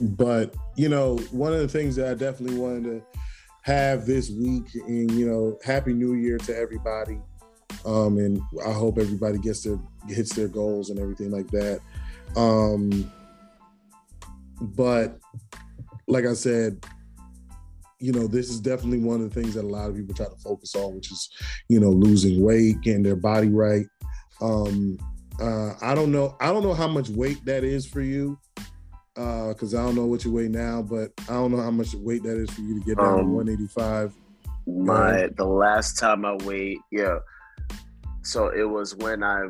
[0.00, 3.02] but you know, one of the things that I definitely wanted to
[3.62, 7.18] have this week, and you know, Happy New Year to everybody.
[7.84, 9.78] Um, and I hope everybody gets their
[10.08, 11.80] hits their goals and everything like that.
[12.36, 13.10] Um,
[14.60, 15.18] but
[16.06, 16.84] like I said,
[18.02, 20.26] you know, this is definitely one of the things that a lot of people try
[20.26, 21.30] to focus on, which is,
[21.68, 23.86] you know, losing weight, getting their body right.
[24.40, 24.98] Um,
[25.40, 26.36] uh, I don't know.
[26.40, 28.36] I don't know how much weight that is for you,
[29.16, 31.70] Uh, because uh, I don't know what you weigh now, but I don't know how
[31.70, 34.12] much weight that is for you to get down um, to 185.
[34.66, 37.18] My the last time I weighed, yeah.
[38.22, 39.44] So it was when I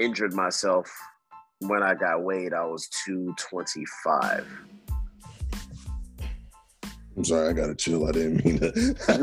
[0.00, 0.90] injured myself.
[1.60, 4.44] When I got weighed, I was 225.
[7.16, 8.06] I'm sorry, I gotta chill.
[8.06, 8.68] I didn't mean to.
[9.08, 9.14] I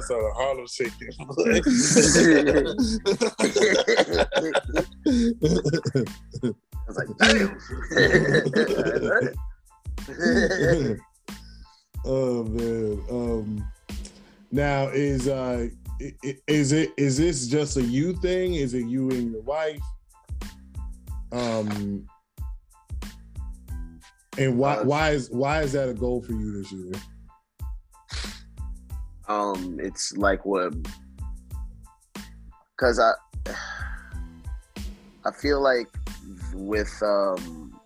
[0.00, 1.10] saw the Harlem shaking.
[1.18, 1.24] I
[6.86, 7.58] was like, damn.
[12.06, 13.02] oh man.
[13.10, 13.70] Um,
[14.50, 15.68] now is uh
[16.46, 18.54] is it is this just a you thing?
[18.54, 19.82] Is it you and your wife?
[21.32, 22.06] Um,
[24.38, 26.92] and why Uh, why is why is that a goal for you this year?
[29.28, 30.74] um, it's like what,
[32.76, 33.12] because I,
[35.24, 35.88] I feel like
[36.54, 37.78] with um,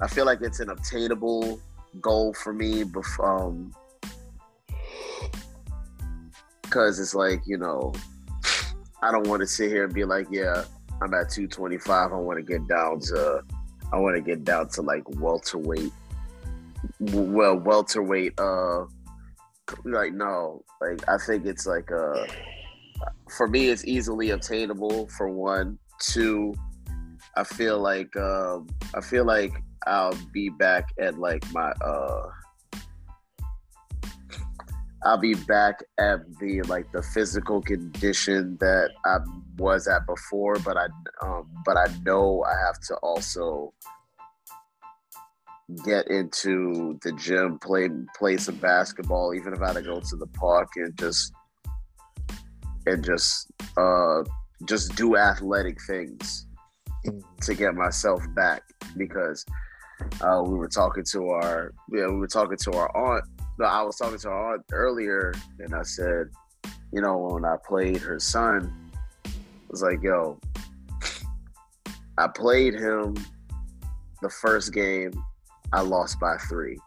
[0.00, 1.60] I feel like it's an obtainable
[2.00, 2.84] goal for me.
[2.84, 3.72] Bef- um,
[6.62, 7.92] because it's like you know,
[9.02, 10.64] I don't want to sit here and be like, yeah,
[11.00, 12.12] I'm at 225.
[12.12, 13.42] I want to get down to,
[13.92, 15.92] I want to get down to like welterweight.
[17.00, 18.38] Well, welterweight.
[18.38, 18.86] Uh,
[19.84, 22.26] like no, like I think it's like uh,
[23.36, 25.08] for me, it's easily obtainable.
[25.08, 26.54] For one, two,
[27.36, 29.52] I feel like um, I feel like
[29.86, 32.28] I'll be back at like my uh.
[35.04, 39.18] I'll be back at the like the physical condition that I
[39.58, 40.86] was at before, but I
[41.22, 43.72] um, but I know I have to also
[45.84, 50.16] get into the gym, play play some basketball, even if I had to go to
[50.16, 51.32] the park and just
[52.86, 54.22] and just uh
[54.64, 56.46] just do athletic things
[57.42, 58.62] to get myself back
[58.96, 59.44] because
[60.20, 63.24] uh, we were talking to our yeah we were talking to our aunt
[63.64, 66.28] I was talking to her earlier, and I said,
[66.92, 68.92] you know, when I played her son,
[69.24, 69.30] I
[69.70, 70.38] was like, yo,
[72.18, 73.14] I played him
[74.22, 75.12] the first game,
[75.72, 76.78] I lost by three.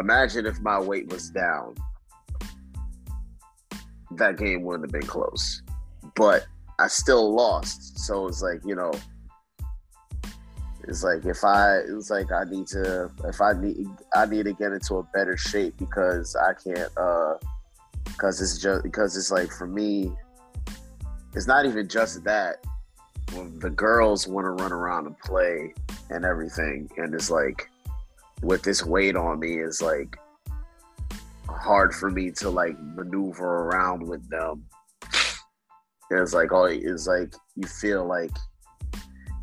[0.00, 1.74] Imagine if my weight was down.
[4.12, 5.62] That game wouldn't have been close.
[6.14, 6.46] But
[6.78, 7.98] I still lost.
[7.98, 8.92] So it's like, you know,
[10.88, 13.86] it's like if I it's like I need to if I need
[14.16, 17.34] I need to get into a better shape because I can't uh
[18.04, 20.10] because it's just because it's like for me
[21.34, 22.64] it's not even just that.
[23.34, 25.74] When the girls want to run around and play
[26.08, 27.68] and everything and it's like
[28.42, 30.16] with this weight on me is like
[31.46, 34.64] hard for me to like maneuver around with them.
[36.10, 38.32] And it's like oh it's like you feel like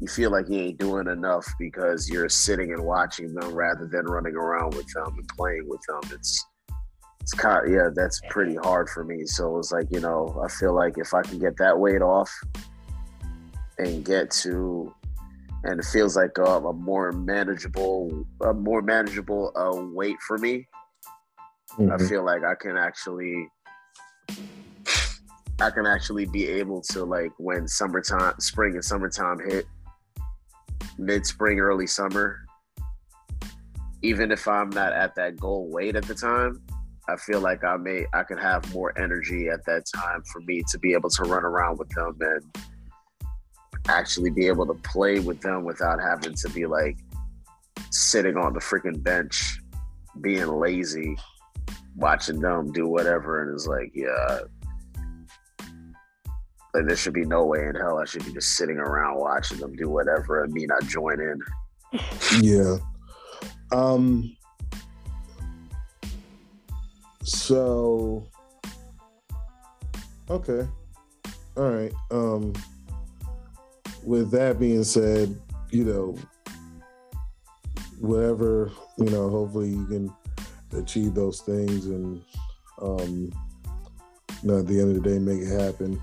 [0.02, 4.06] you feel like you ain't doing enough because you're sitting and watching them rather than
[4.06, 6.02] running around with them and playing with them.
[6.12, 6.46] It's
[7.22, 9.26] it's kind of, yeah, that's pretty hard for me.
[9.26, 12.32] So it's like you know, I feel like if I can get that weight off
[13.78, 14.94] and get to,
[15.64, 20.68] and it feels like a, a more manageable, a more manageable uh, weight for me.
[21.78, 22.08] I Mhm.
[22.08, 23.50] feel like I can actually
[25.60, 29.66] I can actually be able to like when summertime spring and summertime hit
[30.98, 32.46] mid spring early summer.
[34.02, 36.62] Even if I'm not at that goal weight at the time
[37.08, 40.64] I feel like I may I could have more energy at that time for me
[40.72, 42.58] to be able to run around with them and
[43.88, 46.98] actually be able to play with them without having to be like
[47.92, 49.60] sitting on the freaking bench
[50.22, 51.16] being lazy
[51.96, 53.44] watching them do whatever.
[53.44, 54.40] And it's like yeah
[56.76, 59.58] like there should be no way in hell I should be just sitting around watching
[59.58, 61.40] them do whatever and me not join in.
[62.42, 62.78] Yeah.
[63.72, 64.36] Um.
[67.24, 68.28] So.
[70.30, 70.68] Okay.
[71.56, 71.94] All right.
[72.12, 72.52] Um.
[74.04, 75.40] With that being said,
[75.72, 76.18] you know,
[78.00, 80.14] whatever you know, hopefully you can
[80.78, 82.22] achieve those things, and
[82.82, 83.32] um,
[84.42, 86.02] you know, at the end of the day, make it happen.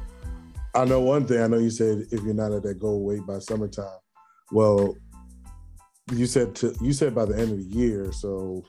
[0.75, 1.43] I know one thing.
[1.43, 3.99] I know you said if you're not at that goal weight by summertime,
[4.51, 4.97] well,
[6.13, 8.11] you said to you said by the end of the year.
[8.13, 8.65] So,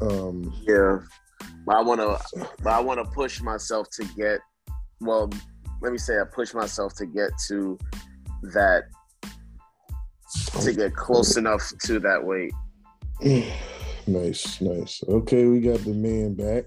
[0.00, 1.00] um, Yeah.
[1.64, 2.18] But I wanna
[2.62, 4.40] but I wanna push myself to get
[5.00, 5.30] well,
[5.80, 7.78] let me say I push myself to get to
[8.54, 8.84] that
[10.62, 12.52] to get close enough to that weight.
[14.06, 15.02] nice, nice.
[15.08, 16.64] Okay, we got the man back.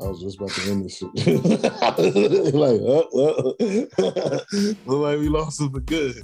[0.00, 1.14] I was just about to end this shit.
[2.54, 3.54] like, oh, oh.
[4.86, 6.16] look like we lost him for good.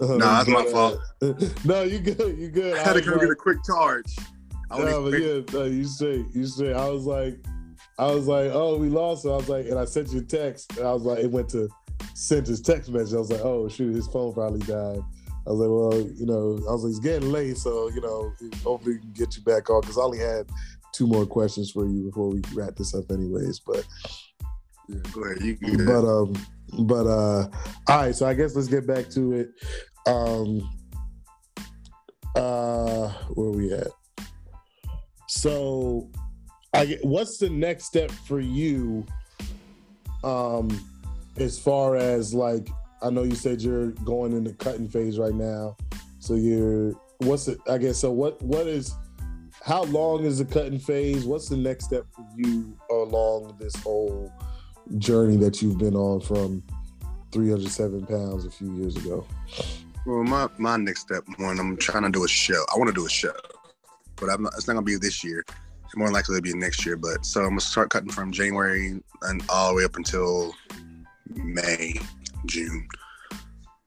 [0.00, 0.98] Uh, Nah, that's my fault.
[1.22, 1.32] uh,
[1.64, 2.38] no, you good.
[2.38, 2.76] You good.
[2.78, 4.16] I had to go like- get a quick charge.
[4.70, 6.72] I No, only but yeah, no, you say you say.
[6.72, 7.44] I was like,
[7.98, 9.24] I was like, oh, we lost.
[9.24, 10.76] So I was like, and I sent you a text.
[10.78, 11.68] And I was like, it went to
[12.14, 13.14] sent his text message.
[13.14, 15.00] I was like, oh shoot, his phone probably died.
[15.46, 18.32] I was like, well, you know, I was like, it's getting late, so you know,
[18.62, 20.46] hopefully we can get you back on because I only had
[20.92, 23.60] two more questions for you before we wrap this up, anyways.
[23.60, 23.86] But
[24.88, 25.42] Yeah, go ahead.
[25.42, 26.34] You can but um,
[26.84, 27.48] but uh,
[27.88, 28.14] all right.
[28.14, 29.50] So I guess let's get back to it.
[30.06, 30.68] Um,
[32.36, 33.88] uh, where we at?
[35.28, 36.10] So,
[36.74, 39.06] I get, what's the next step for you?
[40.24, 40.68] Um,
[41.36, 42.68] as far as like,
[43.02, 45.76] I know you said you're going in the cutting phase right now.
[46.18, 47.58] So you're what's it?
[47.68, 48.10] I guess so.
[48.10, 48.94] What what is?
[49.64, 51.24] How long is the cutting phase?
[51.24, 54.32] What's the next step for you along this whole
[54.98, 56.62] journey that you've been on from
[57.32, 59.26] 307 pounds a few years ago?
[60.06, 62.64] Well, my my next step, one, I'm trying to do a show.
[62.74, 63.32] I want to do a show,
[64.16, 65.44] but I'm not, it's not gonna be this year.
[65.84, 66.96] It's more likely to be next year.
[66.96, 70.54] But so I'm gonna start cutting from January and all the way up until
[71.34, 71.94] May,
[72.46, 72.88] June.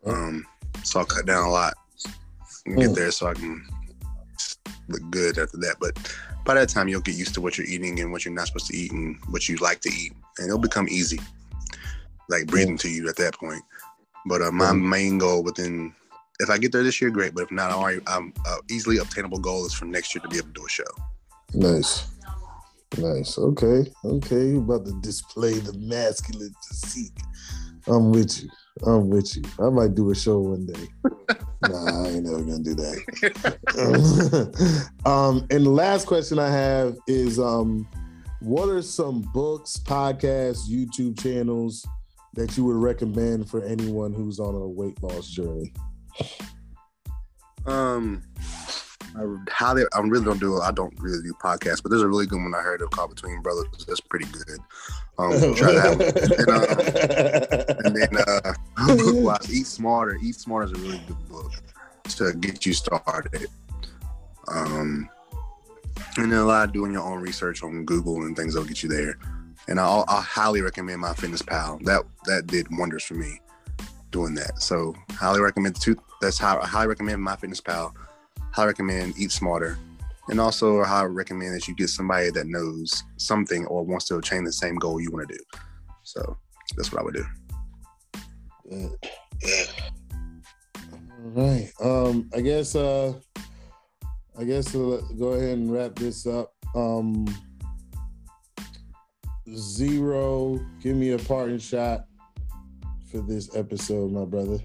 [0.05, 0.45] Um,
[0.83, 1.73] so I'll cut down a lot
[2.67, 2.95] and get Mm.
[2.95, 3.65] there so I can
[4.89, 5.75] look good after that.
[5.79, 5.97] But
[6.45, 8.67] by that time, you'll get used to what you're eating and what you're not supposed
[8.67, 11.19] to eat and what you like to eat, and it'll become easy,
[12.29, 13.63] like breathing to you at that point.
[14.25, 14.89] But uh, my Mm.
[14.89, 15.93] main goal within,
[16.39, 17.33] if I get there this year, great.
[17.35, 20.27] But if not, I'm already, I'm uh, easily obtainable goal is for next year to
[20.29, 20.83] be able to do a show.
[21.53, 22.07] Nice.
[22.97, 23.37] Nice.
[23.37, 23.91] Okay.
[24.05, 24.47] Okay.
[24.49, 27.17] You're about to display the masculine physique.
[27.87, 28.49] I'm with you.
[28.85, 29.43] I'm with you.
[29.59, 30.87] I might do a show one day.
[31.69, 33.59] nah, I ain't never gonna do that.
[35.05, 37.87] um, and the last question I have is um,
[38.41, 41.85] what are some books, podcasts, YouTube channels
[42.33, 45.71] that you would recommend for anyone who's on a weight loss journey?
[47.65, 48.23] Um,
[49.15, 52.25] I highly, I really don't do, I don't really do podcasts, but there's a really
[52.25, 53.85] good one I heard of called Between Brothers.
[53.87, 54.59] That's pretty good.
[55.17, 56.07] Um, try that one.
[56.39, 56.49] And,
[57.69, 60.17] um, and then uh, Eat Smarter.
[60.23, 61.51] Eat Smarter is a really good book
[62.09, 63.47] to get you started.
[64.47, 65.09] Um,
[66.17, 68.83] and then a lot of doing your own research on Google and things that'll get
[68.83, 69.17] you there.
[69.67, 71.83] And I, I highly recommend MyFitnessPal.
[71.85, 73.39] That that did wonders for me
[74.11, 74.61] doing that.
[74.61, 75.97] So highly recommend two.
[76.21, 77.93] That's how I highly recommend MyFitnessPal.
[78.51, 79.77] Highly recommend Eat Smarter.
[80.29, 84.43] And also, I recommend that you get somebody that knows something or wants to attain
[84.43, 85.43] the same goal you want to do.
[86.03, 86.37] So
[86.77, 87.25] that's what I would do.
[91.21, 91.71] All right.
[91.81, 93.13] Um, I guess uh
[94.37, 96.53] I guess uh, go ahead and wrap this up.
[96.75, 97.25] Um
[99.55, 102.05] Zero, give me a parting shot
[103.11, 104.57] for this episode, my brother.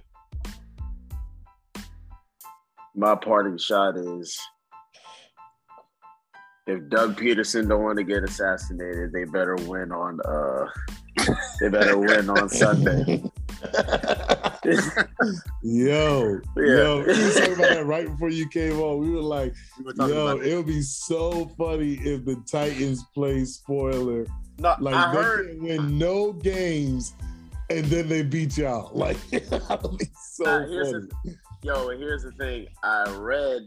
[2.98, 4.36] My parting shot is
[6.66, 10.66] if Doug Pederson don't want to get assassinated, they better win on uh
[11.60, 13.22] they better win on Sunday.
[15.62, 16.64] yo, Yeah.
[16.66, 18.98] yo, we were talking about that right before you came on.
[18.98, 20.46] We were like, We were yo, it.
[20.46, 24.26] it would be so funny if the Titans play spoiler.
[24.58, 27.14] No, Like I they heard can win no games
[27.70, 28.90] and then they beat y'all.
[28.92, 31.08] Like that would be so Nah, funny.
[31.62, 32.68] Yo, here's the thing.
[32.84, 33.62] I read.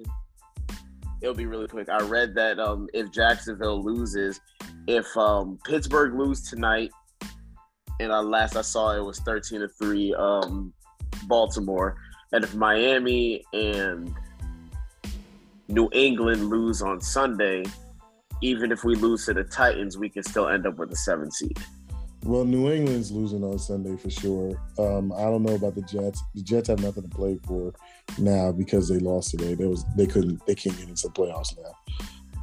[1.22, 1.89] It'll be really quick.
[1.89, 4.39] I read that um, if Jacksonville loses,
[4.88, 6.89] if um, Pittsburgh lose tonight,
[7.99, 10.73] and I last I saw it was thirteen to three um,
[11.27, 11.97] Baltimore,
[12.31, 14.15] and if Miami and
[15.68, 17.63] New England lose on Sunday,
[18.41, 21.30] even if we lose to the Titans, we can still end up with a seven
[21.30, 21.59] seed.
[22.23, 24.61] Well, New England's losing on Sunday for sure.
[24.77, 26.22] Um, I don't know about the Jets.
[26.35, 27.73] The Jets have nothing to play for
[28.19, 29.56] now because they lost today.
[29.56, 31.76] They was they couldn't they can't get into the playoffs now.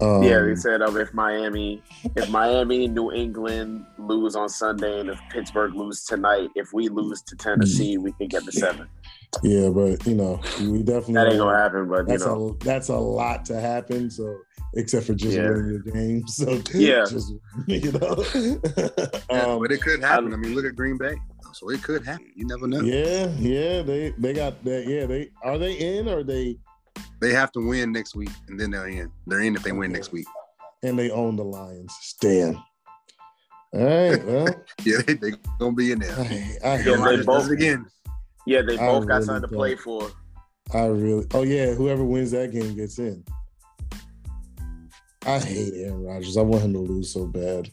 [0.00, 1.82] Um, yeah, they said um, if Miami,
[2.16, 7.22] if Miami, New England lose on Sunday, and if Pittsburgh lose tonight, if we lose
[7.22, 8.88] to Tennessee, we can get the seven.
[9.42, 12.88] yeah, but you know we definitely That ain't gonna happen, but you know, a that's
[12.88, 14.10] a lot to happen.
[14.10, 14.38] So
[14.74, 15.50] except for just Yeah.
[15.50, 16.24] winning your game.
[16.28, 17.04] So Yeah.
[17.08, 17.32] just
[17.66, 18.24] you know.
[19.30, 20.32] Yeah, um, but it could happen.
[20.32, 21.16] I mean, look at Green Bay.
[21.54, 22.30] So it could happen.
[22.36, 22.80] You never know.
[22.80, 24.86] yeah, yeah, they they got that.
[24.86, 26.58] Yeah, they are they in or they
[27.20, 29.10] They have to win next week, and then they're in.
[29.26, 30.26] They're in if they win next week.
[30.82, 31.92] and they own the Lions.
[32.20, 32.54] Damn.
[33.74, 34.24] All right.
[34.24, 34.46] Well,
[34.84, 36.14] Yeah, they, they gonna be in there.
[36.18, 37.86] I, I, Yeah, they both- again.
[38.46, 40.10] yeah, they I both got really something to play for.
[40.74, 41.26] I really.
[41.34, 43.24] Oh yeah, whoever wins that game gets in.
[45.28, 46.38] I hate Aaron Rodgers.
[46.38, 47.70] I want him to lose so bad.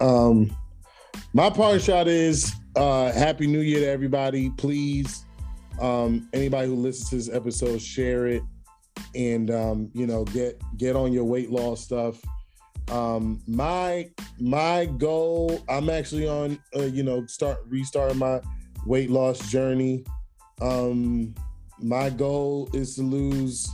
[0.00, 0.56] Um,
[1.32, 4.50] my part shot is uh, Happy New Year to everybody.
[4.50, 5.24] Please,
[5.80, 8.42] um, anybody who listens to this episode, share it,
[9.16, 12.22] and um, you know, get get on your weight loss stuff.
[12.92, 14.08] Um, my
[14.38, 15.60] my goal.
[15.68, 16.60] I'm actually on.
[16.76, 18.40] Uh, you know, start restarting my
[18.86, 20.04] weight loss journey
[20.60, 21.34] Um,
[21.80, 23.68] my goal is to lose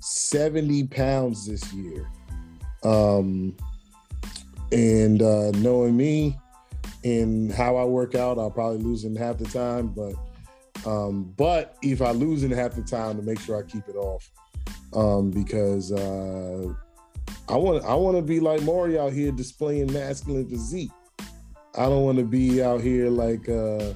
[0.00, 2.08] 70 pounds this year.
[2.84, 3.56] Um,
[4.72, 6.38] and uh, knowing me
[7.04, 9.88] and how I work out, I'll probably lose in half the time.
[9.88, 10.14] But
[10.86, 13.96] um, but if I lose in half the time, to make sure I keep it
[13.96, 14.30] off,
[14.94, 16.72] um, because uh,
[17.48, 20.90] I want I want to be like Mauri out here displaying masculine physique.
[21.74, 23.92] I don't want to be out here like uh,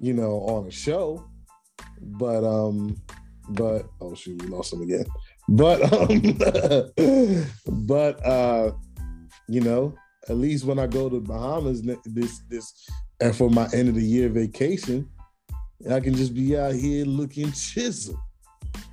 [0.00, 1.24] you know on a show,
[2.00, 3.00] but um,
[3.50, 5.06] but oh shoot, we lost him again.
[5.48, 6.20] But um,
[7.86, 8.72] but uh,
[9.48, 9.94] you know,
[10.28, 12.88] at least when I go to Bahamas this this
[13.20, 15.08] and for my end of the year vacation,
[15.90, 18.20] I can just be out here looking chisel.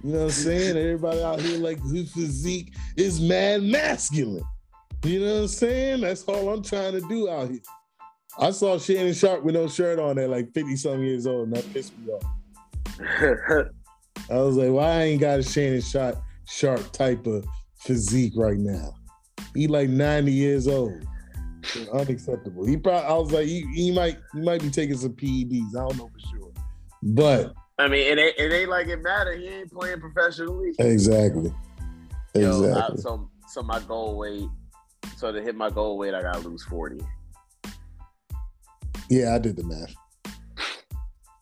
[0.03, 0.77] You know what I'm saying?
[0.77, 4.43] Everybody out here like whose physique is mad masculine.
[5.03, 6.01] You know what I'm saying?
[6.01, 7.59] That's all I'm trying to do out here.
[8.39, 11.55] I saw Shannon Sharpe with no shirt on at like 50 some years old, and
[11.55, 12.23] that pissed me off.
[14.29, 17.45] I was like, why I ain't got a Shannon Sharpe, Sharpe type of
[17.77, 18.95] physique right now?
[19.55, 21.05] He like 90 years old.
[21.93, 22.65] Unacceptable.
[22.65, 25.75] He probably I was like, he, he might he might be taking some PEDs.
[25.75, 26.51] I don't know for sure.
[27.01, 29.33] But I mean, it ain't, it ain't like it matter.
[29.33, 30.73] He ain't playing professionally.
[30.79, 31.53] Exactly.
[32.35, 32.97] Yo, exactly.
[32.97, 34.49] I, so so my goal weight.
[35.17, 36.99] So to hit my goal weight, I gotta lose forty.
[39.09, 39.95] Yeah, I did the math.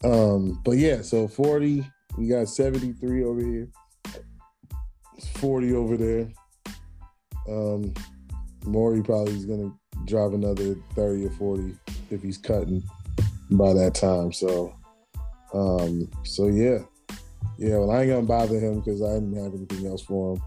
[0.04, 1.86] Um, but yeah, so forty.
[2.18, 3.70] We got seventy three over here.
[5.22, 6.28] It's forty over there.
[7.48, 7.94] Um,
[8.66, 9.72] Mauri probably is gonna
[10.06, 11.76] drive another thirty or forty
[12.10, 12.82] if he's cutting
[13.52, 14.34] by that time.
[14.34, 14.74] So
[15.54, 16.80] um, so yeah,
[17.58, 17.78] yeah.
[17.78, 20.42] Well, I ain't gonna bother him because I didn't have anything else for him.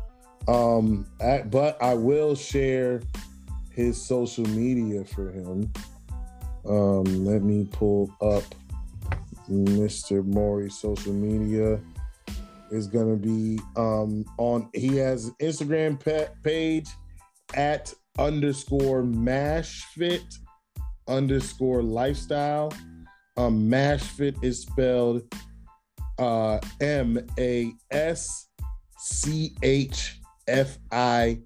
[0.53, 3.01] Um, at, but I will share
[3.71, 5.73] his social media for him.
[6.67, 8.43] Um, let me pull up
[9.49, 10.25] Mr.
[10.25, 11.81] Mauri's social media.
[12.71, 14.69] Is gonna be um on.
[14.75, 16.01] He has Instagram
[16.43, 16.89] page
[17.55, 20.25] at underscore maschfit
[21.07, 22.73] underscore lifestyle
[23.37, 25.23] um, Maschfit is spelled
[26.19, 28.49] uh, M A S
[28.99, 31.41] C H F I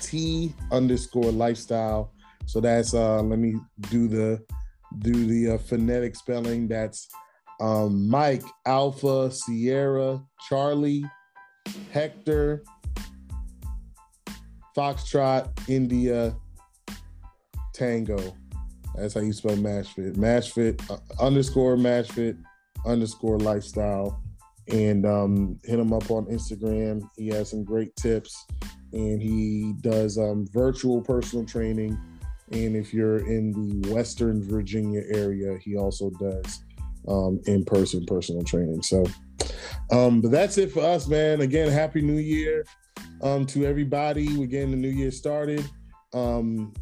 [0.00, 2.12] T underscore lifestyle.
[2.46, 3.56] So that's uh, let me
[3.90, 4.44] do the
[4.98, 6.68] do the uh, phonetic spelling.
[6.68, 7.08] That's
[7.62, 11.04] um, Mike Alpha Sierra Charlie
[11.92, 12.64] Hector
[14.76, 16.34] Foxtrot India
[17.72, 18.36] Tango.
[18.96, 20.16] That's how you spell Maschfit.
[20.16, 22.36] Maschfit uh, underscore Maschfit
[22.84, 24.20] underscore lifestyle.
[24.68, 27.08] And um, hit him up on Instagram.
[27.16, 28.44] He has some great tips
[28.92, 31.98] and he does um, virtual personal training.
[32.50, 36.64] And if you're in the Western Virginia area, he also does
[37.08, 38.82] um, in person personal training.
[38.82, 39.04] So,
[39.90, 41.40] um, but that's it for us, man.
[41.40, 42.64] Again, Happy New Year
[43.22, 44.36] um, to everybody.
[44.36, 45.64] We're getting the new year started.
[46.12, 46.72] Um,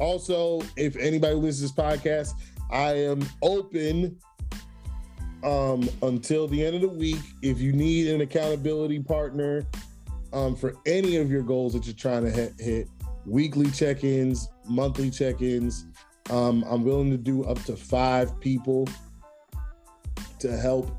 [0.00, 2.32] also, if anybody listens to this podcast,
[2.70, 4.18] I am open
[5.44, 7.20] um, until the end of the week.
[7.42, 9.66] If you need an accountability partner
[10.32, 12.88] um, for any of your goals that you're trying to hit, hit
[13.26, 15.86] weekly check-ins, monthly check-ins,
[16.30, 18.88] um, I'm willing to do up to five people
[20.40, 20.90] to help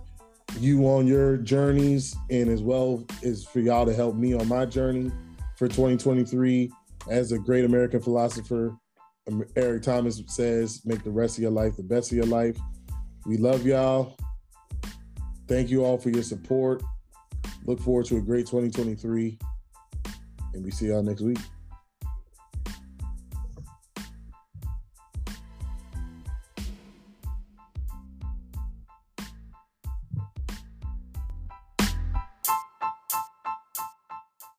[0.59, 4.65] you on your journeys and as well as for y'all to help me on my
[4.65, 5.11] journey
[5.57, 6.71] for 2023
[7.09, 8.77] as a great American philosopher
[9.55, 12.57] Eric Thomas says, make the rest of your life the best of your life.
[13.25, 14.15] We love y'all.
[15.47, 16.83] Thank you all for your support.
[17.65, 19.37] Look forward to a great 2023.
[20.53, 21.39] And we see y'all next week.